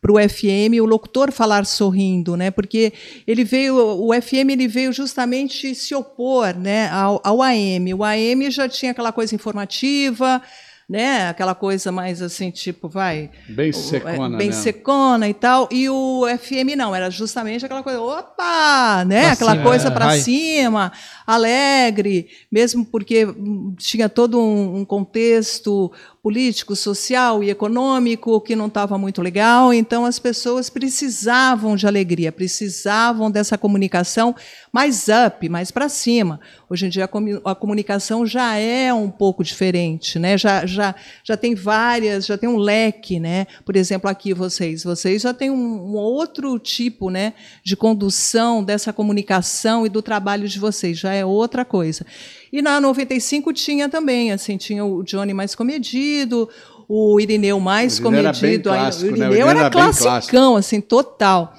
[0.00, 2.50] Para o FM, o locutor falar sorrindo, né?
[2.50, 2.92] Porque
[3.26, 7.94] ele veio, o FM ele veio justamente se opor né, ao, ao AM.
[7.94, 10.40] O AM já tinha aquela coisa informativa,
[10.88, 11.28] né?
[11.28, 13.30] Aquela coisa mais assim, tipo, vai.
[13.48, 14.54] Bem o- secona, é, bem né?
[14.54, 15.68] secona e tal.
[15.70, 19.22] E o FM não, era justamente aquela coisa, opa, né?
[19.22, 20.92] Pra aquela cima, coisa é, para cima,
[21.26, 25.90] alegre, mesmo porque hum, tinha todo um, um contexto
[26.24, 32.32] político, social e econômico que não estava muito legal, então as pessoas precisavam de alegria,
[32.32, 34.34] precisavam dessa comunicação
[34.72, 36.40] mais up, mais para cima.
[36.70, 40.38] Hoje em dia a, comu- a comunicação já é um pouco diferente, né?
[40.38, 43.46] Já, já, já tem várias, já tem um leque, né?
[43.62, 48.94] Por exemplo, aqui vocês, vocês já têm um, um outro tipo, né, de condução dessa
[48.94, 52.06] comunicação e do trabalho de vocês, já é outra coisa.
[52.54, 56.48] E na 95 tinha também, assim, tinha o Johnny mais comedido,
[56.88, 59.10] o Irineu mais O Irineu era comedido, clássico, o né?
[59.10, 60.04] O Irineu Irineu era era clássico.
[60.04, 61.52] classicão, assim, total.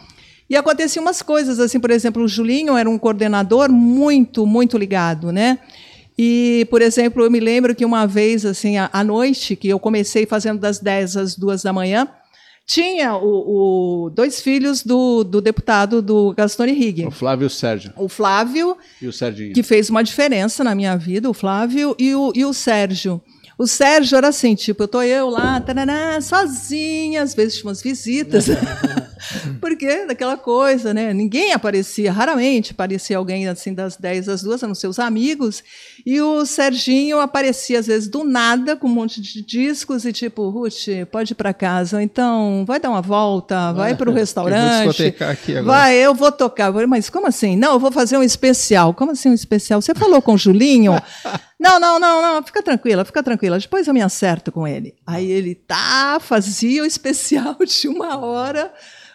[0.50, 5.34] E aconteciam umas coisas, assim, por exemplo, o Julinho era um coordenador muito, muito ligado,
[5.34, 5.60] né?
[6.18, 9.78] E, por exemplo, eu me lembro que uma vez, assim, à à noite, que eu
[9.78, 12.08] comecei fazendo das 10 às 2 da manhã,
[12.66, 17.06] tinha o, o- dois filhos do, do deputado do Gastone Rigg.
[17.06, 17.94] O Flávio e o Sérgio.
[17.96, 19.54] O Flávio E o Serginho.
[19.54, 23.22] que fez uma diferença na minha vida, o Flávio e o, e o Sérgio.
[23.58, 27.82] O Sérgio era assim, tipo, eu tô eu lá, tarará, sozinha, às vezes tinha umas
[27.82, 28.48] visitas.
[29.62, 31.14] Porque daquela coisa, né?
[31.14, 35.64] Ninguém aparecia, raramente aparecia alguém assim das 10 às 2, eram seus amigos.
[36.06, 40.50] E o Serginho aparecia às vezes do nada, com um monte de discos e tipo,
[40.50, 44.20] Ruth, pode ir para casa, então vai dar uma volta, vai para o Eu vou
[44.20, 44.88] restaurante.
[44.90, 45.78] discotecar aqui agora.
[45.78, 46.74] Vai, eu vou tocar.
[46.74, 47.56] Eu Mas como assim?
[47.56, 48.94] Não, eu vou fazer um especial.
[48.94, 49.82] Como assim um especial?
[49.82, 50.94] Você falou com o Julinho?
[51.60, 52.44] Não, não, não, não.
[52.44, 53.58] Fica tranquila, fica tranquila.
[53.58, 54.94] Depois eu me acerto com ele.
[55.06, 58.74] Aí ele tá, fazia o especial de uma hora.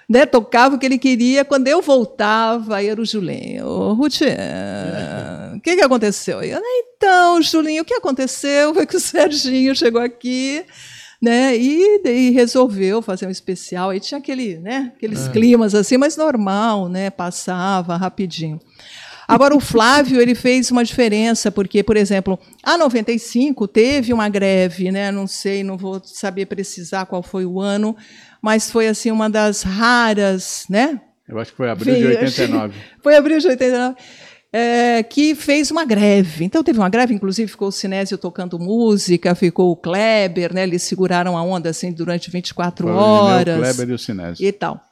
[0.08, 1.44] Né, tocava o que ele queria.
[1.44, 3.64] Quando eu voltava, aí era o Julinho.
[3.64, 6.42] Ô, Ruth, é, o que, que aconteceu?
[6.42, 10.64] Eu, então, Julinho, o que aconteceu foi que o Serginho chegou aqui
[11.20, 11.54] né?
[11.56, 13.90] E daí resolveu fazer um especial.
[13.90, 14.92] Aí tinha aquele, né?
[14.96, 17.10] Aqueles climas assim, mas normal, né?
[17.10, 18.58] Passava rapidinho.
[19.34, 24.90] Agora, o Flávio ele fez uma diferença, porque, por exemplo, a 95 teve uma greve,
[24.90, 25.10] né?
[25.10, 27.96] não sei, não vou saber precisar qual foi o ano,
[28.42, 31.00] mas foi assim uma das raras, né?
[31.28, 32.74] Eu acho que foi abril de 89.
[33.00, 33.94] Foi abril de 89.
[34.52, 36.44] É, que fez uma greve.
[36.44, 40.64] Então teve uma greve, inclusive ficou o Sinésio tocando música, ficou o Kleber, né?
[40.64, 43.58] Eles seguraram a onda assim durante 24 Foi horas.
[43.58, 44.44] O Kleber e o Sinésio.
[44.44, 44.89] E tal.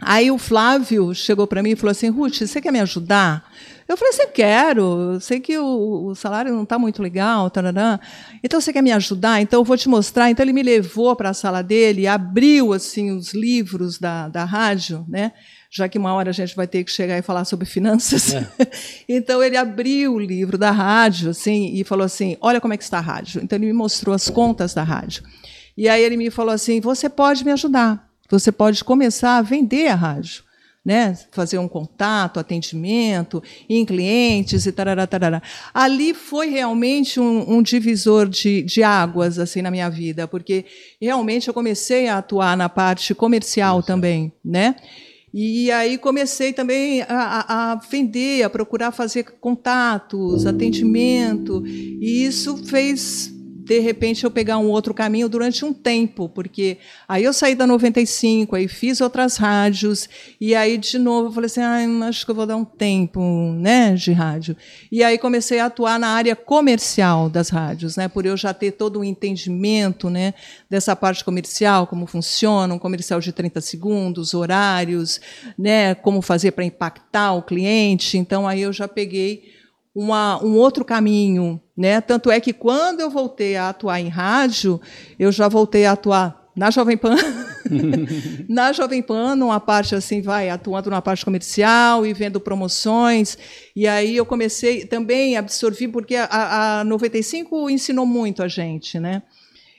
[0.00, 3.50] Aí o Flávio chegou para mim e falou assim: Ruth, você quer me ajudar?
[3.88, 7.98] Eu falei assim: quero, eu sei que o, o salário não está muito legal, tarará.
[8.42, 9.40] então você quer me ajudar?
[9.40, 10.30] Então eu vou te mostrar.
[10.30, 15.04] Então ele me levou para a sala dele, abriu assim os livros da, da rádio,
[15.08, 15.32] né?
[15.70, 18.34] já que uma hora a gente vai ter que chegar e falar sobre finanças.
[18.34, 18.50] É.
[19.08, 22.82] então ele abriu o livro da rádio assim, e falou assim: olha como é que
[22.82, 23.40] está a rádio.
[23.42, 25.22] Então ele me mostrou as contas da rádio.
[25.76, 28.09] E aí ele me falou assim: você pode me ajudar.
[28.30, 30.44] Você pode começar a vender a rádio.
[30.82, 35.42] Né, fazer um contato, atendimento em clientes e tarará, tarará.
[35.74, 40.64] Ali foi realmente um, um divisor de, de, águas assim na minha vida, porque
[40.98, 44.74] realmente eu comecei a atuar na parte comercial também, né?
[45.32, 53.32] E aí comecei também a, a, vender, a procurar fazer contatos, atendimento, e isso fez
[53.70, 57.68] de repente eu pegar um outro caminho durante um tempo, porque aí eu saí da
[57.68, 60.08] 95, aí fiz outras rádios,
[60.40, 63.20] e aí de novo eu falei assim, ah, acho que eu vou dar um tempo
[63.60, 64.56] né, de rádio.
[64.90, 68.72] E aí comecei a atuar na área comercial das rádios, né, por eu já ter
[68.72, 70.34] todo o um entendimento né,
[70.68, 75.20] dessa parte comercial, como funciona, um comercial de 30 segundos, horários,
[75.56, 78.18] né, como fazer para impactar o cliente.
[78.18, 79.59] Então aí eu já peguei
[79.94, 81.60] uma, um outro caminho.
[81.76, 82.00] Né?
[82.00, 84.80] Tanto é que quando eu voltei a atuar em rádio,
[85.18, 87.16] eu já voltei a atuar na Jovem Pan.
[88.48, 93.38] na Jovem Pan, numa parte assim, vai, atuando na parte comercial e vendo promoções.
[93.74, 98.98] E aí eu comecei também a absorver, porque a, a 95 ensinou muito a gente.
[98.98, 99.22] Né?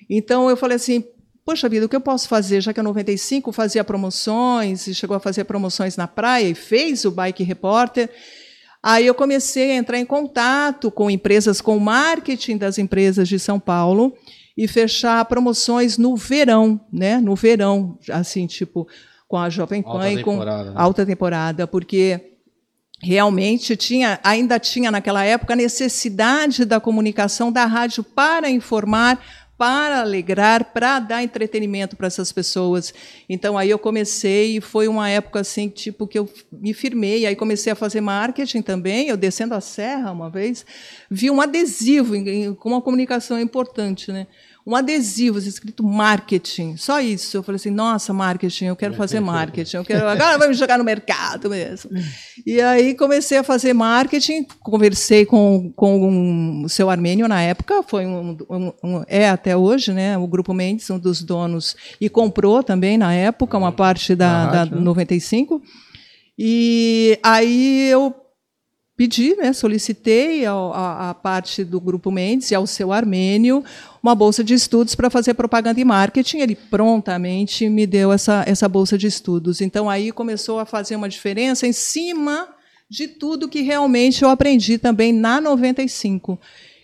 [0.09, 1.03] Então eu falei assim,
[1.45, 2.61] poxa vida, o que eu posso fazer?
[2.61, 7.05] Já que a 95 fazia promoções, e chegou a fazer promoções na praia e fez
[7.05, 8.09] o Bike Repórter,
[8.83, 13.37] Aí eu comecei a entrar em contato com empresas, com o marketing das empresas de
[13.37, 14.13] São Paulo
[14.57, 17.19] e fechar promoções no verão, né?
[17.19, 18.87] No verão, assim, tipo,
[19.27, 20.73] com a Jovem Pan e com né?
[20.75, 22.31] alta temporada, porque
[23.01, 29.19] realmente tinha, ainda tinha naquela época a necessidade da comunicação da rádio para informar
[29.61, 32.91] para alegrar, para dar entretenimento para essas pessoas.
[33.29, 37.35] Então aí eu comecei e foi uma época assim, tipo que eu me firmei, aí
[37.35, 40.65] comecei a fazer marketing também, eu descendo a serra uma vez,
[41.11, 42.15] vi um adesivo
[42.55, 44.25] com uma comunicação importante, né?
[44.65, 47.37] Um adesivo escrito marketing, só isso.
[47.37, 50.83] Eu falei assim, nossa, marketing, eu quero fazer marketing, eu quero, agora vamos jogar no
[50.83, 51.89] mercado mesmo.
[52.45, 58.05] E aí comecei a fazer marketing, conversei com, com o seu Armênio na época, foi
[58.05, 62.61] um, um, um, é até hoje, né, o Grupo Mendes, um dos donos, e comprou
[62.61, 65.55] também na época uma parte da, da 95.
[65.55, 65.61] Né?
[66.37, 68.15] E aí eu
[68.95, 73.63] pedi, né, solicitei à parte do Grupo Mendes e ao seu Armênio
[74.01, 76.39] uma bolsa de estudos para fazer propaganda e marketing.
[76.39, 79.61] Ele prontamente me deu essa, essa bolsa de estudos.
[79.61, 82.47] Então, aí começou a fazer uma diferença em cima
[82.89, 86.39] de tudo que realmente eu aprendi também na 95.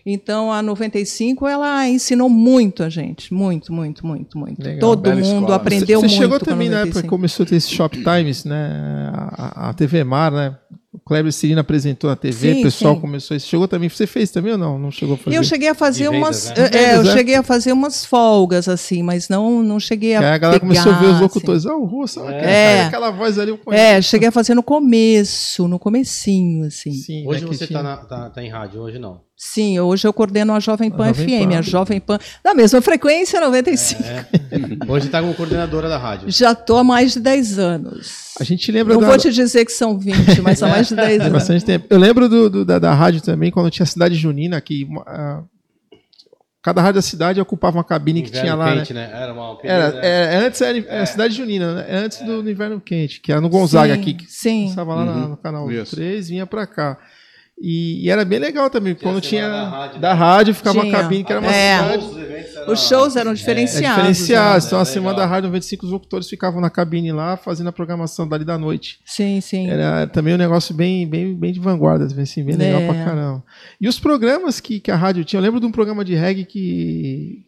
[0.09, 4.63] Então, a 95 ela ensinou muito a gente, muito, muito, muito, muito.
[4.63, 5.55] Legal, Todo mundo escola.
[5.55, 6.15] aprendeu você, você muito.
[6.15, 9.11] Você chegou também na época que começou a ter esse Shop Times, né?
[9.11, 10.55] A, a TV Mar, né?
[10.97, 13.01] O Kleber Cirino apresentou na TV, sim, o pessoal sim.
[13.01, 13.39] começou.
[13.39, 13.87] Chegou também.
[13.87, 14.79] Você fez também ou não?
[14.79, 15.37] Não chegou a fazer?
[15.37, 16.49] Eu cheguei a fazer umas.
[16.49, 16.69] Né?
[16.73, 17.13] É, eu é.
[17.13, 20.19] cheguei a fazer umas folgas, assim, mas não, não cheguei a.
[20.19, 21.65] Aí a galera pegar, começou a ver os locutores.
[21.65, 21.73] Assim.
[21.73, 22.85] Ah, o Russo, é.
[22.85, 23.51] aquela voz ali.
[23.51, 26.93] Eu é, cheguei a fazer no começo, no comecinho, assim.
[26.93, 29.26] Sim, hoje você está tá, tá em rádio, hoje não.
[29.39, 31.57] Sim, hoje eu coordeno a Jovem Pan a Jovem FM, Pan.
[31.59, 34.03] a Jovem Pan, na mesma frequência, 95.
[34.03, 34.25] É.
[34.91, 36.31] Hoje está como coordenadora da rádio.
[36.31, 38.33] Já estou há mais de 10 anos.
[38.39, 39.07] A gente lembra Não da...
[39.07, 41.33] vou te dizer que são 20, mas há mais de 10 anos.
[41.33, 41.85] bastante tempo.
[41.87, 45.47] Eu lembro do, do da, da, rádio também, quando tinha a Cidade Junina, que uh,
[46.63, 48.73] cada rádio da cidade ocupava uma cabine inverno que tinha lá.
[48.73, 49.05] Quente, né?
[49.05, 49.21] né?
[49.21, 51.85] Era uma era, é, é, antes era, era a Cidade Junina, né?
[51.89, 54.13] antes do inverno quente, que era no Gonzaga sim, aqui.
[54.15, 54.65] Que sim.
[54.65, 55.27] Estava lá uhum.
[55.27, 55.95] no canal Isso.
[55.95, 56.97] 3, vinha para cá.
[57.59, 60.93] E, e, era bem legal também, tinha quando tinha da rádio, da rádio ficava tinha.
[60.93, 61.77] uma cabine que era uma é.
[61.77, 62.71] cidade.
[62.71, 63.87] Os shows eram diferenciados.
[63.87, 64.63] É, diferenciados.
[64.65, 64.67] Né?
[64.67, 68.27] Então, a semana da rádio 95, os locutores ficavam na cabine lá, fazendo a programação
[68.27, 68.99] dali da noite.
[69.05, 69.67] Sim, sim.
[69.69, 72.85] Era também um negócio bem, bem, bem de vanguarda, assim, bem legal é.
[72.85, 73.43] pra caramba.
[73.81, 76.45] E os programas que, que a rádio tinha, eu lembro de um programa de reggae
[76.45, 77.43] que.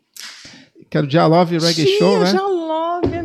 [0.89, 2.29] que era o Dialove Reggae tinha, Show, né?
[2.29, 3.18] É mesmo.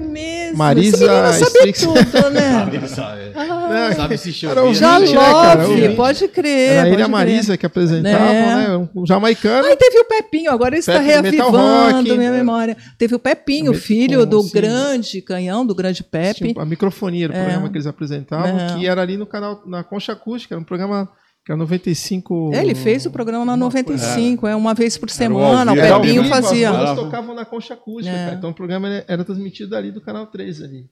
[0.57, 2.65] Marisa sabe tudo, né?
[3.97, 4.51] Sabe se chovia.
[4.53, 5.95] Era o Já né, love, Ouvinte.
[5.97, 6.71] pode crer.
[6.73, 7.59] Era ele e a Marisa crer.
[7.59, 8.69] que apresentavam, Né?
[8.79, 8.89] né?
[8.95, 9.67] Um jamaicano.
[9.67, 12.17] Aí teve o Pepinho, agora está reavivando Rock.
[12.17, 12.77] minha memória.
[12.99, 14.51] Teve o Pepinho, Met- filho com- do sim.
[14.53, 16.53] grande canhão, do grande Pepe.
[16.53, 17.41] Tinha a microfonia, era o É.
[17.43, 18.75] programa que eles apresentavam, É.
[18.75, 21.09] que era ali no canal, na Concha Acústica, era um programa
[21.45, 22.51] que era 95...
[22.55, 26.25] É, Ele fez o programa na uma 95, é uma vez por semana, o Pepinho
[26.25, 26.71] fazia.
[26.71, 28.35] As tocavam na Concha Acústica, É.
[28.35, 30.87] Então o programa era, era transmitido dali do canal 3 ali.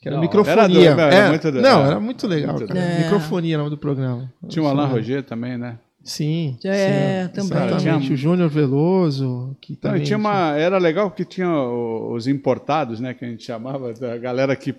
[0.00, 0.60] Que era Não, microfonia.
[0.62, 1.60] era doido, era É, muito doido.
[1.62, 1.86] não, É.
[1.88, 2.76] era muito legal, Muito.
[2.76, 2.98] É.
[3.04, 4.32] Microfonia era o nome do programa.
[4.48, 5.78] Tinha o Alain Roger também, né?
[6.04, 6.56] Sim.
[6.64, 7.66] É, sim, também.
[7.66, 7.82] Exatamente.
[8.06, 10.02] Tinha- O Júnior Veloso, que Não, também...
[10.04, 14.54] tinha uma, era legal porque tinha os importados, né, que a gente chamava, da galera
[14.56, 14.74] que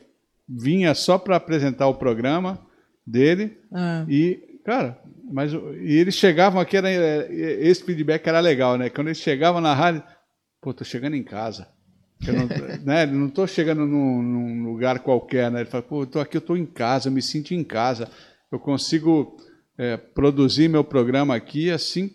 [0.48, 2.58] vinha só para apresentar o programa
[3.06, 4.06] dele É.
[4.08, 5.00] e, cara,
[5.32, 7.28] mas o- e eles chegavam aqui era é,
[7.68, 8.90] esse feedback era legal, né?
[8.90, 10.04] Quando eles chegavam na rádio,
[10.62, 11.68] pô, tô chegando em casa.
[12.28, 12.48] Eu não,
[12.86, 15.62] né, não tô chegando num, num lugar qualquer, né?
[15.62, 18.10] Ele fala, pô, eu tô aqui, eu tô em casa, eu me sinto em casa.
[18.52, 19.38] Eu consigo
[19.78, 22.12] é, produzir meu programa aqui assim,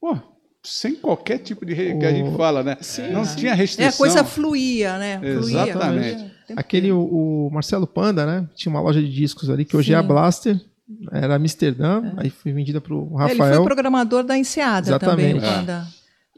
[0.00, 0.16] pô,
[0.62, 2.76] sem qualquer tipo de que a gente fala, né?
[3.12, 3.88] não tinha É, restrição.
[3.94, 5.18] a coisa fluía, né?
[5.18, 5.62] Fluía.
[5.62, 6.30] Exatamente.
[6.56, 8.48] Aquele, o, o Marcelo Panda, né?
[8.54, 10.08] Tinha uma loja de discos ali, que hoje é a Sim.
[10.08, 10.60] Blaster.
[11.12, 13.64] Era Amsterdã, aí foi vendida para o Ele foi Rafael.
[13.64, 15.54] programador da Enseada também, o Exatamente.
[15.66, 15.86] Panda.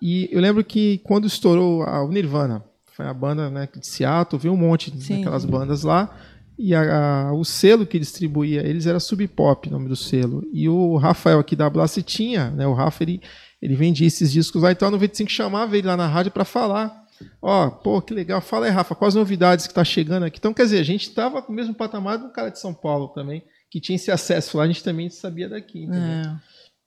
[0.03, 2.65] E eu lembro que quando estourou a Nirvana,
[2.97, 6.15] foi a banda né, de Seattle, veio um monte daquelas bandas lá.
[6.59, 10.43] E a- a- o selo que distribuía eles era Sub Pop, nome do selo.
[10.53, 12.67] E o Rafael aqui da Blast tinha, né?
[12.67, 13.23] O Rafa, ele,
[13.63, 14.71] ele vendia esses discos lá.
[14.73, 16.95] Então a 95 chamava ele lá na rádio para falar.
[17.41, 18.41] Ó, pô, que legal.
[18.43, 20.39] Fala aí, Rafa, quais novidades que tá chegando aqui?
[20.39, 23.09] Então, quer dizer, a gente tava com o mesmo patamar do cara de São Paulo
[23.09, 25.85] também, que tinha esse acesso lá, a gente também sabia daqui.
[25.85, 26.01] entendeu?
[26.03, 26.37] É.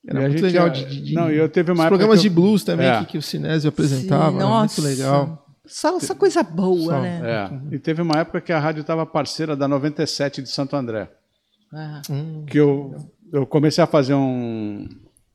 [0.05, 2.27] Era E muito gente- legal de, de- de- Não, eu teve uma programas que de
[2.27, 2.99] eu- blues também É.
[2.99, 4.81] que, que o Sinésio apresentava, Sim, nossa.
[4.81, 5.47] muito legal.
[5.65, 7.21] Só essa coisa boa, Só, né?
[7.71, 11.09] É, e teve uma época que a rádio estava parceira da 97 de Santo André.
[11.73, 12.11] É.
[12.11, 12.93] Hum, que eu,
[13.31, 14.89] eu comecei a fazer um,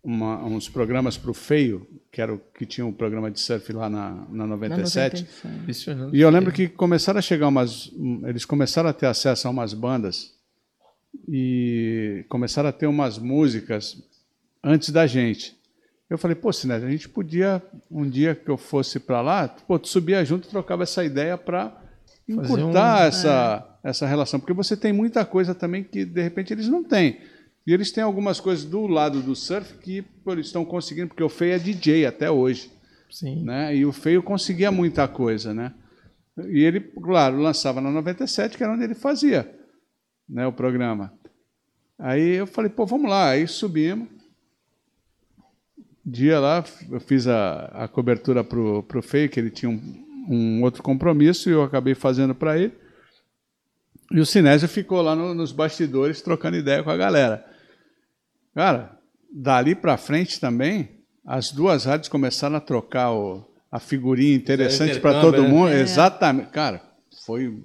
[0.04, 3.72] uma- uns programas para o Feio, que era o que tinha um programa de surf
[3.72, 5.22] lá na, na Na 97.
[5.22, 5.60] 97.
[5.62, 6.14] impressionante.
[6.16, 7.90] E eu lembro que começaram a chegar umas.
[8.26, 10.36] Eles começaram a ter acesso a umas bandas
[11.28, 14.02] e começaram a ter umas músicas
[14.62, 15.56] antes da gente.
[16.08, 19.78] Eu falei, pô, Sinésio, a gente podia, um dia que eu fosse para lá, pô,
[19.78, 21.76] tu subia junto e trocava essa ideia para
[22.26, 24.40] encurtar um- essa, essa relação.
[24.40, 27.18] Porque você tem muita coisa também que, de repente, eles não têm.
[27.66, 31.22] E eles têm algumas coisas do lado do surf que pô, eles estão conseguindo, porque
[31.22, 32.70] o Feio é DJ até hoje
[33.10, 33.44] Sim.
[33.44, 33.76] né?
[33.76, 35.74] E o Feio conseguia muita coisa, né?
[36.48, 39.57] E ele, claro, lançava na 97, que era onde ele fazia,
[40.28, 41.12] né, o programa.
[41.98, 43.30] Aí eu falei, pô, vamos lá.
[43.30, 44.08] Aí subimos.
[46.04, 50.62] Dia lá, eu fiz a, a cobertura pro, pro Feio, que ele tinha um, um
[50.62, 52.72] outro compromisso, e eu acabei fazendo para ele.
[54.10, 57.44] E o Sinésio ficou lá no- nos bastidores trocando ideia com a galera.
[58.54, 58.98] Cara,
[59.30, 60.88] dali para frente também,
[61.26, 65.48] as duas rádios começaram a trocar o- a figurinha interessante para todo né?
[65.48, 65.68] mundo.
[65.72, 65.80] É.
[65.82, 66.48] Exatamente.
[66.50, 66.80] Cara,
[67.26, 67.62] foi,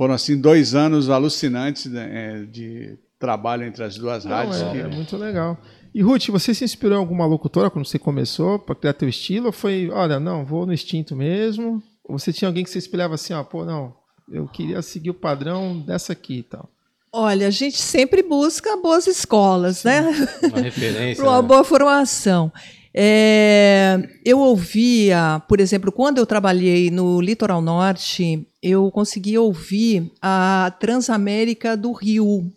[0.00, 4.62] foram assim dois anos alucinantes né, é, de trabalho entre as duas Não, rádios.
[4.62, 5.58] é, que- é muito legal.
[5.94, 9.48] E Ruth, você se inspirou em alguma locutora quando você começou para criar teu estilo?
[9.48, 11.82] Ou foi, olha, não, vou no instinto mesmo?
[12.02, 13.92] Ou você tinha alguém que você espelhava assim, ó, pô, não,
[14.32, 16.66] eu queria seguir o padrão dessa aqui e tal.
[17.12, 20.00] Olha, a gente sempre busca boas escolas, né?
[20.44, 21.20] Uma referência.
[21.22, 21.46] Para uma né?
[21.48, 22.50] boa formação.
[22.92, 30.74] É, eu ouvia, por exemplo, quando eu trabalhei no Litoral Norte, eu conseguia ouvir a
[30.80, 32.50] Transamérica do Rio.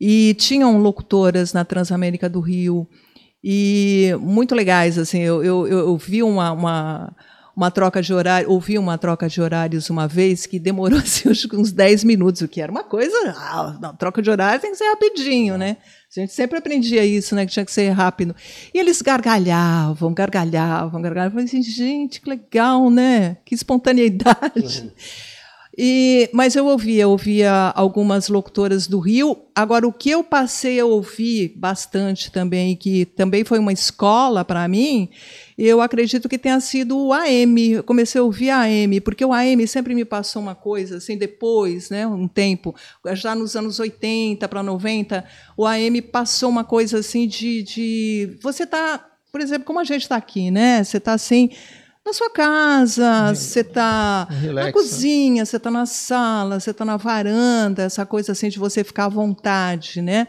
[0.00, 2.88] E tinham locutoras na Transamérica do Rio
[3.42, 5.20] e muito legais assim.
[5.20, 7.16] Eu, eu, eu, vi uma, uma,
[7.56, 11.72] uma troca de horário, ouvi uma troca de horários uma vez que demorou assim, uns
[11.72, 13.16] 10 minutos, o que era uma coisa.
[13.36, 15.76] Ah, não, troca de horário tem que ser rapidinho, né?
[16.16, 17.46] A gente sempre aprendia isso, né?
[17.46, 18.34] Que tinha que ser rápido.
[18.74, 21.28] E eles gargalhavam, gargalhavam, gargalhavam.
[21.28, 23.36] Eu falei assim, gente, que legal, né?
[23.44, 24.92] Que espontaneidade.
[25.82, 29.36] E, mas eu ouvia, eu ouvia algumas locutoras do Rio.
[29.54, 34.66] Agora, o que eu passei a ouvir bastante também, que também foi uma escola para
[34.66, 35.08] mim,
[35.66, 37.72] eu acredito que tenha sido o AM.
[37.72, 41.18] Eu comecei a ouvir a AM, porque o AM sempre me passou uma coisa, assim,
[41.18, 42.74] depois, né, um tempo,
[43.12, 45.22] já nos anos 80 para 90,
[45.56, 47.62] o AM passou uma coisa assim de.
[47.62, 50.82] de você está, por exemplo, como a gente está aqui, né?
[50.82, 51.50] Você está assim.
[52.02, 57.82] Na sua casa, você está na cozinha, você está na sala, você está na varanda,
[57.82, 60.26] essa coisa assim de você ficar à vontade, né?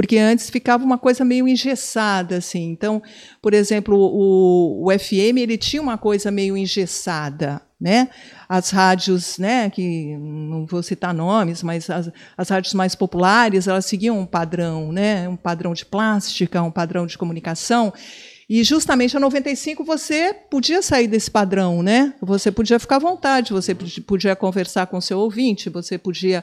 [0.00, 2.70] Porque antes ficava uma coisa meio engessada, assim.
[2.70, 3.02] Então,
[3.42, 7.60] por exemplo, o, o FM ele tinha uma coisa meio engessada.
[7.78, 8.08] né?
[8.48, 13.84] As rádios, né, que não vou citar nomes, mas as, as rádios mais populares, elas
[13.84, 17.92] seguiam um padrão, né, um padrão de plástica, um padrão de comunicação.
[18.48, 22.14] E justamente a 95 você podia sair desse padrão, né?
[22.20, 26.42] Você podia ficar à vontade, você podia conversar com seu ouvinte, você podia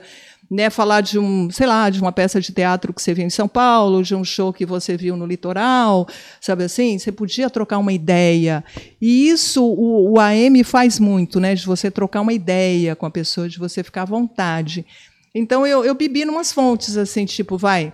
[0.49, 3.29] né, falar de um, sei lá, de uma peça de teatro que você viu em
[3.29, 6.07] São Paulo, de um show que você viu no litoral,
[6.39, 6.97] sabe assim?
[6.97, 8.63] Você podia trocar uma ideia.
[9.01, 11.53] E isso o, o AM faz muito, né?
[11.53, 14.85] De você trocar uma ideia com a pessoa, de você ficar à vontade.
[15.35, 17.93] Então eu, eu bebi numas fontes assim, tipo, vai,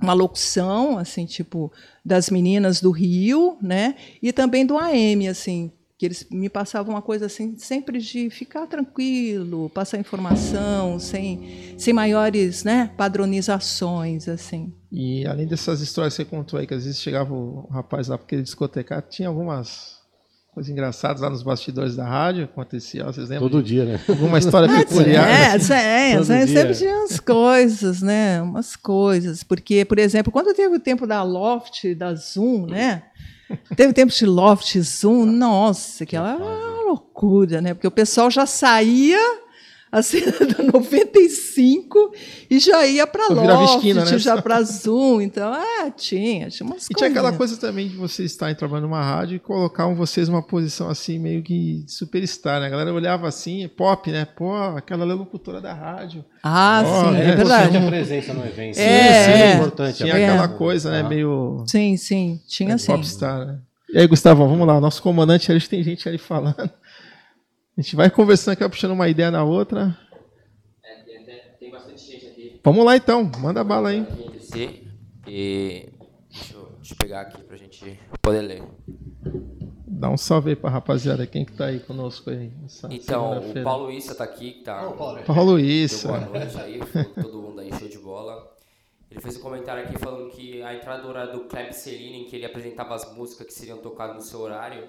[0.00, 1.70] uma locução, assim, tipo,
[2.04, 3.96] das meninas do Rio, né?
[4.22, 8.66] E também do AM, assim, que eles me passavam uma coisa assim, sempre de ficar
[8.66, 14.74] tranquilo, passar informação, sem, sem maiores, né, padronizações, assim.
[14.92, 18.18] E além dessas histórias que você contou aí, que às vezes chegava o rapaz lá
[18.18, 19.96] porque ele discotecar, tinha algumas
[20.56, 23.48] coisas engraçadas lá nos bastidores da rádio, acontecia, vocês lembram?
[23.48, 24.00] Todo dia, né?
[24.08, 25.28] Alguma história peculiar?
[25.28, 25.72] É, assim?
[25.74, 28.40] é, é, sempre tinha umas coisas, né?
[28.40, 29.42] Umas coisas.
[29.42, 33.02] Porque, por exemplo, quando teve o tempo da Loft, da Zoom, né?
[33.76, 37.74] Teve tempo de Loft, Zoom, nossa, era uma loucura, né?
[37.74, 39.18] Porque o pessoal já saía
[39.90, 42.12] assim, da 95
[42.50, 44.18] e já ia para Loft, esquina, né?
[44.18, 45.20] já para Zoom.
[45.20, 49.02] Então, é, tinha, tinha umas E tinha aquela coisa também de vocês estarem trabalhando numa
[49.02, 52.66] rádio e colocavam vocês numa posição assim, meio que superstar, né?
[52.66, 54.24] A galera olhava assim, pop, né?
[54.24, 56.24] Pô, aquela é locutora da rádio.
[56.42, 57.70] Ah, Ó, sim, é, é, verdade.
[57.70, 58.78] Tinha presença no evento.
[58.78, 59.54] É, Isso é.
[59.54, 59.96] importante.
[59.98, 60.28] Tinha É.
[60.30, 61.00] aquela coisa, né?
[61.00, 61.08] Ah.
[61.08, 62.86] Meio Sim, sim, tinha sim.
[62.86, 63.58] popstar, né?
[63.88, 64.78] E aí, Gustavão, vamos lá.
[64.78, 66.70] O nosso comandante ali, tem gente ali falando.
[67.76, 69.98] A gente vai conversando aqui, ó, puxando uma ideia na outra.
[70.82, 72.60] É, tem, até- tem bastante gente aqui.
[72.64, 74.06] Vamos lá então, manda bala aí.
[75.26, 75.88] E.
[76.30, 78.62] Deixa eu, deixa eu pegar aqui pra gente poder ler.
[79.86, 82.52] Dá um salve aí pra rapaziada, quem que tá aí conosco aí.
[82.90, 83.62] Então, o?
[83.62, 84.90] Paulo Issa tá aqui, que tá.
[85.26, 86.08] Paulo Deu Issa.
[86.08, 86.80] boa noite aí,
[87.20, 88.54] todo mundo aí show de bola.
[89.10, 92.24] Ele fez um comentário aqui falando que a entrada do horário do Kleb Celine, em
[92.26, 94.84] que ele apresentava as músicas que seriam tocadas no seu horário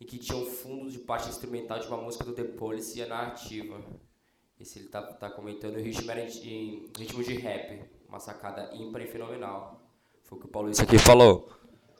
[0.00, 3.02] e que tinha um fundo de parte instrumental de uma música do The Police e
[3.02, 3.78] a narrativa.
[4.58, 8.70] Esse ele tá, tá comentando, o ritmo era em, em ritmo de rap, uma sacada
[8.74, 9.80] ímpar e fenomenal.
[10.24, 11.48] Foi o que o Paulo isso aqui falou.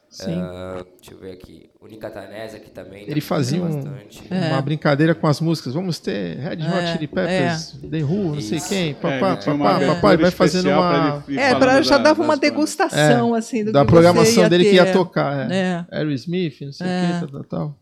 [0.09, 0.35] Sim.
[0.41, 1.69] Ah, deixa eu ver aqui.
[1.79, 3.03] O Nicatanese aqui também.
[3.09, 4.21] Ele tá fazia um- bastante.
[4.29, 5.73] Uma brincadeira com as músicas.
[5.73, 8.67] Vamos ter Red Hot É, Chili Peppers, The Who, não sei Isso.
[8.69, 11.23] quem, É, papá, tinha uma papá, papai, vai fazendo pra uma.
[11.41, 12.51] É, pra, já da- dava uma das bandas.
[12.51, 14.75] degustação, assim, do da que programação você ia dele que ter.
[14.75, 15.49] ia tocar.
[15.49, 15.55] É.
[15.55, 15.85] É.
[15.97, 17.05] Aerosmith, não sei o É.
[17.13, 17.75] que, tal, tal, tal.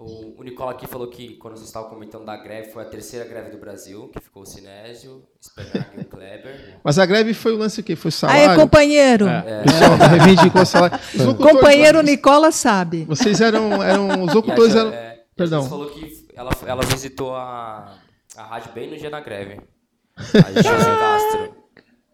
[0.00, 3.24] O, o Nicola aqui falou que quando vocês estavam comentando da greve, foi a terceira
[3.24, 6.78] greve do Brasil, que ficou o Sinésio, Spenag e o Kleber.
[6.84, 7.96] Mas a greve foi o lance o quê?
[7.96, 8.60] Foi Aí, salário?
[8.60, 9.26] companheiro.
[9.26, 10.98] O pessoal reivindicou salário.
[11.14, 13.04] Os locutores- Companheiro Nicola sabe.
[13.06, 15.58] Vocês eram, eram os locutores eram, é, perdão.
[15.62, 17.94] Josi falou que ela, ela visitou a,
[18.36, 19.60] a rádio bem no dia da greve.
[20.18, 21.56] A Josi Castro.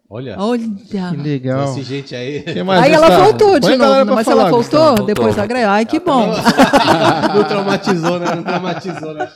[0.07, 0.63] Olha, Olha.
[0.87, 1.63] que legal.
[1.71, 2.43] esse gente aí.
[2.81, 5.03] Aí ela voltou de Põe novo, pra mas falar, ela voltou Gustavo.
[5.07, 5.41] depois Voltou.
[5.43, 5.65] da greve.
[5.65, 6.27] Ai, que bom.
[7.33, 8.35] Não traumatizou, né?
[8.35, 9.29] Não traumatizou, né?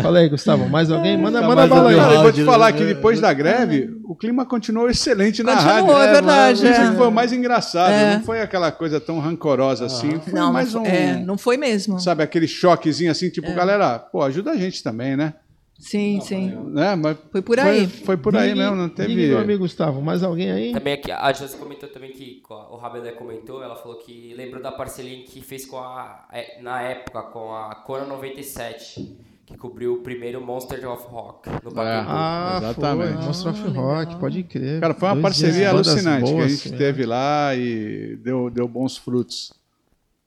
[0.00, 0.68] Fala aí, Gustavo.
[0.68, 1.16] Mais alguém?
[1.16, 1.96] Manda, Nunca manda mais bala aí.
[1.96, 2.78] Cara, eu vou te áudio, falar né?
[2.78, 5.96] que depois da greve, o clima continuou excelente na Continuou, rádio.
[6.08, 6.90] é verdade, Isso é.
[6.90, 7.90] que foi o mais engraçado.
[7.92, 8.14] É.
[8.16, 10.20] Não foi aquela coisa tão rancorosa assim.
[10.20, 10.84] Foi Não, mais não, um.
[10.84, 11.98] foi- é, não foi mesmo.
[11.98, 15.32] Sabe, aquele choquezinho assim, tipo, galera, pô, ajuda a gente também, né?
[15.78, 16.50] Sim, sim.
[16.70, 16.96] né?
[16.96, 17.86] Mas Foi por aí.
[17.86, 19.14] Foi, foi por aí Diga- mesmo, não teve.
[19.14, 20.02] meu amigo Gustavo.
[20.02, 20.72] Mais alguém aí?
[20.72, 24.72] Também aqui, a Josi comentou também que o Rabelé comentou, ela falou que lembrou da
[24.72, 29.98] parceria que fez com a, é, na época com a Cora 97, que cobriu o
[29.98, 32.08] primeiro Monster of Rock no Pacaembu.
[32.10, 33.12] Ah, Exatamente.
[33.14, 33.24] foi.
[33.24, 34.80] Monster of Rock, pode crer.
[34.80, 36.76] Cara, foi uma Dois parceria alucinante que a boas, gente né?
[36.76, 39.52] teve lá e deu, deu bons frutos.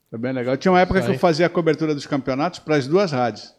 [0.10, 0.56] Foi bem legal.
[0.56, 3.53] Tinha uma época que eu fazia a cobertura dos campeonatos para as duas rádios.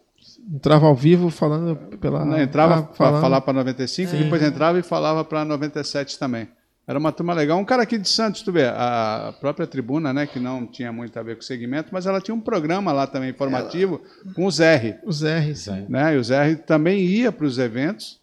[0.51, 2.25] Entrava ao vivo falando pela.
[2.25, 3.21] Né, Entrava ah, para falando.
[3.21, 6.47] falar para 95, depois entrava e falava para 97 também.
[6.85, 7.57] Era uma turma legal.
[7.57, 11.17] Um cara aqui de Santos, tu vê, a própria tribuna, né, que não tinha muito
[11.17, 14.01] a ver com o segmento, mas ela tinha um programa lá também informativo
[14.35, 14.99] com o Zé.
[15.05, 15.67] Os R's.
[15.87, 16.15] Né?
[16.15, 18.21] E o Zé também ia para os eventos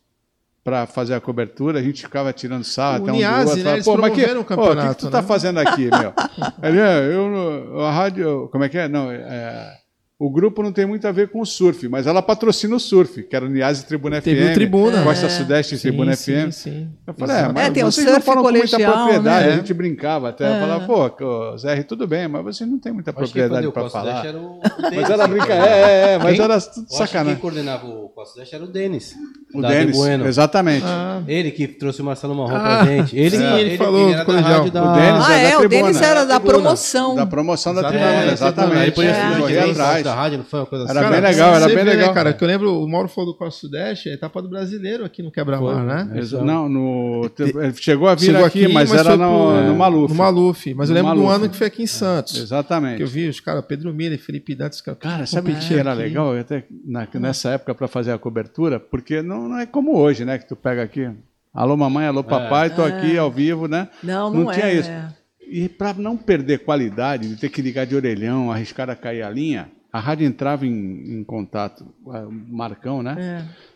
[0.62, 3.56] para fazer a cobertura, a gente ficava tirando sarro O até um Niazi, do outro.
[3.56, 5.26] né, falava, eles Pô, mas que, o pô, o que, que campeonato, tu tá né?"
[5.26, 6.12] fazendo aqui, meu?
[6.62, 8.86] Ele, "É, eu, a rádio, como é que é?
[8.86, 9.79] Não, é,
[10.22, 13.22] o grupo não tem muito a ver com o surf, mas ela patrocina o surf,
[13.22, 15.02] que era o Niazi Tribuna Teve FM, o Tribuna.
[15.02, 15.28] Costa É.
[15.30, 16.50] Sudeste Sim, Tribuna sim, FM.
[16.52, 16.88] sim.
[17.06, 19.52] Eu falei, é, mas É, tem o vocês não surf falam com muita propriedade, né?
[19.54, 20.46] a gente brincava até.
[20.46, 23.98] Eu falava, pô, Zé, tudo bem, mas vocês não têm muita Acho propriedade para Costa
[23.98, 24.16] falar.
[24.18, 25.10] Sudeste era o Mas Denis.
[25.10, 26.44] era brincadeira, é, é, é, mas Quem?
[26.44, 27.32] era tudo acho que sacanagem.
[27.34, 29.14] quem coordenava o Costa Sudeste era o Denis.
[29.54, 30.26] O Denis, De Bueno.
[30.26, 30.84] exatamente.
[30.86, 33.16] Ah, Ele que trouxe o Marcelo Marrom Ah, pra gente.
[33.16, 34.84] Ele, sim, ele falou era do da rádio da...
[34.84, 35.68] O Denis Ah, é da é, o.
[35.68, 37.14] Denis era da promoção.
[37.14, 38.82] Da promoção da tribuna, é, exatamente.
[38.82, 40.09] Ele podia É, atrás.
[40.10, 40.96] Primeira rádio, não foi uma coisa assim?
[40.98, 42.14] Era bem legal, era bem vê, né, legal.
[42.14, 45.04] cara, que eu lembro, o Mauro falou do Costa Sudeste, é a etapa do brasileiro
[45.04, 46.18] aqui no Quebra-Mar, né?
[46.18, 49.74] Exa- Não, no, ele chegou a vir Chegou aqui, mas, era foi no, pro- no
[49.76, 50.12] Maluf.
[50.12, 50.74] No Maluf.
[50.74, 51.36] Mas eu No lembro do Maluf.
[51.44, 52.36] ano que foi aqui em Santos.
[52.38, 52.96] Exatamente.
[52.98, 56.02] Que eu vi os caras, Pedro Miller, Felipe Dantas, cara, Cara, sabe que era aqui.
[56.02, 58.78] legal até na- nessa época para fazer a cobertura?
[58.80, 60.38] Porque não, não é como hoje, né?
[60.38, 61.10] Que tu pega aqui,
[61.54, 63.88] alô mamãe, alô papai, tô aqui ao vivo, né?
[64.02, 64.54] Não, não, Não é.
[64.54, 64.90] tinha isso.
[64.90, 65.08] é.
[65.52, 69.30] E para não perder qualidade, de ter que ligar de orelhão, arriscar a cair a
[69.30, 73.46] linha, a rádio entrava em, em contato, o Marcão, né?
[73.56, 73.70] É.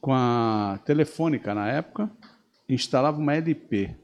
[0.00, 2.10] Com a telefônica na época,
[2.68, 3.94] instalava uma LP,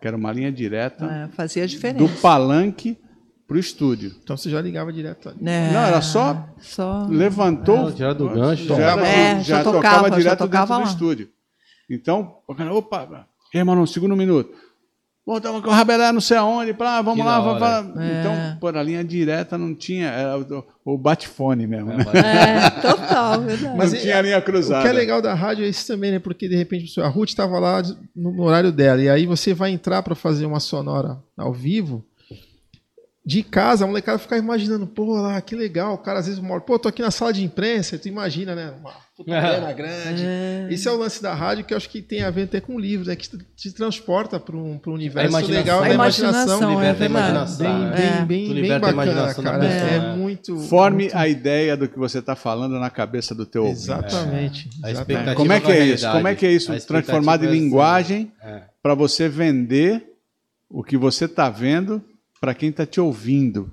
[0.00, 1.98] que era uma linha direta É, fazia diferença.
[2.04, 2.96] do palanque
[3.46, 4.14] pro estúdio.
[4.22, 5.38] Então você já ligava direto ali.
[5.40, 5.70] né?
[5.72, 7.06] Não, era só Só.
[7.10, 7.90] Levantou.
[7.90, 9.06] É, tirar do gancho, Já, tocava.
[9.06, 10.90] É, já já tocava, tocava, já direto tocava dentro do lá.
[10.92, 11.28] estúdio.
[11.90, 14.54] Então, o opa, mano, segundo minuto.
[15.24, 17.80] Voltamos com o Rabelé não sei aonde, pra, vamos Que lá, vamos lá.
[17.80, 21.90] Então, por a linha direta não tinha, era o, o bate-fone mesmo.
[21.90, 22.04] né?
[22.66, 23.76] É, total, verdade.
[23.76, 24.80] Mas não tinha linha cruzada.
[24.80, 26.18] O que é legal da rádio é isso também, né?
[26.18, 27.80] Porque de repente a Ruth estava lá
[28.16, 32.04] no no horário dela, e aí você vai entrar para fazer uma sonora ao vivo.
[33.24, 35.94] De casa, a molecada fica imaginando, pô, lá, que legal.
[35.94, 38.72] O cara às vezes mora, pô, tô aqui na sala de imprensa, tu imagina, né?
[38.80, 40.24] Uma puta grana grande.
[40.74, 42.74] Esse é o lance da rádio que eu acho que tem a ver até com
[42.74, 43.14] o livro, né?
[43.14, 46.70] Que te, te transporta para um, pra um universo legal A da imaginação, imaginação.
[46.72, 47.28] é Liberta a verdade.
[47.30, 47.64] imaginação.
[47.64, 47.96] Bem, né?
[47.96, 48.24] bem, É.
[48.24, 49.58] bem, Tu bem liberta a bacana, cara.
[49.60, 50.16] pessoa, é né?
[50.16, 50.58] muito.
[50.58, 53.68] Forme muito- a ideia do que você está falando na cabeça do teu.
[53.68, 54.68] Exatamente.
[54.82, 54.98] A exatamente.
[54.98, 56.10] expectativa Como é que a é isso?
[56.10, 58.62] Como é que é isso A transformado em é assim, linguagem é.
[58.82, 60.04] para você vender
[60.68, 62.02] o que você está vendo
[62.42, 63.72] para quem está te ouvindo,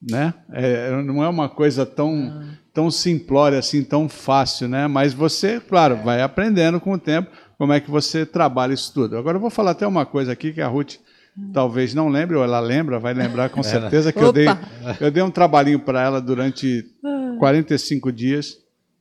[0.00, 0.32] né?
[0.52, 4.86] É, não é uma coisa tão tão simplória assim, tão fácil, né?
[4.86, 9.18] Mas você, claro, vai aprendendo com o tempo como é que você trabalha isso tudo.
[9.18, 10.98] Agora eu vou falar até uma coisa aqui que a Ruth
[11.52, 14.46] talvez não lembre ou ela lembra, vai lembrar com certeza que eu dei
[15.00, 16.84] eu dei um trabalhinho para ela durante
[17.40, 18.56] 45 dias,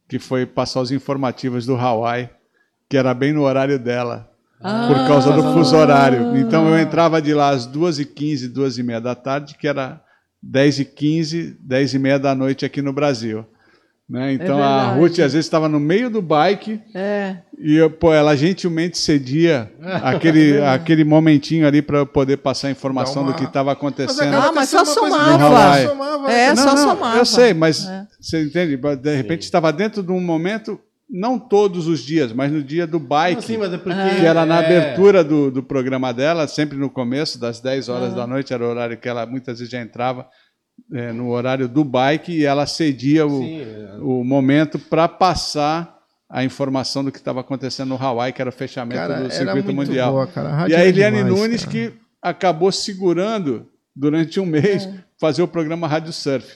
[0.08, 2.28] que foi passar os informativos do Hawaii,
[2.90, 6.36] que era bem no horário dela, por causa do fuso horário.
[6.38, 10.02] Então eu entrava de lá às 2h15, 2h30 da tarde, que era
[10.46, 13.46] 10h15, 10h30 da noite aqui no Brasil.
[14.10, 14.34] Né?
[14.34, 15.00] Então a verdade.
[15.00, 17.38] Ruth às vezes estava no meio do bike É.
[17.60, 19.72] e eu, pô, ela gentilmente cedia
[20.04, 24.34] aquele, aquele momentinho ali para eu poder passar a informação uma- do que estava acontecendo.
[24.36, 25.88] Ah, mas só somava.
[25.88, 26.56] somava, É, né?
[26.56, 27.18] só somava.
[27.20, 28.08] Eu sei, mas É.
[28.20, 28.76] você entende?
[29.00, 30.80] De repente estava dentro de um momento,
[31.10, 33.98] não todos os dias, mas no dia do bike, sim, mas é porque...
[34.20, 37.94] que era na é, abertura do, do programa dela, sempre no começo, das 10 Ah.
[37.94, 40.28] horas da noite, era o horário que ela muitas vezes já entrava
[40.94, 43.98] é, no horário do bike e ela cedia o, Sim, é.
[44.02, 45.98] o momento para passar
[46.30, 49.74] a informação do que estava acontecendo no Hawaii, que era o fechamento Cara, do circuito
[49.74, 50.12] mundial.
[50.12, 50.30] boa,
[50.70, 51.72] E a Eliane demais, Nunes, cara.
[51.72, 54.94] que acabou segurando durante um mês É.
[55.20, 56.48] fazer o programa Rádio Surf.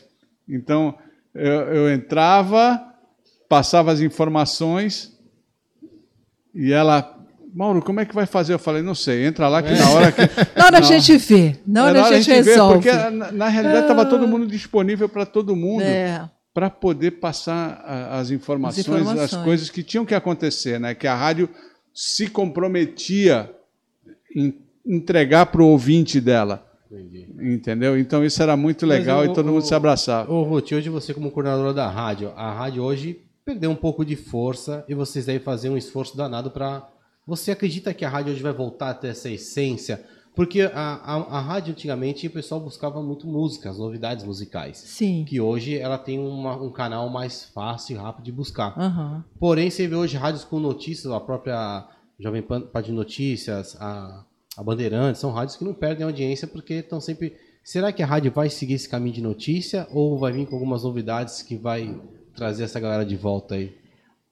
[0.48, 0.96] Então,
[1.34, 2.80] eu, eu entrava,
[3.54, 5.14] passava as informações
[6.56, 7.16] e ela,
[7.54, 8.54] Mauro, como é que vai fazer?
[8.54, 10.22] Eu falei, não sei, entra lá que na hora que.
[10.58, 11.56] Na hora a gente vê.
[11.68, 12.74] Na hora na a gente vê, resolve.
[12.76, 16.28] porque na, na realidade estava todo mundo disponível para todo mundo É.
[16.52, 19.44] para poder passar a- as informações, as, informações.
[19.44, 20.96] coisas que tinham que acontecer, né?
[20.96, 21.48] Que a rádio
[21.94, 23.52] se comprometia
[24.36, 24.52] em
[24.84, 27.28] entregar para o ouvinte dela, Entendi.
[27.40, 27.98] entendeu?
[28.00, 30.32] Então isso era muito legal Mas e o- todo mundo o- se abraçava.
[30.34, 34.16] Ô, Ruth, hoje você como coordenadora da rádio, a rádio hoje perdeu um pouco de
[34.16, 36.90] força e vocês devem fazer um esforço danado para...
[37.26, 40.04] Você acredita que a rádio hoje vai voltar a ter essa essência?
[40.36, 44.78] Porque a, a, a rádio antigamente o pessoal buscava muito músicas, novidades musicais.
[44.78, 45.24] Sim.
[45.28, 48.78] Que hoje ela tem uma- um canal mais fácil e rápido de buscar.
[48.78, 49.24] Aham.
[49.40, 51.88] Porém, você vê hoje rádios com notícias, a própria
[52.20, 54.26] Jovem Pan Pan de Notícias, a,
[54.58, 57.36] a Bandeirantes, são rádios que não perdem audiência porque estão sempre.
[57.64, 60.84] Será que a rádio vai seguir esse caminho de notícia ou vai vir com algumas
[60.84, 61.96] novidades que vai
[62.36, 63.74] trazer essa galera de volta aí?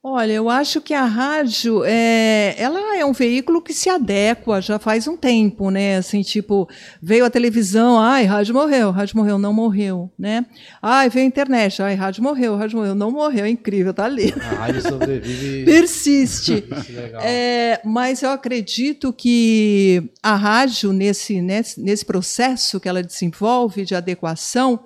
[0.04, 4.76] Olha, eu acho que a rádio é, ela é um veículo que se adequa já
[4.76, 5.98] faz um tempo, né?
[5.98, 6.68] Assim, tipo,
[7.00, 10.44] veio a televisão, ai, rádio morreu, rádio morreu, não morreu, né?
[10.82, 14.34] Ai, veio a internet, ai, rádio morreu, rádio morreu, não morreu, é incrível, tá ali.
[14.36, 15.64] A rádio sobrevive.
[15.70, 16.64] Persiste.
[17.22, 17.74] É.
[17.74, 23.94] É, mas eu acredito que a rádio, nesse, nesse, nesse processo que ela desenvolve de
[23.94, 24.80] adequação,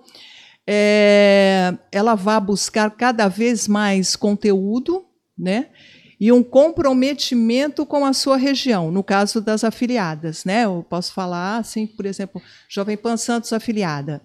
[0.66, 5.04] é, ela vai buscar cada vez mais conteúdo,
[5.38, 5.66] né?
[6.18, 10.64] E um comprometimento com a sua região, no caso das afiliadas, né?
[10.64, 14.22] Eu posso falar assim, por exemplo, Jovem Pan Santos afiliada.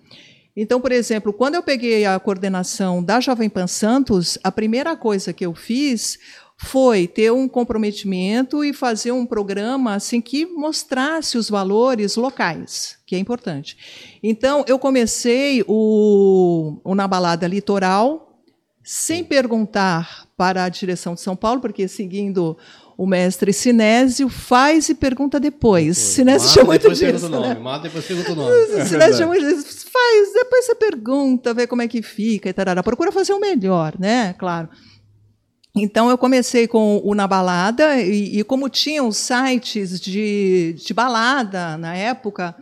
[0.55, 5.31] Então, por exemplo, quando eu peguei a coordenação da Jovem Pan Santos, a primeira coisa
[5.31, 6.17] que eu fiz
[6.63, 13.15] foi ter um comprometimento e fazer um programa assim que mostrasse os valores locais, que
[13.15, 13.75] é importante.
[14.21, 18.39] Então, eu comecei o, o Na Balada Litoral,
[18.83, 22.55] sem perguntar para a direção de São Paulo, porque seguindo
[22.95, 25.97] o mestre Sinésio, faz e pergunta depois.
[25.97, 27.47] Sinésio Mata, muito depois disso, pergunta o né?
[27.49, 27.59] nome.
[27.61, 28.51] Mata, depois pergunta o nome.
[28.51, 29.87] O Sinésio tinha muito disso.
[29.91, 32.83] Faz, depois você pergunta, vê como é que fica e tarará.
[32.83, 34.33] Procura fazer o melhor, né?
[34.37, 34.69] Claro.
[35.73, 41.77] Então eu comecei com o Na Balada e, e como tinham sites de, de balada
[41.77, 42.55] na época,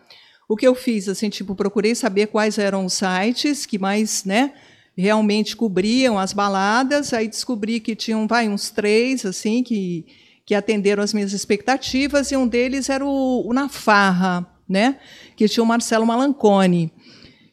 [0.48, 4.54] o que eu fiz assim, tipo, procurei saber quais eram os sites que mais, né,
[4.96, 10.06] realmente cobriam as baladas, aí descobri que tinham, vai, uns três assim que
[10.50, 14.98] que atenderam as minhas expectativas e um deles era o, o Na Farra, né,
[15.36, 16.92] que tinha o Marcelo Malancone.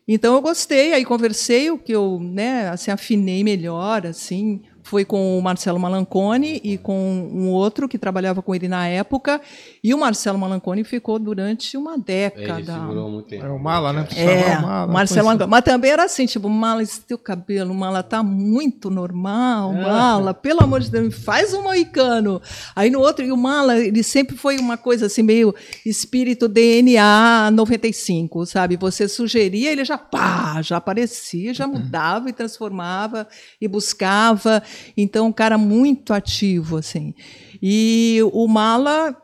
[0.09, 5.37] Então eu gostei, aí conversei, o que eu, né, assim, afinei melhor, assim, foi com
[5.37, 9.41] o Marcelo Malancone e com um outro que trabalhava com ele na época,
[9.83, 12.73] e o Marcelo Malancone ficou durante uma Ele década.
[12.75, 13.45] segurou muito tempo.
[13.45, 14.07] É o Mala, né?
[14.15, 15.51] É, Chamava Mala, Marcelo Malancone.
[15.51, 19.83] Mas também era assim, tipo, Mala, esse teu cabelo, Mala, tá muito normal, É.
[19.83, 22.41] Mala, pelo amor de Deus, faz um moicano.
[22.77, 25.53] Aí no outro, e o Mala, ele sempre foi uma coisa assim, meio
[25.85, 28.77] espírito DNA 95, sabe?
[28.77, 33.27] Você sugeria, ele já, pá, já aparecia, já mudava e transformava
[33.61, 34.63] e buscava.
[34.97, 37.15] Então, um cara muito ativo, assim.
[37.63, 39.17] E o Mala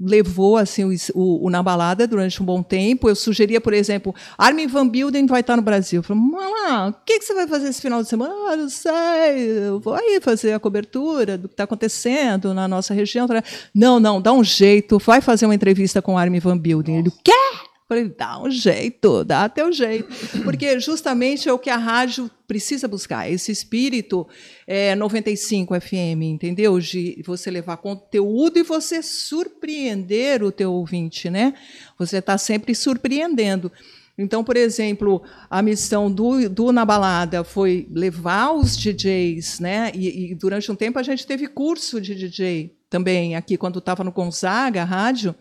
[0.00, 3.08] levou assim o, o, na balada durante um bom tempo.
[3.08, 5.98] Eu sugeria, por exemplo, Armin Van Buren vai estar no Brasil.
[5.98, 8.32] Eu falei, Mala, o que, que você vai fazer esse final de semana?
[8.48, 12.94] Ah, não sei, eu vou aí fazer a cobertura do que está acontecendo na nossa
[12.94, 13.26] região.
[13.74, 16.98] Não, não, dá um jeito, vai fazer uma entrevista com Armin Van Buren.
[16.98, 17.47] Ele, o?
[17.88, 20.08] Falei, dá um jeito, dá teu jeito.
[20.44, 24.28] Porque justamente é o que a rádio precisa buscar, esse espírito
[24.66, 26.78] é, 95 FM, entendeu?
[26.78, 31.54] De você levar conteúdo e você surpreender o teu ouvinte, né?
[31.98, 33.72] Você está sempre surpreendendo.
[34.18, 39.92] Então, por exemplo, a missão do, do Na Balada foi levar os DJs, né?
[39.94, 44.02] E, e durante um tempo a gente teve curso de DJ também aqui, quando estava
[44.02, 45.34] no Gonzaga, rádio,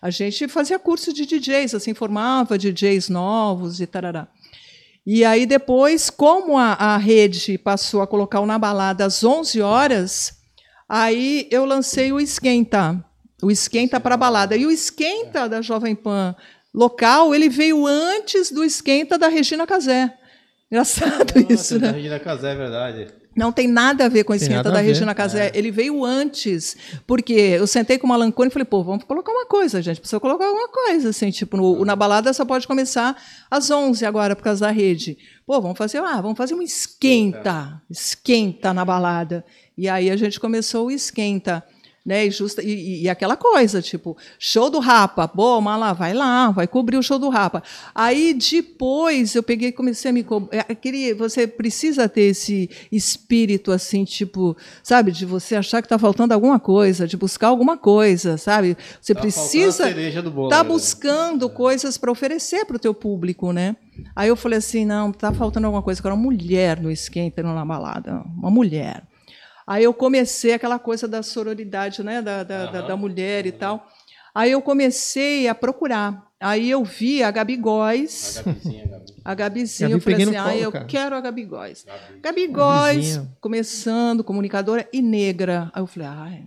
[0.00, 4.28] a gente fazia curso de DJs, assim, formava DJs novos e tarará.
[5.06, 9.60] E aí depois, como a, a rede passou a colocar o Na Balada às 11
[9.62, 10.38] horas,
[10.88, 13.04] aí eu lancei o Esquenta,
[13.42, 14.56] o Esquenta para balada.
[14.56, 16.34] E o Esquenta da Jovem Pan
[16.74, 20.12] local, ele veio antes do Esquenta da Regina Casé.
[20.70, 21.98] Engraçado isso, Da né?
[21.98, 23.06] Regina Casé, é verdade.
[23.36, 25.52] Não tem nada a ver com a esquenta da Regina Casé.
[25.54, 26.74] Ele veio antes,
[27.06, 30.00] porque eu sentei com uma Lancone e falei, pô, vamos colocar uma coisa, gente.
[30.00, 33.14] Precisa colocar alguma coisa, assim, tipo, no, na balada só pode começar
[33.50, 35.18] às 11 agora, por causa da rede.
[35.46, 39.44] Pô, vamos fazer, ah, vamos fazer um esquenta, esquenta na balada.
[39.76, 41.62] E aí a gente começou o esquenta.
[42.06, 46.52] Né, e, justa, e, e aquela coisa, tipo, show do Rapa, bom, lá, vai lá,
[46.52, 47.64] vai cobrir o show do Rapa.
[47.92, 50.66] Aí depois eu peguei e comecei a me cobrar.
[50.68, 56.32] Aquele, você precisa ter esse espírito assim, tipo, sabe, de você achar que está faltando
[56.32, 58.76] alguma coisa, de buscar alguma coisa, sabe?
[59.00, 60.68] Você Tá precisa cereja do bolo, tá né?
[60.68, 63.74] buscando coisas para oferecer para o teu público, né?
[64.14, 65.98] Aí eu falei assim, não, tá faltando alguma coisa.
[65.98, 69.02] Eu quero uma mulher no esquenta, na balada, uma mulher.
[69.66, 73.86] Aí eu comecei aquela coisa da sororidade, né, da, da, da, da mulher e tal.
[74.34, 76.24] Aí eu comecei a procurar.
[76.38, 79.14] Aí eu vi a Gabi Góes, A Gabizinha, a Gabi.
[79.24, 80.84] a Gabizinha, Gabi, eu falei assim, ah, eu cara.
[80.84, 81.86] quero a Gabi Góes.
[82.22, 83.36] Gabi Góes, Gabizinha.
[83.40, 85.70] começando, comunicadora e negra.
[85.72, 86.44] Aí eu falei, ai,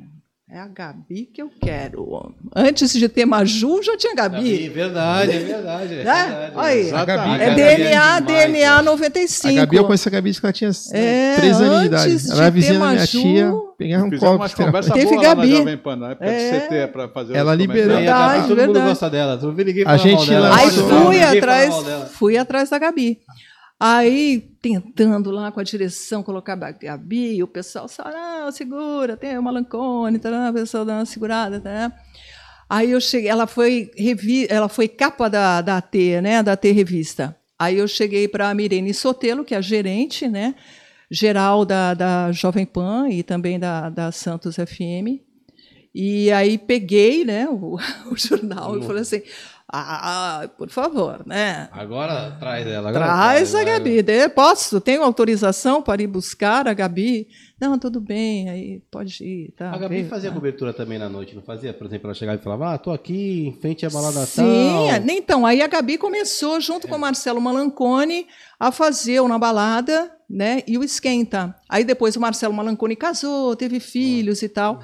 [0.51, 2.33] é a Gabi que eu quero.
[2.55, 4.37] Antes de ter Maju, já tinha Gabi.
[4.37, 5.93] Gabi, verdade, é verdade.
[5.93, 6.03] É Né?
[6.03, 6.51] verdade.
[6.55, 6.79] Olha aí.
[6.79, 7.01] Exatamente.
[7.01, 8.81] A Gabi- É A Gabi DNA, demais, DNA cara.
[8.81, 9.53] 95.
[9.53, 12.11] A Gabi, eu conheço a Gabi que ela tinha É, 3 anos de idade.
[12.11, 14.93] antes de Ela era ter vizinha da minha Maju, tia, pegava um copo.
[14.93, 15.55] Teve Gabi.
[15.57, 16.59] Jovem Pan, na época É.
[16.67, 17.91] CT, para fazer Ela liberou.
[17.91, 18.09] E comentários.
[18.09, 18.89] a Gabi, Verdade, todo mundo verdade.
[18.89, 19.39] gosta dela.
[19.41, 20.55] Não vi ninguém A falar mal gente dela.
[20.57, 21.75] Aí fui atrás,
[22.13, 23.19] fui atrás da Gabi.
[23.79, 29.37] Aí, tentando lá com a direção colocar a Gabi, o pessoal só, não, segura, tem
[29.37, 31.95] uma Lancone, tá, o pessoal dando uma segurada, tá.
[32.69, 36.65] Aí eu cheguei, ela foi, revi, ela foi capa da, da AT, né, da AT
[36.71, 37.35] Revista.
[37.57, 40.55] Aí eu cheguei para a Mirene Sotelo, que é a gerente, né,
[41.09, 45.23] geral da, da Jovem Pan e também da, da Santos FM.
[45.95, 47.77] E aí peguei, né, o,
[48.11, 49.21] o jornal e falei assim,
[49.71, 52.89] ah, por favor, né, Agora traz ela.
[52.89, 53.65] Agora Traz a vai.
[53.65, 54.01] Gabi.
[54.01, 54.81] De- Posso?
[54.81, 57.27] Tenho autorização para ir buscar a Gabi?
[57.59, 59.51] Não, tudo bem, aí pode ir.
[59.57, 60.35] Tá, A Gabi fazia tá.
[60.35, 61.73] cobertura também na noite, não fazia?
[61.73, 64.89] Por exemplo, ela chegava e falava, ah, tô aqui em frente à balada Sim, tal.
[64.89, 68.25] é, então, aí a Gabi começou, junto com o Marcelo Malancone,
[68.59, 70.63] a fazer Na Balada, né?
[70.67, 71.53] E o Esquenta.
[71.67, 74.79] Aí depois o Marcelo Malanconi casou, teve filhos e tal.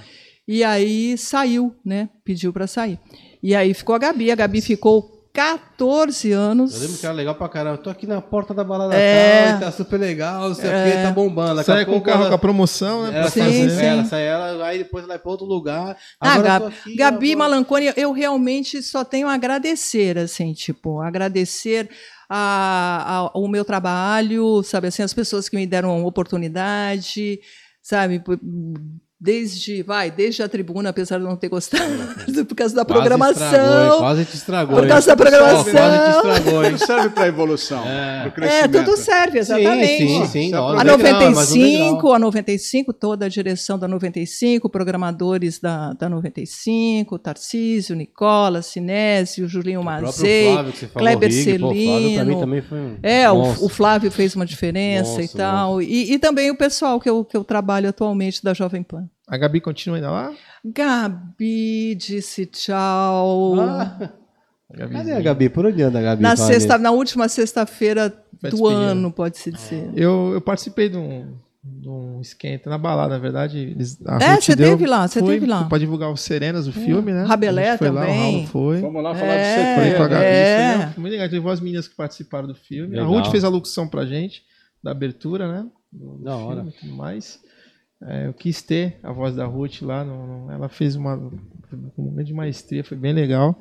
[0.47, 2.09] E aí saiu, né?
[2.23, 2.99] Pediu para sair.
[3.47, 4.31] E aí ficou a Gabi.
[4.31, 6.73] A Gabi ficou 14 anos.
[6.73, 7.75] Eu lembro que era legal pra caramba.
[7.77, 9.51] Eu tô aqui na porta da balada É.
[9.51, 11.55] tal, tá super legal, não sei o que, tá bombando.
[11.57, 13.09] Daqui Sai com o carro ela- com a promoção, né?
[13.09, 13.69] Ela pra Sim, fazer.
[13.69, 13.85] sim.
[13.85, 15.95] Ela, sai ela, aí depois ela vai pra outro lugar.
[16.19, 20.99] Ah, Gabi, tô aqui, Gabi agora- Malanconi, eu realmente só tenho a agradecer, assim, tipo,
[21.01, 21.87] agradecer
[22.29, 27.39] a, a- o meu trabalho, sabe, assim, as pessoas que me deram oportunidade,
[27.81, 28.23] sabe,
[29.25, 31.83] desde, vai, desde a tribuna, apesar de eu não ter gostado,
[32.47, 33.97] por causa da Quase estragou, programação.
[33.97, 34.75] Quase te estragou.
[34.75, 34.89] Por hein?
[34.89, 35.71] causa da programação.
[35.73, 38.85] Quase te estragou, serve para evolução, para É, crescimento.
[38.85, 39.97] tudo serve, exatamente.
[40.07, 40.55] Sim, sim, sim.
[40.55, 40.79] Hora.
[40.79, 40.97] A Legal,
[41.31, 42.13] mas um 95, legal.
[42.13, 49.83] a 95, toda a direção da 95, programadores da, da 95, Tarcísio, Nicola, Sinésio, Julinho
[49.83, 51.83] Mazei, Flávio Kleber Rig, pô, Flávio
[52.15, 52.39] Celino.
[52.39, 53.65] também foi um É, o, monstro.
[53.65, 55.81] o Flávio fez uma diferença e Monstro, tal.
[55.81, 59.09] E, e também o pessoal que eu, que eu trabalho atualmente da Jovem Pan.
[59.27, 60.33] A Gabi continua ainda lá?
[60.63, 63.59] Gabi disse tchau.
[63.59, 64.09] Ah,
[64.73, 65.49] A cadê a Gabi?
[65.49, 66.21] Por onde anda a Gabi?
[66.21, 68.13] na, sexta, na última sexta-feira
[68.51, 69.89] do ano, pode-se dizer.
[69.95, 71.33] Eu, eu participei de um,
[71.63, 73.57] de um esquenta na balada, na verdade.
[73.59, 75.63] Eles, a É, você deu- teve lá, você foi teve lá.
[75.63, 77.23] Pra divulgar os Serenas, o filme, né?
[77.23, 78.19] Rabelé foi Lá, o também.
[78.37, 78.81] Raul foi.
[78.81, 80.09] Vamos lá falar É, do Falei a CT.
[80.09, 80.77] Gabi, É.
[80.83, 81.29] foi, foi muito legal.
[81.29, 82.95] Teve as meninas que participaram do filme.
[82.95, 83.05] Legal.
[83.05, 84.43] A Ruth fez a locução pra gente,
[84.83, 85.65] da abertura, né?
[86.23, 86.57] Da hora.
[86.57, 87.39] filme tudo mais.
[88.03, 90.03] É, eu quis ter a voz da Ruth lá.
[90.03, 91.15] no- no- ela fez uma,
[91.97, 93.57] uma grande maestria, foi bem legal.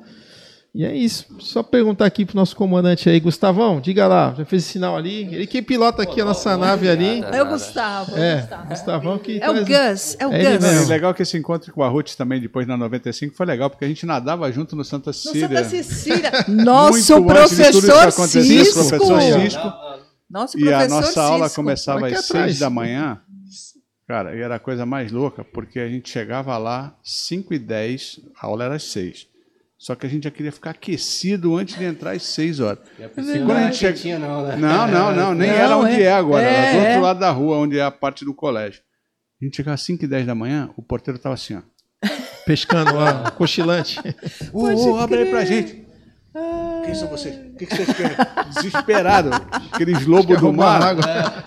[0.77, 1.25] E é isso.
[1.39, 5.21] Só perguntar aqui pro nosso comandante aí, Gustavão, diga lá, já fez esse sinal ali?
[5.33, 7.21] Ele que pilota aqui a nossa nave ali.
[7.21, 7.37] nada.
[7.37, 8.11] É o Gustavo.
[8.17, 8.67] é o Gustavo.
[8.67, 9.39] Gustavão que.
[9.41, 10.61] É o Gus, é o É Gus.
[10.69, 10.89] mesmo.
[10.89, 13.87] Legal que esse encontro com a Ruth também, depois na 95, foi legal, porque a
[13.87, 15.47] gente nadava junto no Santa No Cecília.
[15.47, 16.31] Santa Cecília.
[16.49, 17.87] Nosso professor Cisco.
[18.89, 19.73] professor Cisco.
[20.29, 21.61] Nosso E a professor nossa aula Cisco.
[21.61, 23.21] começava Aqui às seis da manhã.
[24.07, 28.19] Cara, e era a coisa mais louca, porque a gente chegava lá 5 e 10,
[28.39, 29.27] a aula era às 6.
[29.77, 32.79] Só que a gente já queria ficar aquecido antes de entrar às 6 horas.
[32.99, 34.55] E a Quando gente chega- quentinha, não, né?
[34.55, 36.03] Não, não, não, nem Não, era onde é.
[36.03, 36.99] é, agora, era do É, outro é.
[37.01, 38.81] lado da rua, onde é a parte do colégio.
[39.41, 41.61] A gente chegava às 5 e 10 da manhã, o porteiro tava assim, ó.
[42.45, 43.99] Pescando lá, cochilante.
[44.53, 45.83] Ô, ô, abre aí pra gente.
[46.85, 47.35] Quem são vocês?
[47.55, 48.17] O que, que vocês querem?
[48.53, 49.29] Desesperado.
[49.71, 50.81] Aqueles lobos do mar.
[50.83, 51.03] água.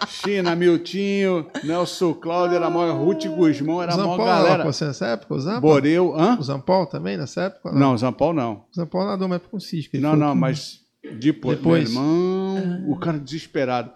[0.09, 4.55] China, Miltinho, Nelson Cláudio, era a maior, Ruth Guzmão, era a maior galera.
[4.55, 5.35] era você nessa época?
[5.35, 5.61] O Zampol?
[5.61, 6.39] Boreu, hã?
[6.39, 7.73] O Zampol também nessa época?
[7.73, 8.65] Não, Zampol não.
[8.73, 9.97] O Zampol nadou mais com o Cisco.
[9.97, 10.81] ele Não, não, com- mas
[11.21, 11.93] depois, Depois.
[11.93, 13.91] meu irmão, o cara desesperado.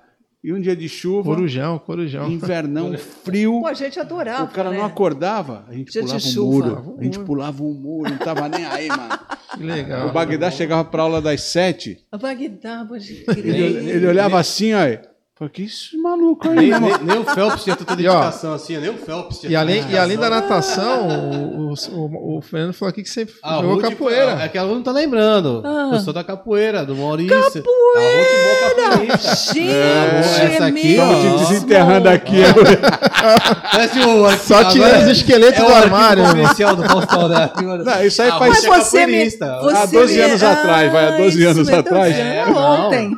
[0.44, 2.28] E um dia de chuva, Corujão, Corujão.
[2.28, 4.44] invernão, frio, Pô, a gente adorava.
[4.44, 4.78] o cara né?
[4.78, 6.96] não acordava, a gente Dia de pulava um muro.
[6.98, 9.18] A gente pulava um muro, não tava nem aí, mano.
[9.52, 10.08] Que legal.
[10.08, 14.78] O Bagdá chegava pra aula das sete, A Bagdá, pode ele, ele olhava assim, ó.
[15.34, 16.98] Falei, que isso maluco aí, Nem, né, mano?
[16.98, 19.96] nem, nem o Phelps tinha tanta dedicação assim, nem o Phelps tinha E além, e
[19.96, 24.32] além da natação, o, o, o Fernando falou aqui que sempre A jogou Ruth- capoeira.
[24.42, 25.62] É que ela não tá lembrando.
[25.64, 25.90] Ah.
[25.94, 27.34] Eu sou da capoeira, do Maurício.
[27.34, 28.92] Capoeira!
[28.92, 29.26] A Ruth boa.
[29.54, 31.02] Gente, essa é aqui, mesmo.
[31.02, 31.36] ó.
[31.38, 32.36] Desenterrando aqui.
[33.72, 36.36] Parece o Só tirando os esqueletos é do armário, irmão.
[36.36, 37.50] confidencial do Faustão, né?
[37.84, 39.58] Não, isso aí A faz- Ruth é Mas você me- capoeirista.
[39.62, 42.14] você Há 12 me- anos atrás, vai, há 12 Ah, anos atrás.
[42.16, 42.86] É, é, não.
[42.86, 43.16] ontem.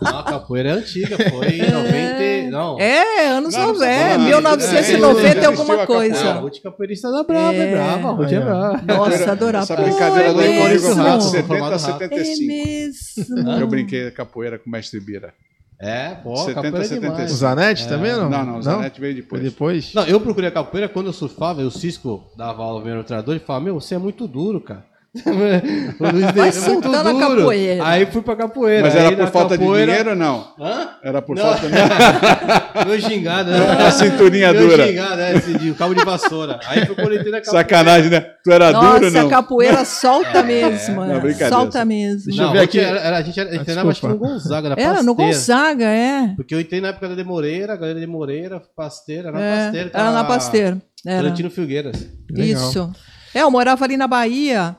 [0.00, 2.50] Não, a capoeira é antiga, foi em 90.
[2.50, 2.78] Não.
[2.80, 6.30] É, anos Não, 90, não, é, não, 1990 é, e alguma coisa.
[6.30, 7.72] A Ruth capoeirista da brava, é, É.
[7.72, 8.08] brava.
[8.08, 8.82] A Ruth é brava.
[8.82, 9.64] Nossa, adorava.
[9.64, 10.94] Essa brincadeira é do Rodrigo mesmo.
[11.02, 11.78] Rato, Formado 70 a rato.
[11.78, 12.52] 75.
[12.52, 13.50] É mesmo.
[13.60, 15.32] Eu brinquei capoeira com o mestre Bira.
[15.78, 17.12] É, pô, 70, capoeira é 75.
[17.12, 17.32] demais.
[17.32, 18.30] O Zanetti também ou não?
[18.30, 19.90] Não, não, o Zanetti veio Foi depois.
[19.90, 19.94] depois?
[19.94, 23.36] Não, eu procurei a capoeira quando eu surfava, e o Cisco dava aula no treinador
[23.36, 24.84] e falava, meu, você é muito duro, cara.
[25.98, 27.18] Vai é muito soltando a duro.
[27.36, 27.86] capoeira.
[27.86, 28.82] Aí fui pra capoeira.
[28.82, 30.48] Mas Aí era por falta capoeira- de dinheiro ou não?
[30.60, 30.88] Hã?
[31.02, 31.42] Era por Não.
[31.42, 33.58] falta de Meu gingado, né?
[33.86, 34.86] A cinturinha Meu dura.
[34.86, 36.58] gingado, é, esse de cabo de vassoura.
[36.66, 37.44] Aí eu entrei na capoeira.
[37.44, 38.20] Sacanagem, né?
[38.44, 39.26] Tu era duro ou Nossa, não?
[39.26, 40.96] a capoeira solta mesmo.
[41.04, 41.20] não, é.
[41.20, 41.50] brincadeira.
[41.56, 42.24] Solta mesmo.
[42.26, 42.78] Deixa Não, eu ver aqui.
[42.80, 44.18] Era, era- a gente era, a gente Ah, treinava acho que no.
[44.18, 45.32] Gonzaga, na Era no Pasteira.
[45.32, 46.32] Gonzaga, é.
[46.36, 49.90] Porque eu entrei na época da Demoreira, a galera Demoreira, Pasteira, na É, Pasteira.
[49.94, 50.78] era na Pasteira.
[51.04, 51.18] Era.
[51.20, 52.06] Florentino Filgueiras.
[52.30, 52.68] Legal.
[52.68, 52.90] Isso.
[53.34, 54.74] É, eu morava ali na Bahia.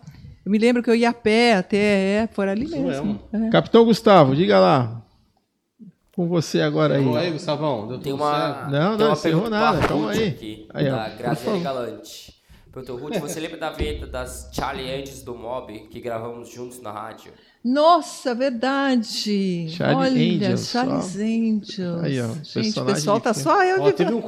[0.48, 3.20] Eu me lembro que eu ia a pé até, é, por ali Isso mesmo.
[3.34, 3.50] É.
[3.50, 5.02] Capitão Gustavo, diga lá.
[6.16, 7.18] Com você agora aí.
[7.18, 7.86] Aí, Gustavão.
[7.86, 8.72] Deu Tem uma, certo?
[8.72, 10.28] Não, tem não, encerrou pergunta nada, calma aí.
[10.30, 11.60] aqui, Aí, da Graziele.
[11.60, 12.34] Galante.
[12.72, 16.94] Perguntou, Ruth, você lembra da vinheta das Charlie Angels do Mob, que gravamos juntos na
[16.94, 17.34] rádio?
[17.64, 19.68] Nossa, verdade.
[19.70, 22.04] Charlie Olha, Angels, Charles Angels.
[22.04, 23.94] Aí, ó, Gente, o pessoal tá só eu Ó, de...
[23.94, 24.22] teve um,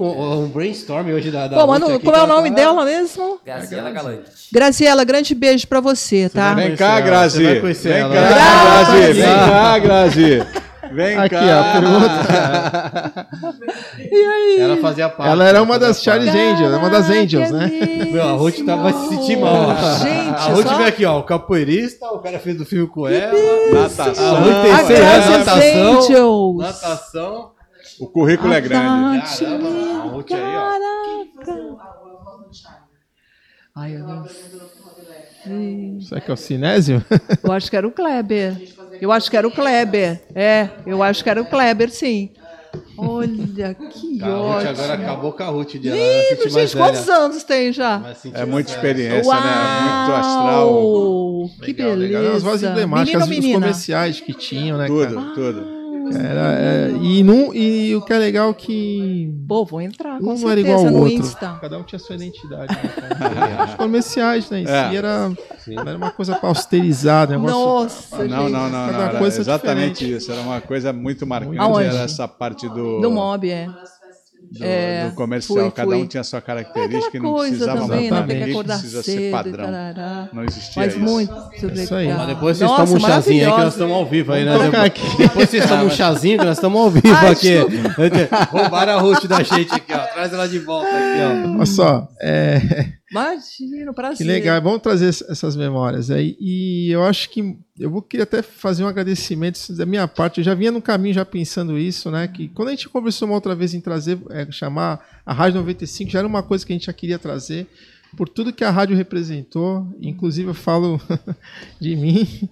[0.44, 2.84] um brainstorm hoje da, da Pô, mano, aqui, como é que o nome tá- dela
[2.84, 3.40] mesmo?
[3.46, 4.24] Graziela Galante.
[4.52, 6.54] Graziela, grande beijo pra você, tá?
[6.54, 7.44] vai Vem cá, Grazi.
[7.62, 9.14] você Vem cá, Grazi.
[9.14, 10.69] Vem cá, Grazi.
[10.92, 11.42] Vem Aqui, cá.
[11.42, 13.28] ó, a pergunta.
[14.60, 15.32] Ela fazia parte.
[15.32, 16.02] Ela era uma das.
[16.02, 17.70] Charles Angels, uma das Angels, né?
[18.12, 19.76] Meu, a Ruth vai se sentir mal.
[20.00, 23.08] Gente, a Ruth só- veio aqui, ó, o capoeirista, o cara fez do filme com
[23.08, 23.32] ela.
[23.74, 24.36] Natação.
[24.36, 26.00] A Ruth tem A seis anos, Graças natação.
[26.00, 26.58] Angels.
[26.58, 27.52] Natação.
[28.00, 29.22] O currículo é grande.
[29.40, 30.70] Caramba, a Ruth aí, ó.
[33.80, 34.26] Ai, eu não
[36.02, 37.04] Será que é o Sinésio?
[37.44, 38.56] Eu acho que era o Kleber.
[39.02, 40.22] Eu acho que era o Kleber.
[40.36, 42.30] É, eu acho que era o Kleber, sim.
[42.98, 44.70] Olha, que A Ruth ótimo.
[44.70, 47.18] agora acabou com a Ruth de mais Gente, quantos velha.
[47.18, 48.02] anos tem já?
[48.34, 49.82] É muita experiência, né?
[49.82, 50.74] Muito astral.
[50.74, 52.20] Uau, Que Legal, beleza.
[52.20, 52.36] legal.
[52.36, 53.60] As vozes emblemáticas, Menino ou os menina?
[53.62, 55.10] comerciais que tinham, né, cara?
[55.34, 55.79] Tudo,
[56.18, 60.26] Era, é, e, num, e o que é legal é que Pô, vou entrar, com
[60.26, 61.14] um não certeza, era igual ao outro.
[61.14, 61.58] Insta.
[61.62, 62.74] Cada um tinha sua identidade.
[62.76, 63.66] Né, cara?
[63.70, 64.62] Os comerciais, né?
[64.62, 64.90] Em É.
[64.90, 65.32] si era,
[65.86, 67.38] era uma coisa pausterizada.
[67.38, 68.52] Um negócio, Nossa, Não, gente.
[68.54, 69.02] não, não, cada não.
[69.10, 70.18] Era coisa exatamente diferente.
[70.18, 70.32] isso.
[70.32, 71.58] Era uma coisa muito marcante.
[71.60, 71.86] Aonde?
[71.86, 73.68] Era essa parte do, Do mob, é.
[74.52, 75.58] Do, É, do comercial.
[75.60, 75.98] fui, Cada fui.
[76.02, 78.18] um tinha sua É característica e não precisava também, né?
[78.22, 78.28] mudar.
[78.28, 79.66] Tem que acordar precisa ser cedo e padrão.
[79.66, 80.30] tarará.
[80.34, 81.04] Não existia Mas isso.
[81.04, 81.34] muito
[81.74, 82.08] Isso aí.
[82.14, 84.58] Mas Depois vocês Nossa, tomam um chazinho aí que nós estamos ao vivo aí, né?
[84.58, 85.18] Depois, aqui.
[85.18, 87.56] depois vocês tomam um chazinho que nós estamos ao vivo Ai, aqui.
[88.52, 90.00] Roubaram a Ruth da gente aqui, ó.
[90.14, 91.52] Traz ela de volta aqui, ó.
[91.56, 92.62] Olha só, é,
[93.12, 94.18] Imagina, prazer.
[94.18, 96.38] que legal, é bom trazer ess- essas memórias aí.
[96.40, 100.40] E eu acho que eu vou querer até fazer um agradecimento da minha parte.
[100.40, 102.28] Eu já vinha no caminho já pensando isso, né?
[102.28, 106.12] Que quando a gente conversou uma outra vez em trazer, é, chamar a Rádio 95,
[106.12, 107.68] já era uma coisa que a gente já queria trazer.
[108.18, 111.00] Por tudo que a rádio representou, inclusive eu falo
[111.80, 112.50] de mim,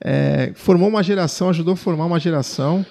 [0.00, 2.86] é, formou uma geração, ajudou a formar uma geração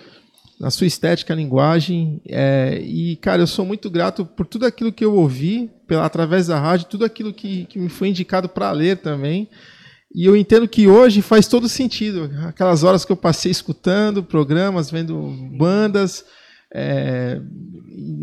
[0.60, 2.22] na sua estética, linguagem.
[2.28, 6.48] é, e, cara, eu sou muito grato por tudo aquilo que eu ouvi pela, através
[6.48, 9.50] da rádio, tudo aquilo que, que me foi indicado para ler também.
[10.14, 12.32] E eu entendo que hoje faz todo sentido.
[12.46, 16.26] Aquelas horas que eu passei escutando programas, vendo bandas.
[16.74, 17.40] é,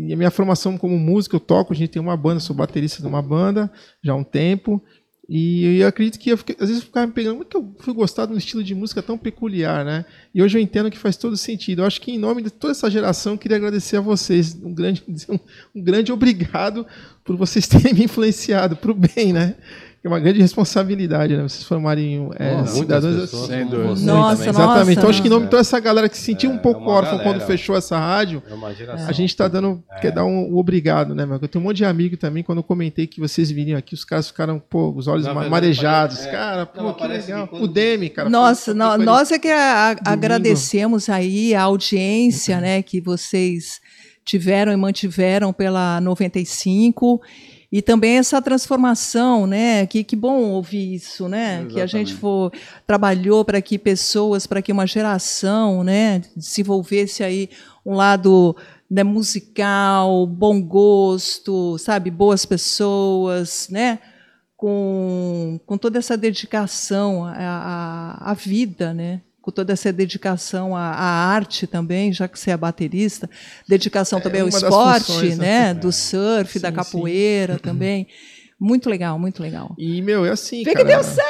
[0.07, 3.01] e a minha formação como músico, eu toco, a gente tem uma banda, sou baterista
[3.01, 3.71] de uma banda
[4.03, 4.83] já há um tempo.
[5.29, 7.57] E eu acredito que eu fiquei- às vezes eu ficava me pegando, como é que
[7.57, 10.05] eu fui gostar de um estilo de música tão peculiar, né?
[10.33, 11.81] E hoje eu entendo que faz todo sentido.
[11.81, 14.55] Eu acho que em nome de toda essa geração, eu queria agradecer a vocês.
[14.63, 15.37] Um grande, um,
[15.75, 16.85] um grande obrigado
[17.25, 19.55] por vocês terem me influenciado para o bem, né?
[20.03, 21.43] É uma grande responsabilidade, né?
[21.43, 23.65] Vocês formarem é, Muitas cidadãos pessoas assim.
[23.65, 23.83] Dúvida.
[23.87, 24.49] você Nossa.
[24.49, 24.77] Exatamente.
[24.77, 25.49] nossa, então acho que em nome de nossa.
[25.51, 28.41] toda essa galera que se sentiu um pouco uma órfã galera, quando fechou essa rádio,
[28.47, 31.37] É a gente está dando, quer dar um, um obrigado, né, meu?
[31.41, 34.05] Eu tenho um monte de amigo também, quando eu comentei que vocês viriam aqui, os
[34.05, 36.25] caras ficaram, pô, os olhos verdade, marejados.
[36.25, 36.31] é.
[36.31, 37.43] Cara, Não, pô, mas que legal.
[37.47, 38.29] que quando- O Demi, cara.
[38.29, 43.79] Nossa, nó- foi- nós é que a- agradecemos aí a audiência, né, que vocês
[44.23, 47.21] tiveram e mantiveram pela 95
[47.71, 49.85] e também essa transformação, né?
[49.85, 51.65] Que, que bom ouvir isso, né?
[51.65, 52.15] Que a gente Exatamente.
[52.15, 52.51] for,
[52.85, 57.49] trabalhou para que pessoas, para que uma geração, né, desenvolvesse aí
[57.85, 58.55] um lado
[58.89, 63.99] né, musical, bom gosto, sabe, boas pessoas, né?
[64.57, 69.21] com, com toda essa dedicação à, à, à vida, né?
[69.47, 73.29] Com toda essa dedicação à, à arte também, já que você é baterista,
[73.65, 75.67] dedicação É também ao esporte, funções, né?
[75.67, 75.73] né?
[75.73, 78.07] do surf, da Sim, capoeira também.
[78.59, 79.73] Muito legal, muito legal.
[79.77, 80.87] E, meu, é assim, Vê que cara.
[80.95, 81.27] deu certo!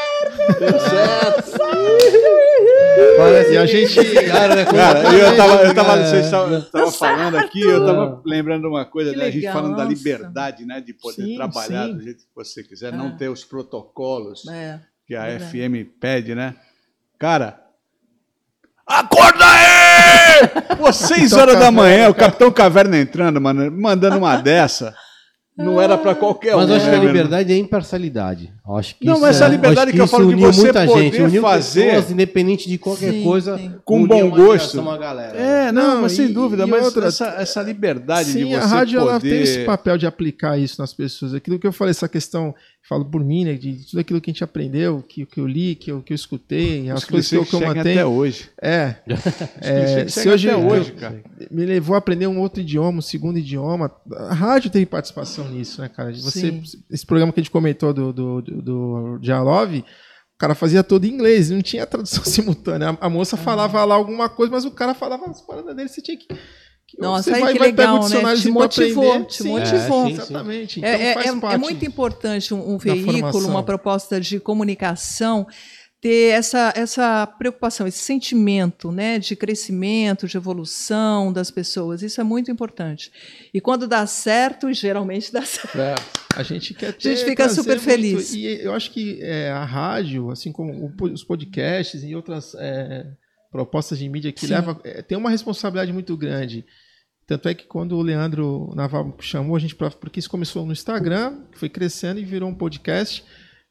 [3.18, 4.26] Parece E a que- gente...
[4.26, 8.22] Cara, né, Cara, eu tava, eu tava, Cara, vocês estavam estavam falando aqui, eu tava
[8.26, 9.26] lembrando uma coisa, né?
[9.26, 9.96] A gente falando da nossa.
[9.96, 10.82] liberdade, né?
[10.82, 11.94] De poder Sim, trabalhar sim.
[11.94, 12.98] do jeito que você quiser, Ah.
[12.98, 15.40] não ter os protocolos É, que a.
[15.40, 16.56] FM pede, né?
[17.20, 17.60] Cara,
[18.88, 20.48] acorda aí!
[20.78, 24.94] Pô, seis horas da manhã, o Capitão Caverna entrando, mano, mandando uma dessa.
[25.60, 26.60] Não era pra qualquer um.
[26.60, 28.54] Mas acho que né, a meu liberdade é imparcialidade.
[28.78, 31.20] Acho que Não, mas essa é- liberdade que eu falo de você muita poder gente,
[31.24, 33.74] uniu fazer- pessoas, independente de qualquer Sim, coisa, sim.
[33.84, 34.80] Com bom uma gosto.
[34.80, 35.36] uma galera.
[35.36, 38.46] É, não, Não, mas sem e- dúvida, e mas outra- essa, essa liberdade Sim, de
[38.52, 39.30] você a rádio ela poder...
[39.32, 41.34] tem esse papel de aplicar isso nas pessoas.
[41.34, 42.54] Aquilo que eu falei, essa questão,
[42.88, 45.76] falo por mim, né, de tudo aquilo que a gente aprendeu, que, que eu li,
[45.76, 47.82] que eu, que eu escutei, as coisas que eu, que eu mantenho.
[47.82, 48.50] até hoje.
[48.62, 48.96] É.
[49.60, 51.22] É clichês se hoje, até hoje, cara.
[51.52, 53.92] me levou a aprender um outro idioma, um segundo idioma.
[54.30, 56.14] A rádio teve participação nisso, né, cara?
[56.14, 56.64] Você, Sim.
[56.90, 59.84] esse programa que a gente comentou do, do, do, do Dialog, o
[60.38, 62.92] cara fazia todo em inglês, não tinha tradução simultânea.
[63.02, 63.40] A, a moça Ah.
[63.40, 66.28] falava lá alguma coisa, mas o cara falava as paradas dele, você tinha que.
[66.98, 68.36] Nossa, você aí vai, que vai pegar legal, né?
[68.36, 69.28] Te motivou, aprender.
[69.28, 70.04] te Sim, motivou.
[70.06, 70.22] É, sim, sim.
[70.22, 70.80] Exatamente.
[70.80, 71.60] Então É, é- faz é- é parte.
[71.60, 73.50] muito importante um, um veículo, formação.
[73.50, 75.46] uma proposta de comunicação
[76.00, 82.04] ter essa, essa preocupação, esse sentimento né, de crescimento, de evolução das pessoas.
[82.04, 83.12] Isso é muito importante.
[83.52, 85.78] E quando dá certo, e geralmente dá certo.
[85.80, 85.96] É,
[86.36, 88.32] a gente quer ter, gente fica super muito- feliz.
[88.34, 93.08] E eu acho que é, a rádio, assim como os podcasts e outras é,
[93.52, 94.54] propostas de mídia que Sim.
[94.54, 96.66] leva, é, tem uma responsabilidade muito grande.
[97.26, 99.92] Tanto é que quando o Leandro Naval chamou a gente para.
[99.92, 103.24] Porque isso começou no Instagram, foi crescendo e virou um podcast.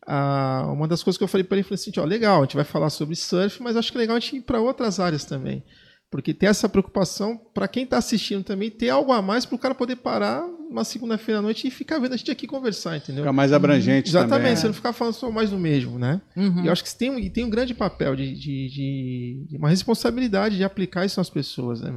[0.07, 2.55] ah, uma das coisas que eu falei para ele foi assim: ó, legal, a gente
[2.55, 5.25] vai falar sobre surf, mas acho que é legal a gente ir para outras áreas
[5.25, 5.65] também.
[6.11, 9.59] Porque tem essa preocupação para quem está assistindo também, ter algo a mais para o
[9.59, 13.23] cara poder parar uma segunda-feira à noite e ficar vendo a gente aqui conversar, entendeu?
[13.25, 14.51] Fica mais abrangente Exatamente, também.
[14.51, 14.57] né?
[14.57, 16.21] você não ficar falando só mais do mesmo, né?
[16.37, 16.63] Uhum.
[16.63, 19.57] E eu acho que tem, um- e tem um grande papel de, de- de- de
[19.57, 21.93] uma responsabilidade de aplicar isso nas pessoas, né?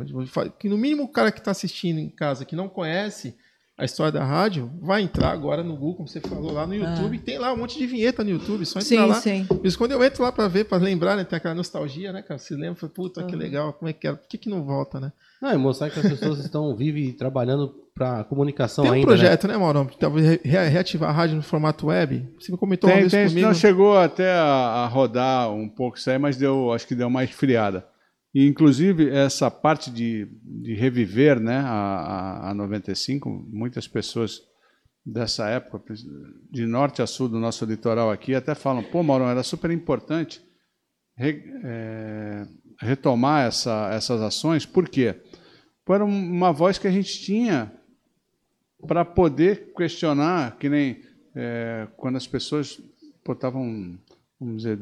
[0.59, 3.35] Que no mínimo o cara que está assistindo em casa, que não conhece
[3.79, 7.17] a história da rádio, vai entrar agora no Google, como você falou, lá no YouTube.
[7.19, 9.01] Tem lá um monte de vinheta no YouTube, só entrar Ah.
[9.03, 9.15] Sim, lá.
[9.15, 9.45] sim.
[9.45, 11.23] Por isso, quando eu entro lá para ver, para lembrar, né?
[11.23, 12.37] Tem aquela nostalgia, né, cara?
[12.37, 14.17] Você lembra, puta, que legal, como é que era?
[14.17, 15.11] Por que, que não volta, né?
[15.41, 19.07] Não, e mostrar que as pessoas estão vivem trabalhando para comunicação Tem um ainda.
[19.07, 19.85] projeto, né, Maurão?
[19.99, 22.27] Talvez re- re- reativar a rádio no formato web.
[22.39, 23.47] Você me comentou uma Tem, vez tem, comigo.
[23.47, 24.43] não chegou até a,
[24.83, 27.85] a rodar um pouco isso aí, mas deu, acho que deu uma esfriada.
[28.33, 34.41] E, inclusive, essa parte de, de reviver né, a, a, a 95, muitas pessoas
[35.05, 35.93] dessa época,
[36.51, 40.41] de norte a sul do nosso litoral aqui, até falam, pô, Maurão, era super importante
[41.17, 42.45] re- é,
[42.79, 45.13] retomar essa, essas ações, por quê?
[45.83, 47.73] Porque Era um- uma voz que a gente tinha
[48.87, 51.01] para poder questionar, que nem
[51.35, 52.79] é, quando as pessoas
[53.27, 53.97] estavam,
[54.39, 54.77] vamos dizer,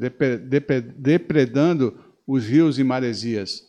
[0.96, 1.98] depredando
[2.28, 3.62] os rios e maresias.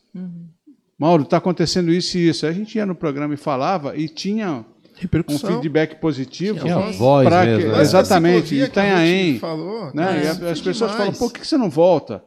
[1.00, 2.46] Mauro, está acontecendo isso e isso.
[2.46, 4.66] Aí a gente ia no programa e falava e tinha
[5.30, 6.60] um feedback positivo.
[6.60, 9.40] Tinha voz pra mesmo, que- essa Exatamente, ciclovia em que a Ruth Itanhaém.
[9.40, 10.20] falou, Né?
[10.20, 11.18] é, E as pessoas falam, demais.
[11.18, 12.22] por que você não volta?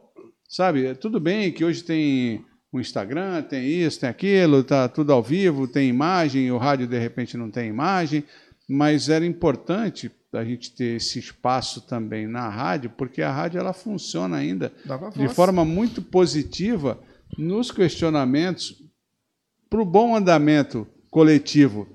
[0.49, 5.13] Sabe, é tudo bem que hoje tem o Instagram, tem isso, tem aquilo, tá tudo
[5.13, 8.23] ao vivo, tem imagem, o rádio de repente não tem imagem,
[8.67, 13.73] mas era importante a gente ter esse espaço também na rádio, porque a rádio ela
[13.73, 14.71] funciona ainda
[15.15, 16.99] de forma muito positiva
[17.37, 18.83] nos questionamentos
[19.69, 21.87] para o bom andamento coletivo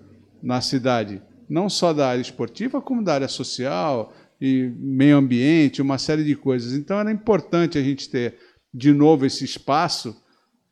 [0.42, 5.98] na cidade, não só da área esportiva, como da área social e meio ambiente, uma
[5.98, 6.74] série de coisas.
[6.74, 8.36] Então era importante a gente ter
[8.72, 10.16] de novo esse espaço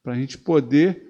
[0.02, 1.05] para a gente poder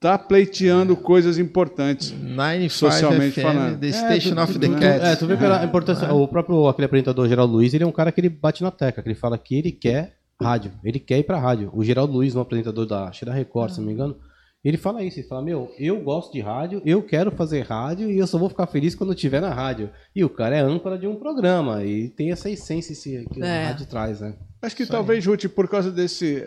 [0.00, 2.10] estar pleiteando coisas importantes.
[2.10, 3.78] 95 Socialmente FM, falando.
[3.80, 5.04] The É, Station tu- of the Cats.
[5.04, 6.10] É, tu vê pela importância.
[6.14, 9.02] O próprio aquele apresentador Geraldo Luiz, ele é um cara que ele bate na tecla,
[9.02, 10.72] que ele fala que ele quer rádio.
[10.82, 11.70] Ele quer ir pra rádio.
[11.74, 14.16] O Geraldo Luiz, um apresentador da, acho que da Record, se não me engano,
[14.64, 15.20] ele fala isso.
[15.20, 18.48] Ele fala: Meu, eu gosto de rádio, eu quero fazer rádio e eu só vou
[18.48, 19.90] ficar feliz quando eu estiver na rádio.
[20.16, 22.94] E o cara é âncora de um programa e tem essa essência
[23.30, 23.64] que É.
[23.64, 24.32] a rádio traz, né?
[24.62, 26.46] Acho que talvez, Ruth, por causa desse,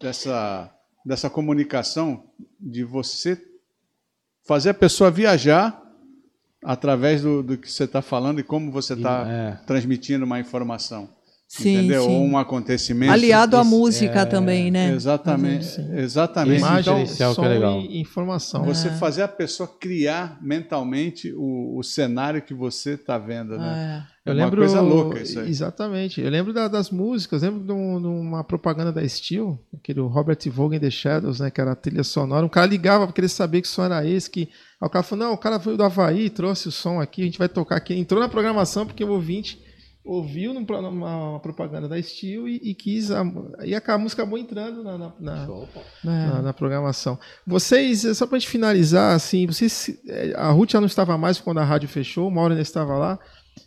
[0.00, 0.68] dessa,
[1.04, 2.24] dessa comunicação,
[2.58, 3.42] de você
[4.46, 5.82] fazer a pessoa viajar
[6.64, 9.52] através do, do que você está falando e como você está É.
[9.66, 11.08] transmitindo uma informação.
[11.50, 12.02] Sim, entendeu?
[12.04, 12.10] sim.
[12.14, 13.10] Ou um acontecimento.
[13.10, 14.92] Aliado à música é, também, né?
[14.92, 15.80] Exatamente.
[15.94, 16.58] Exatamente.
[16.58, 17.80] Imagem, Então, diferencial que som é legal.
[17.80, 18.64] e informação.
[18.64, 24.04] você fazer a pessoa criar mentalmente o, o cenário que você está vendo, né?
[24.04, 24.18] É.
[24.28, 25.48] Eu É uma lembro, coisa louca isso aí.
[25.48, 26.20] Exatamente.
[26.20, 30.38] Eu lembro da- das músicas, lembro de, um- de uma propaganda da Steel, aquele Robert
[30.50, 32.44] Vogan The Shadows, né, que era a trilha sonora.
[32.44, 35.24] Um cara ligava para querer saber que som era esse, que aí o cara falou:
[35.24, 37.94] "Não, o cara veio do Havaí, trouxe o som aqui, a gente vai tocar aqui".
[37.94, 39.66] Entrou na programação porque o ouvinte
[40.08, 40.78] ouviu numa,
[41.30, 43.22] uma propaganda da Steel e, e quis a,
[43.64, 45.48] e a, a música acabou entrando na, na- na-
[46.04, 46.06] É.
[46.06, 47.18] na, na programação.
[47.46, 51.38] Vocês, eh, só pra gente finalizar, assim, vocês, eh, a Ruth já não estava mais
[51.38, 53.18] quando a rádio fechou, o Mauro ainda estava lá,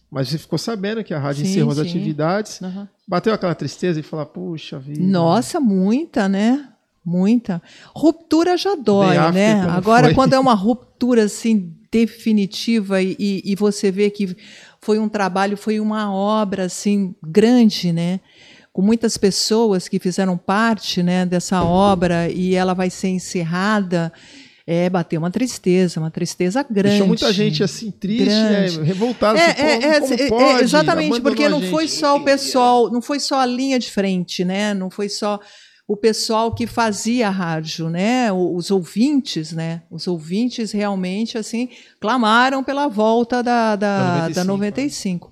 [0.09, 1.83] mas você ficou sabendo que a rádio Sim, encerrou as sim.
[1.87, 2.61] atividades.
[2.61, 2.89] Aham.
[3.07, 5.01] Bateu aquela tristeza e falar, puxa vida.
[5.01, 6.67] Nossa, muita, né?
[7.05, 7.61] Muita.
[7.95, 9.61] Ruptura já dói, né?
[9.69, 10.13] Agora, foi?
[10.15, 14.35] quando é uma ruptura assim definitiva e, e- e você vê que
[14.81, 18.19] foi um trabalho, foi uma obra assim grande, né?
[18.73, 24.11] Com muitas pessoas que fizeram parte, né, dessa obra e ela vai ser encerrada,
[24.65, 26.89] é bateu uma tristeza, uma tristeza grande.
[26.89, 28.79] Deixou muita gente assim, triste, Grande.
[28.79, 29.37] né, revoltada.
[29.37, 30.63] É, assim, é, é, como é, pode?
[30.63, 34.45] exatamente, Abandonou porque não foi só o pessoal, não foi só a linha de frente,
[34.45, 34.73] né?
[34.73, 35.39] Não foi só
[35.91, 38.31] o pessoal que fazia rádio, né?
[38.31, 39.81] Os ouvintes, né?
[39.91, 41.67] Os ouvintes realmente assim
[41.99, 45.31] clamaram pela volta da, da, Da da 95, 95.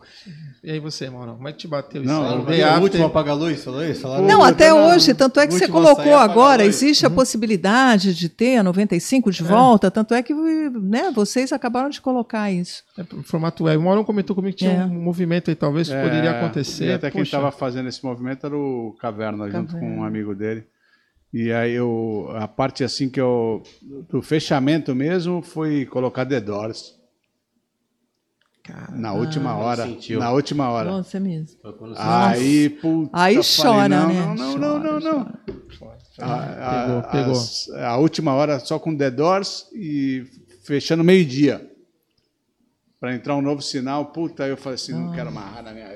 [0.61, 2.31] E aí você, Mauro, como é que te bateu Não, isso?
[2.31, 2.37] aí?
[2.37, 4.05] não, Day o último apaga a luz, falou isso?
[4.21, 8.57] Não, até não, hoje, tanto é que você colocou agora, existe a possibilidade de ter
[8.57, 12.83] a 95 de volta, tanto é que né, vocês acabaram de colocar isso.
[12.97, 13.77] É, formato web.
[13.77, 14.85] O Mauro comentou comigo que tinha É.
[14.85, 16.85] um movimento aí, talvez, que É, poderia acontecer.
[16.87, 20.65] E até quem estava fazendo esse movimento era o Caverna, junto com um amigo dele.
[21.33, 23.61] E aí eu, a parte assim que eu,
[24.09, 26.98] do fechamento mesmo foi colocar The Doors.
[28.71, 29.85] Cara, Na última hora.
[29.85, 30.19] sentiu.
[30.19, 30.89] Na última hora.
[30.91, 31.57] Nossa, é mesmo.
[31.61, 34.13] Foi quando você- Aí, puta, Aí falei, chora, não, né?
[34.25, 35.33] Não, não, não, não, não.
[36.19, 37.31] A, a- Pegou, pegou.
[37.33, 40.25] as- a última hora só com The Doors e
[40.63, 41.65] fechando meio-dia.
[42.99, 44.07] Para entrar um novo sinal.
[44.07, 45.87] Puta, eu falei assim, não quero amarrar na minha.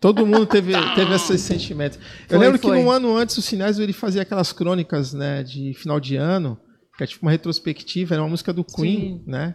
[0.00, 1.98] Todo mundo teve, teve esses sentimentos.
[2.28, 2.82] Eu Foi, lembro que foi.
[2.82, 6.58] no ano antes o Sinésio ele fazia aquelas crônicas né, de final de ano,
[6.96, 9.54] que é tipo uma retrospectiva, era uma música do Queen, né?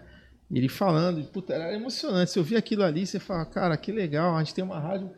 [0.54, 2.32] E ele falando, e, puta, era emocionante.
[2.32, 5.10] Você ouvia aquilo ali, você fala, cara, que legal, a gente tem uma rádio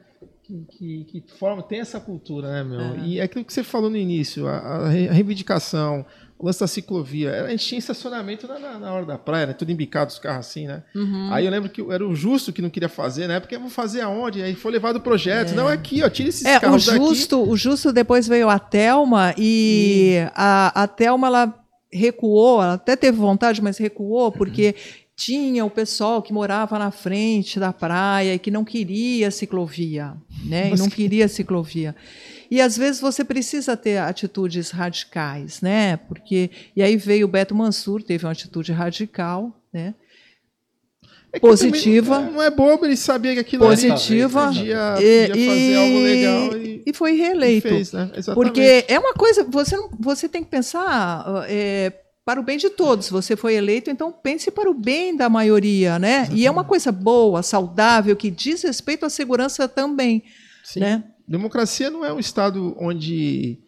[0.43, 3.03] que, que, que forma, tem essa cultura, né, meu?
[3.03, 6.05] E é aquilo que você falou no início, a, a re- a reivindicação,
[6.37, 7.43] o lance da ciclovia.
[7.45, 9.53] A gente tinha estacionamento na, na, hora da praia, né?
[9.53, 10.83] Tudo embicado os carros assim, né?
[11.31, 13.39] Aí eu lembro que era o Justo que não queria fazer, né?
[13.39, 14.41] Porque vou fazer aonde?
[14.43, 15.53] Aí foi levado o projeto.
[15.55, 16.99] Não, é aqui, ó, tira esses É, o carros daqui.
[16.99, 21.53] Justo, o Justo depois veio a Telma e a, a Telma ela
[21.91, 24.75] recuou, ela até teve vontade, mas recuou porque
[25.15, 30.13] tinha o pessoal que morava na frente da praia e que não queria ciclovia,
[30.45, 30.71] né?
[30.73, 31.95] E não queria ciclovia.
[32.51, 35.97] E às vezes você precisa ter atitudes radicais, né?
[35.97, 39.95] Porque e aí veio o Beto Mansur, teve uma atitude radical, né?
[41.31, 42.19] É positiva.
[42.21, 44.47] Não é bobo, ele sabia que aquilo Positiva.
[44.47, 47.67] ali podia, E, podia fazer algo legal e- e, e foi e reeleito.
[47.67, 48.09] fez, né?
[48.33, 51.91] Porque é uma coisa, você, não, você tem que pensar é,
[52.25, 53.09] para o bem de todos.
[53.09, 56.27] Você foi eleito, então pense para o bem da maioria, né?
[56.33, 60.23] E é uma coisa boa, saudável, que diz respeito à segurança também,
[60.63, 60.79] Sim.
[60.79, 61.03] né?
[61.27, 63.59] Democracia não é um estado onde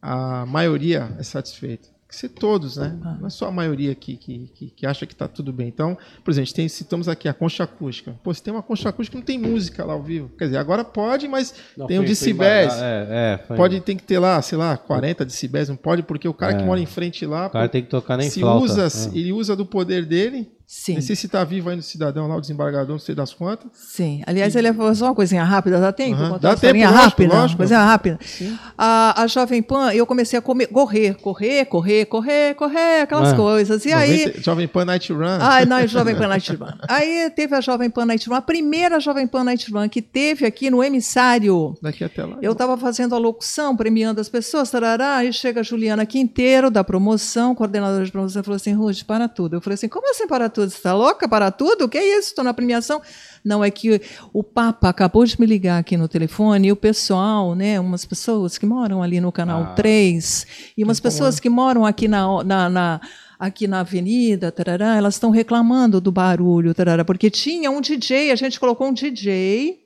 [0.00, 1.88] a maioria é satisfeita.
[2.10, 2.98] Tem que ser todos, né?
[3.04, 3.16] Ah.
[3.20, 5.68] Não é só a maioria que, que, que, que acha que está tudo bem.
[5.68, 8.12] Então, por exemplo, tem, citamos aqui a concha acústica.
[8.24, 10.28] Pô, se tem uma concha acústica, não tem música lá ao vivo.
[10.36, 12.72] Quer dizer, agora pode, mas Não, tem um foi- decibéis.
[12.74, 16.34] É, é, Pode, tem que ter lá, sei lá, 40 decibéis, não pode, porque o
[16.34, 16.66] cara que É.
[16.66, 18.64] mora em frente lá, O cara tem que tocar nem se flauta.
[18.64, 19.16] usa, É.
[19.16, 20.50] ele usa do poder dele.
[20.72, 20.92] Sim.
[20.92, 23.66] Nem sei se tá vivo ainda o cidadão lá, o desembargador, não sei das quantas.
[23.74, 24.22] Sim.
[24.24, 26.16] Aliás, ele falou só uma coisinha rápida, dá tempo?
[26.16, 27.34] Contar Dá tempo, lógico, rápida?
[27.34, 27.56] lógico.
[27.56, 28.18] Coisinha rápida.
[28.24, 28.56] Sim.
[28.78, 33.36] A, a Jovem Pan, eu comecei a comer, correr, correr, correr, correr, correr, aquelas Ah.
[33.36, 33.84] coisas.
[33.84, 35.38] E aí, 90 Jovem Pan Night Run.
[35.40, 36.66] Ah, não, Jovem Pan Night Run.
[36.88, 40.46] Aí teve a Jovem Pan Night Run, a primeira Jovem Pan Night Run que teve
[40.46, 41.76] aqui no emissário.
[41.82, 42.36] Daqui até lá.
[42.40, 46.84] Eu estava fazendo a locução, premiando as pessoas, tarará, aí chega a Juliana Quinteiro, da
[46.84, 49.56] promoção, coordenadora de promoção, falou assim, Ruth, para tudo.
[49.56, 50.59] Eu falei assim, como assim para tudo?
[50.68, 51.28] Você está louca?
[51.28, 51.84] Para tudo?
[51.84, 52.28] O que é isso?
[52.30, 53.00] Estou na premiação.
[53.44, 54.00] Não, é que
[54.32, 58.58] o Papa acabou de me ligar aqui no telefone e o pessoal, né, umas pessoas
[58.58, 60.46] que moram ali no Canal 3
[60.76, 63.00] e umas pessoas que moram aqui na, na, na-
[63.38, 68.36] aqui na avenida, tarará, elas estão reclamando do barulho, tarará, porque tinha um DJ, a
[68.36, 69.80] gente colocou um DJ,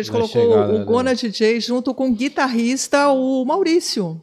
[0.00, 4.22] a gente colocou o né, Gona DJ junto com o guitarrista, o Maurício.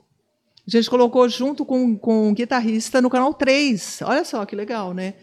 [0.65, 3.99] A gente colocou junto com, com o guitarrista no canal 3.
[4.03, 5.15] Olha só que legal, né?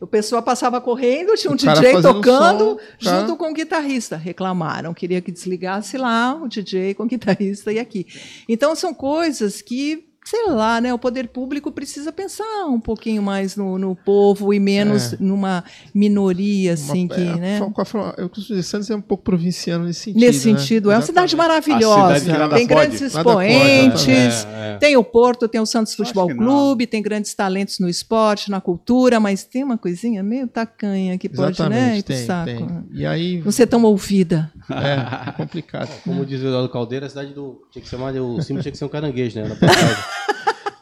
[0.00, 3.20] O pessoal passava correndo, tinha um DJ tocando som, cara.
[3.20, 4.16] junto com o guitarrista.
[4.16, 8.06] Reclamaram, queria que desligasse lá o DJ com o guitarrista e aqui.
[8.48, 10.92] Então são coisas que, sei lá, né?
[10.94, 15.62] O poder público precisa pensar um pouquinho mais no, no povo e menos numa
[15.94, 17.58] minoria, assim, Uma- que, é, né?
[17.58, 20.20] fa- com a forma- Eu costumo dizer, Santos é um pouco provinciano nesse sentido.
[20.20, 20.58] Nesse né?
[20.58, 22.20] sentido, é uma cidade maravilhosa.
[22.20, 22.80] Cidade tem pode.
[22.88, 24.76] grandes Nada pode, expoentes, É, é.
[24.78, 26.28] tem o Porto, tem o Santos Futebol.
[26.34, 31.28] Clube, tem grandes talentos no esporte, na cultura, mas tem uma coisinha meio tacanha que
[31.28, 32.44] pode, né, Exatamente, ir pro tem, saco.
[32.46, 32.84] tem.
[32.92, 34.50] E aí, Não ser tão ouvida.
[34.70, 35.90] é, é complicado.
[36.02, 37.62] Como diz o Eduardo Caldeira, a cidade do.
[37.70, 38.16] Tinha que ser mais.
[38.16, 39.48] O cimo tinha que ser um caranguejo, né?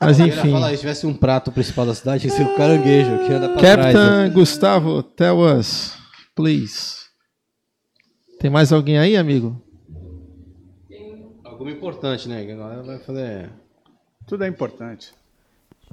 [0.05, 0.53] Mas enfim.
[0.53, 3.49] Fala aí, se tivesse um prato principal da cidade, que ser o caranguejo, que anda
[3.51, 3.77] pra trás.
[3.79, 3.93] né?
[3.93, 5.97] Captain Gustavo, tell us,
[6.35, 7.03] please.
[8.41, 9.61] Tem mais alguém aí, amigo?
[11.45, 12.45] Alguma importante, né?
[12.45, 13.51] Que a galera vai fazer.
[14.27, 15.13] Tudo é importante.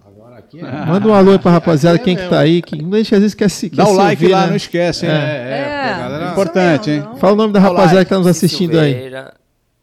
[0.06, 0.64] Agora aqui é.
[0.86, 2.36] Manda um alô aí pra rapaziada, é quem que mesmo.
[2.36, 2.62] tá aí.
[2.62, 4.48] Que, a gente às vezes quer se quer Dá o like ouvir, lá, né?
[4.48, 5.12] não esquece, hein?
[5.12, 6.32] É, é, a galera.
[6.32, 7.04] Importante, hein?
[7.18, 8.94] Fala o nome da rapaziada que tá nos Assis assistindo aí.
[8.94, 9.34] Silveira,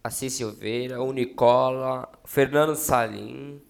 [0.03, 3.61] Assis Silveira, o Nicola, Fernando Salim,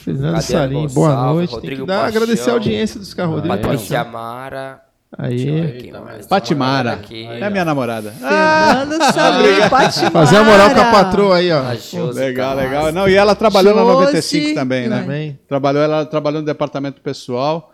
[0.00, 1.48] Fernando Adriano Salim, boa noite.
[1.50, 3.34] Tem Rodrigo que dar, Paixão, agradecer a audiência dos carros.
[3.36, 4.12] Rodrigo Patrícia Paixão.
[4.12, 4.80] Mara.
[5.18, 5.80] Aí.
[5.82, 5.92] Tem
[6.28, 6.92] Patimara.
[6.92, 7.26] aqui.
[7.26, 8.12] É minha namorada.
[8.12, 10.10] Fernando Salim, Patimara.
[10.12, 11.62] Fazer a moral com a patroa aí, ó.
[11.62, 12.92] A Josi Legal, legal.
[12.92, 15.00] Não, e ela trabalhou na Josi, 95 também, né?
[15.00, 15.38] Também.
[15.48, 17.72] Trabalhou, ela trabalhou no departamento pessoal.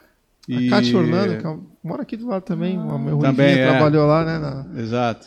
[0.48, 0.68] E...
[0.68, 2.78] A Cátia Orlando, que é- mora aqui do lado também.
[2.78, 3.70] Uma minha Também, Ruivinha é.
[3.70, 4.38] trabalhou lá, né?
[4.38, 5.26] na- Exato.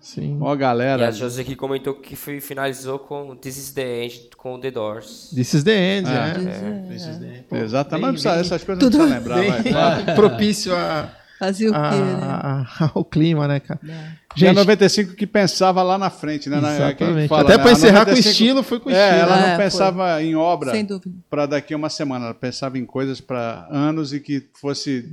[0.00, 0.38] Sim.
[0.40, 1.08] Ó, E galera.
[1.08, 5.30] a Josi aqui comentou que foi, finalizou com This is the End, com The Doors.
[5.34, 6.14] This is the end, É.
[6.14, 6.88] é.
[6.88, 7.44] This is the end.
[7.48, 7.90] Pô, Exato.
[7.90, 10.04] bem- bem- essas coisas não precisa lembrar, bem vai.
[10.14, 12.18] propício a, Fazia o quê, né?
[12.22, 13.78] a- a- ao clima, né, cara?
[13.84, 16.58] E a Gente, 95 que pensava lá na frente, né?
[16.58, 17.28] Exatamente.
[17.28, 17.62] fala, Até né?
[17.62, 19.20] pra A encerrar com 95 estilo, foi com É, estilo.
[19.22, 19.64] ela É, não foi.
[19.64, 21.14] pensava em obra Sem dúvida.
[21.30, 22.26] para daqui a uma semana.
[22.26, 25.12] Ela pensava em coisas para anos e que fosse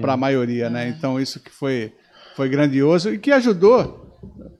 [0.00, 0.88] para a maioria, né?
[0.88, 1.92] Então isso que foi
[2.36, 4.03] foi grandioso e que ajudou,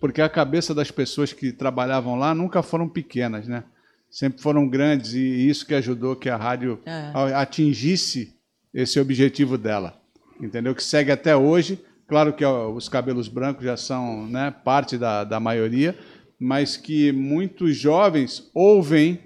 [0.00, 3.64] porque a cabeça das pessoas que trabalhavam lá nunca foram pequenas, né?
[4.10, 7.10] sempre foram grandes e isso que ajudou que a rádio É.
[7.34, 8.32] atingisse
[8.72, 10.00] esse objetivo dela,
[10.40, 10.72] entendeu?
[10.74, 11.82] Que segue até hoje.
[12.06, 15.98] Claro que os cabelos brancos já são né, parte da, da maioria,
[16.38, 19.18] mas que muitos jovens ouvem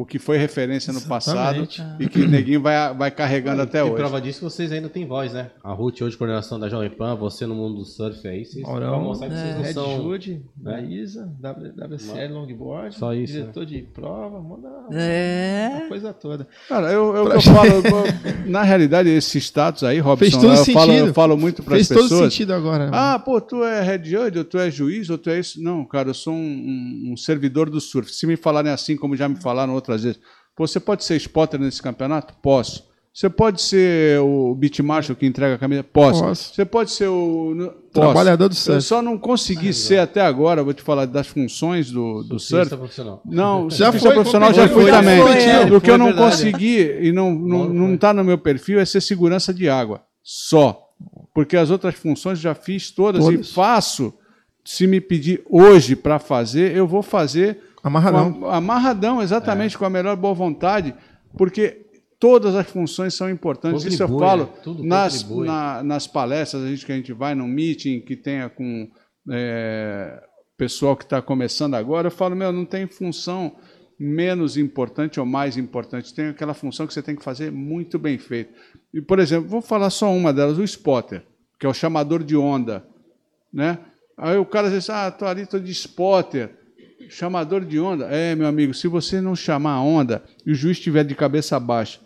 [0.00, 1.78] o que foi referência no Exatamente.
[1.78, 3.94] passado e que o neguinho vai, vai carregando até e hoje.
[3.96, 5.50] prova disso, vocês ainda têm voz, né?
[5.62, 9.02] A Ruth, hoje, coordenação da Jovem Pan, você no mundo do surf aí, vocês vão
[9.02, 9.96] mostrar que vocês não Red são...
[10.02, 10.72] Jude, né?
[10.72, 13.40] da Isa, WCL Longboard, Só isso, né?
[13.40, 15.82] diretor de prova, manda É.
[15.84, 16.46] a coisa toda.
[16.68, 20.64] Cara, eu, eu, eu falo, eu- na realidade, esse status aí, Robson, Fez todo eu,
[20.74, 21.06] falo, sentido.
[21.08, 22.32] eu falo muito para Fez as todo pessoas.
[22.32, 22.86] sentido agora.
[22.86, 22.90] né?
[22.94, 25.62] Ah, pô, tu é head judge, ou tu é juiz, ou tu é isso.
[25.62, 28.12] Não, cara, eu sou um, um- um servidor do surf.
[28.14, 30.20] Se me falarem assim, como já me falaram outras vezes,
[30.56, 32.34] você pode ser spotter nesse campeonato?
[32.42, 32.86] Posso.
[33.12, 35.82] Você pode ser o marshal que entrega a camisa?
[35.82, 36.22] Posso.
[36.22, 36.54] Posso.
[36.54, 37.52] Você pode ser o...
[37.92, 37.92] Posso.
[37.92, 38.82] Trabalhador do Eu surf.
[38.82, 42.76] só não consegui ser até agora, vou te falar das funções do, do Surfista surf.
[42.76, 43.20] profissional.
[43.26, 45.20] Não, Já surfista foi, profissional já fui também.
[45.20, 45.64] foi, é.
[45.64, 46.30] O que Foi eu não verdade.
[46.30, 47.98] consegui e não, não, Mauro não foi.
[47.98, 50.02] tá no meu perfil é ser segurança de água.
[50.22, 50.84] Só.
[51.34, 53.48] Porque as outras funções já fiz todas Todas.
[53.48, 54.14] e faço.
[54.64, 57.58] Se me pedir hoje para fazer, eu vou fazer
[57.88, 58.32] Amarradão.
[58.32, 60.94] com a- amarradão, exatamente, com a melhor boa vontade,
[61.36, 61.84] porque
[62.20, 63.84] todas as funções são importantes.
[63.84, 64.50] Isso eu Contribui, falo né?
[64.62, 65.46] Tudo nas, contribui.
[65.46, 68.88] na- nas palestras, a gente que a gente vai num meeting que tenha com
[69.30, 70.22] é,
[70.56, 73.54] pessoal que está começando agora, eu falo, meu, não tem função
[74.00, 78.16] menos importante ou mais importante, tem aquela função que você tem que fazer muito bem
[78.16, 78.52] feita.
[78.94, 81.24] E, por exemplo, vou falar só uma delas, o spotter,
[81.60, 82.86] que é o chamador de onda,
[83.52, 83.78] né?
[84.16, 86.56] Aí o cara diz, ah, tô ali, tô de spotter,
[87.08, 88.06] chamador de onda.
[88.06, 91.58] É, meu amigo, se você não chamar a onda e o juiz estiver de cabeça
[91.58, 91.98] baixa,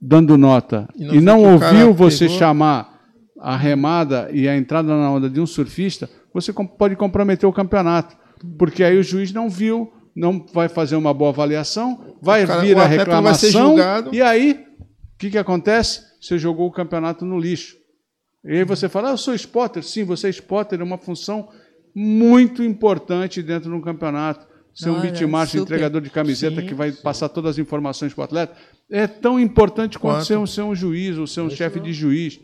[0.00, 2.38] dando nota, E não e não ouviu você pegou?
[2.38, 2.98] chamar
[3.40, 8.16] a remada e a entrada na onda de um surfista, você pode comprometer o campeonato.
[8.58, 12.76] Porque aí o juiz não viu, não vai fazer uma boa avaliação, vai cara- vir
[12.78, 13.76] a reclamação,
[14.12, 14.64] e aí,
[15.14, 16.02] o que, que acontece?
[16.20, 17.76] Você jogou o campeonato no lixo.
[18.44, 19.82] E aí você fala, ah, eu sou spotter.
[19.82, 21.48] Sim, você é spotter, é uma função
[21.98, 24.46] muito importante dentro de um campeonato.
[24.72, 28.24] Ser um beatmaster, entregador de camiseta Sim, que vai passar todas as informações para o
[28.24, 28.56] atleta,
[28.88, 30.26] é tão importante quanto, Quanto?
[30.26, 32.38] Ser, um, ser um juiz ou ser um chefe de juiz.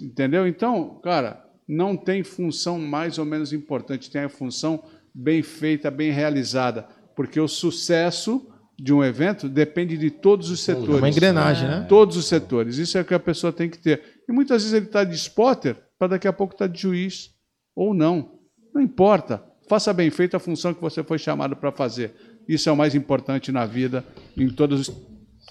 [0.00, 0.46] Entendeu?
[0.46, 6.12] Então, cara, não tem função mais ou menos importante, tem a função bem feita, bem
[6.12, 6.86] realizada.
[7.16, 8.46] Porque o sucesso
[8.78, 10.96] de um evento depende de todos os É setores.
[10.96, 11.86] uma engrenagem, né?
[11.88, 12.78] Todos os setores.
[12.78, 14.00] Isso é o que a pessoa tem que ter.
[14.28, 17.30] E muitas vezes ele está de spotter para daqui a pouco estar de juiz.
[17.74, 18.33] Ou não.
[18.74, 19.42] Não importa.
[19.68, 22.14] Faça bem feita a função que você foi chamado para fazer.
[22.46, 24.04] Isso é o mais importante na vida,
[24.36, 24.94] em todos os,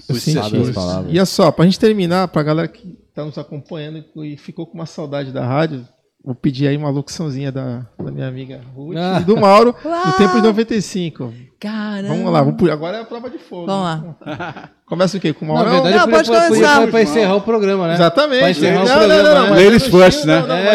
[0.10, 1.14] os palavras.
[1.14, 4.76] E é só, pra gente terminar, pra galera que tá nos acompanhando e ficou com
[4.76, 5.88] uma saudade da rádio,
[6.24, 9.20] vou pedir aí uma locuçãozinha da, da minha amiga Ruth Ah.
[9.22, 10.06] e do Mauro, Uau!
[10.08, 11.34] no tempo de 95.
[11.60, 12.08] Caramba.
[12.16, 13.66] Vamos lá, vamos, agora é a prova de fogo.
[13.66, 14.70] Vamos lá.
[14.86, 15.34] Começa o quê?
[15.34, 15.72] Com o Na Mauro?
[15.72, 16.76] verdade, Não, pode começar.
[16.82, 17.94] foi pra encerrar o programa, né?
[17.96, 18.40] Exatamente.
[18.40, 19.50] Pra encerrar o Não, programa, não, não, né?
[19.50, 20.40] mas Ladies é first, né?
[20.42, 20.66] não, não, É,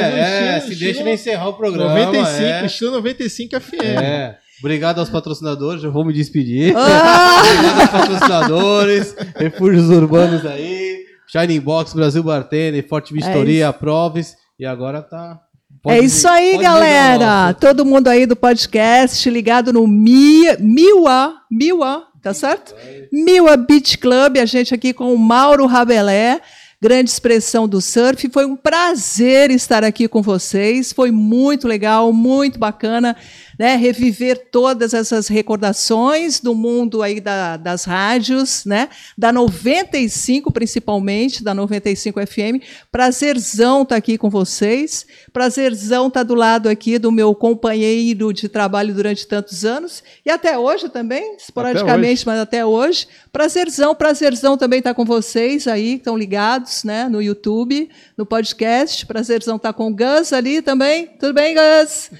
[0.54, 1.90] é, estilo- se deixa ele encerrar o programa.
[1.94, 2.66] 95, é.
[2.66, 3.80] estilo 95 FM.
[3.82, 4.38] É.
[4.60, 6.74] Obrigado aos patrocinadores, eu vou me despedir.
[6.76, 7.42] Ah!
[7.44, 15.02] Obrigado aos patrocinadores, refúgios urbanos aí, Shining Box, Brasil Bartender, Forte Vistoria, Proves, e agora
[15.02, 15.40] tá...
[15.86, 17.55] é isso vir- aí, galera.
[17.55, 22.74] Todo mundo aí do podcast ligado no Mia, Miwa, Miwa, tá certo?
[23.12, 26.40] Miwa Beach Club, a gente aqui com o Mauro Rabelé,
[26.80, 28.28] grande expressão do surf.
[28.30, 30.93] Foi um prazer estar aqui com vocês.
[30.93, 33.16] Foi muito legal, muito bacana,
[33.59, 33.74] né?
[33.76, 38.89] Reviver todas essas recordações do mundo aí da- das rádios, né?
[39.16, 42.62] Da 95 principalmente, da 95 FM.
[42.90, 45.06] Prazerzão estar aqui com vocês.
[45.32, 50.59] Prazerzão estar do lado aqui do meu companheiro de trabalho durante tantos anos e até
[50.59, 53.06] hoje também, esporadicamente, mas até hoje.
[53.32, 59.06] Prazerzão, prazerzão também estar com vocês aí, que estão ligados, né, no YouTube, no podcast.
[59.06, 61.06] Prazerzão estar com o Gus ali também.
[61.18, 62.10] Tudo bem, Gus?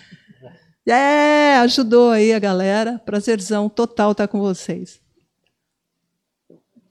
[0.91, 3.01] É, ajudou aí a galera.
[3.05, 5.01] Prazerzão total estar com vocês.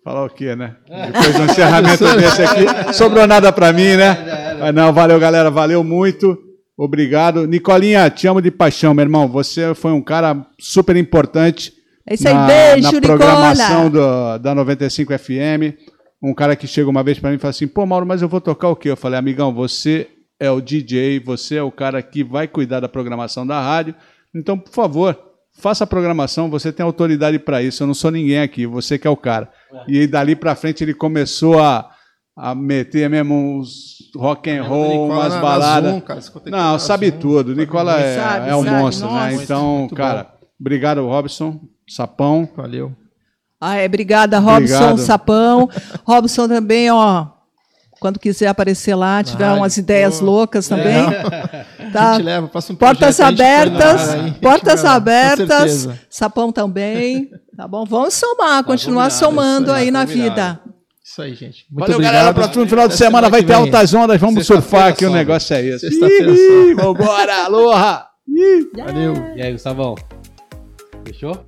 [0.03, 0.76] Falar o quê, né?
[0.88, 4.56] Depois do encerramento desse aqui, sobrou nada para mim, né?
[4.60, 6.38] Mas não, valeu, galera, valeu muito.
[6.78, 7.48] Obrigado.
[7.48, 9.28] Nicolinha, te amo de paixão, meu irmão.
[9.28, 11.74] Você foi um cara super importante
[12.07, 14.38] É isso aí, na, beijo, na programação Nicola.
[14.38, 15.76] do, da 95 FM.
[16.22, 18.30] Um cara que chega uma vez para mim e fala assim: pô, Mauro, mas eu
[18.30, 18.90] vou tocar o quê?
[18.90, 20.07] Eu falei, amigão, você
[20.39, 23.95] é o DJ, você é o cara que vai cuidar da programação da rádio.
[24.35, 25.18] Então, por favor,
[25.59, 27.84] faça a programação, você tem autoridade para isso.
[27.84, 29.49] Eu não sou ninguém aqui, você que é o cara.
[29.88, 31.89] E aí, dali para frente ele começou a,
[32.35, 35.91] a meter mesmo uns rock and roll, Nicola umas baladas.
[35.91, 37.55] Zoom, cara, Não, sabe Zoom, tudo.
[37.55, 39.26] Nicola é, Sabe, é um sabe, monstro, nossa.
[39.26, 39.43] né?
[39.43, 41.59] Então, Muito cara, obrigado, Robson.
[41.88, 42.47] Sapão.
[42.55, 42.93] Valeu.
[43.59, 44.97] Ah, é, obrigada, Robson Obrigado.
[44.99, 45.69] Sapão.
[46.05, 47.36] Robson também, ó.
[47.99, 50.26] Quando quiser aparecer lá, tiver Rádio, umas ideias pô.
[50.26, 50.95] loucas também.
[51.88, 52.14] A Tá.
[52.15, 57.30] gente leva, passa um Portas projeto, a abertas, a portas lá, com abertas, sapão também,
[57.56, 57.86] tá bom?
[57.86, 60.60] Vamos somar, continuar combinado, somando aí, aí tá na vida.
[61.02, 61.65] Isso aí, gente.
[61.72, 62.14] Muito Valeu, obrigado.
[62.14, 62.34] galera.
[62.34, 64.19] Próximo final de semana vai ter altas ondas.
[64.19, 65.06] Vamos surfar aqui.
[65.06, 65.18] O sobe.
[65.18, 65.90] negócio é esse.
[65.90, 66.34] Sexta-feira.
[66.76, 68.06] Vambora, aloha!
[68.76, 69.14] Valeu.
[69.38, 69.95] E aí, Gustavão?
[71.06, 71.47] Fechou?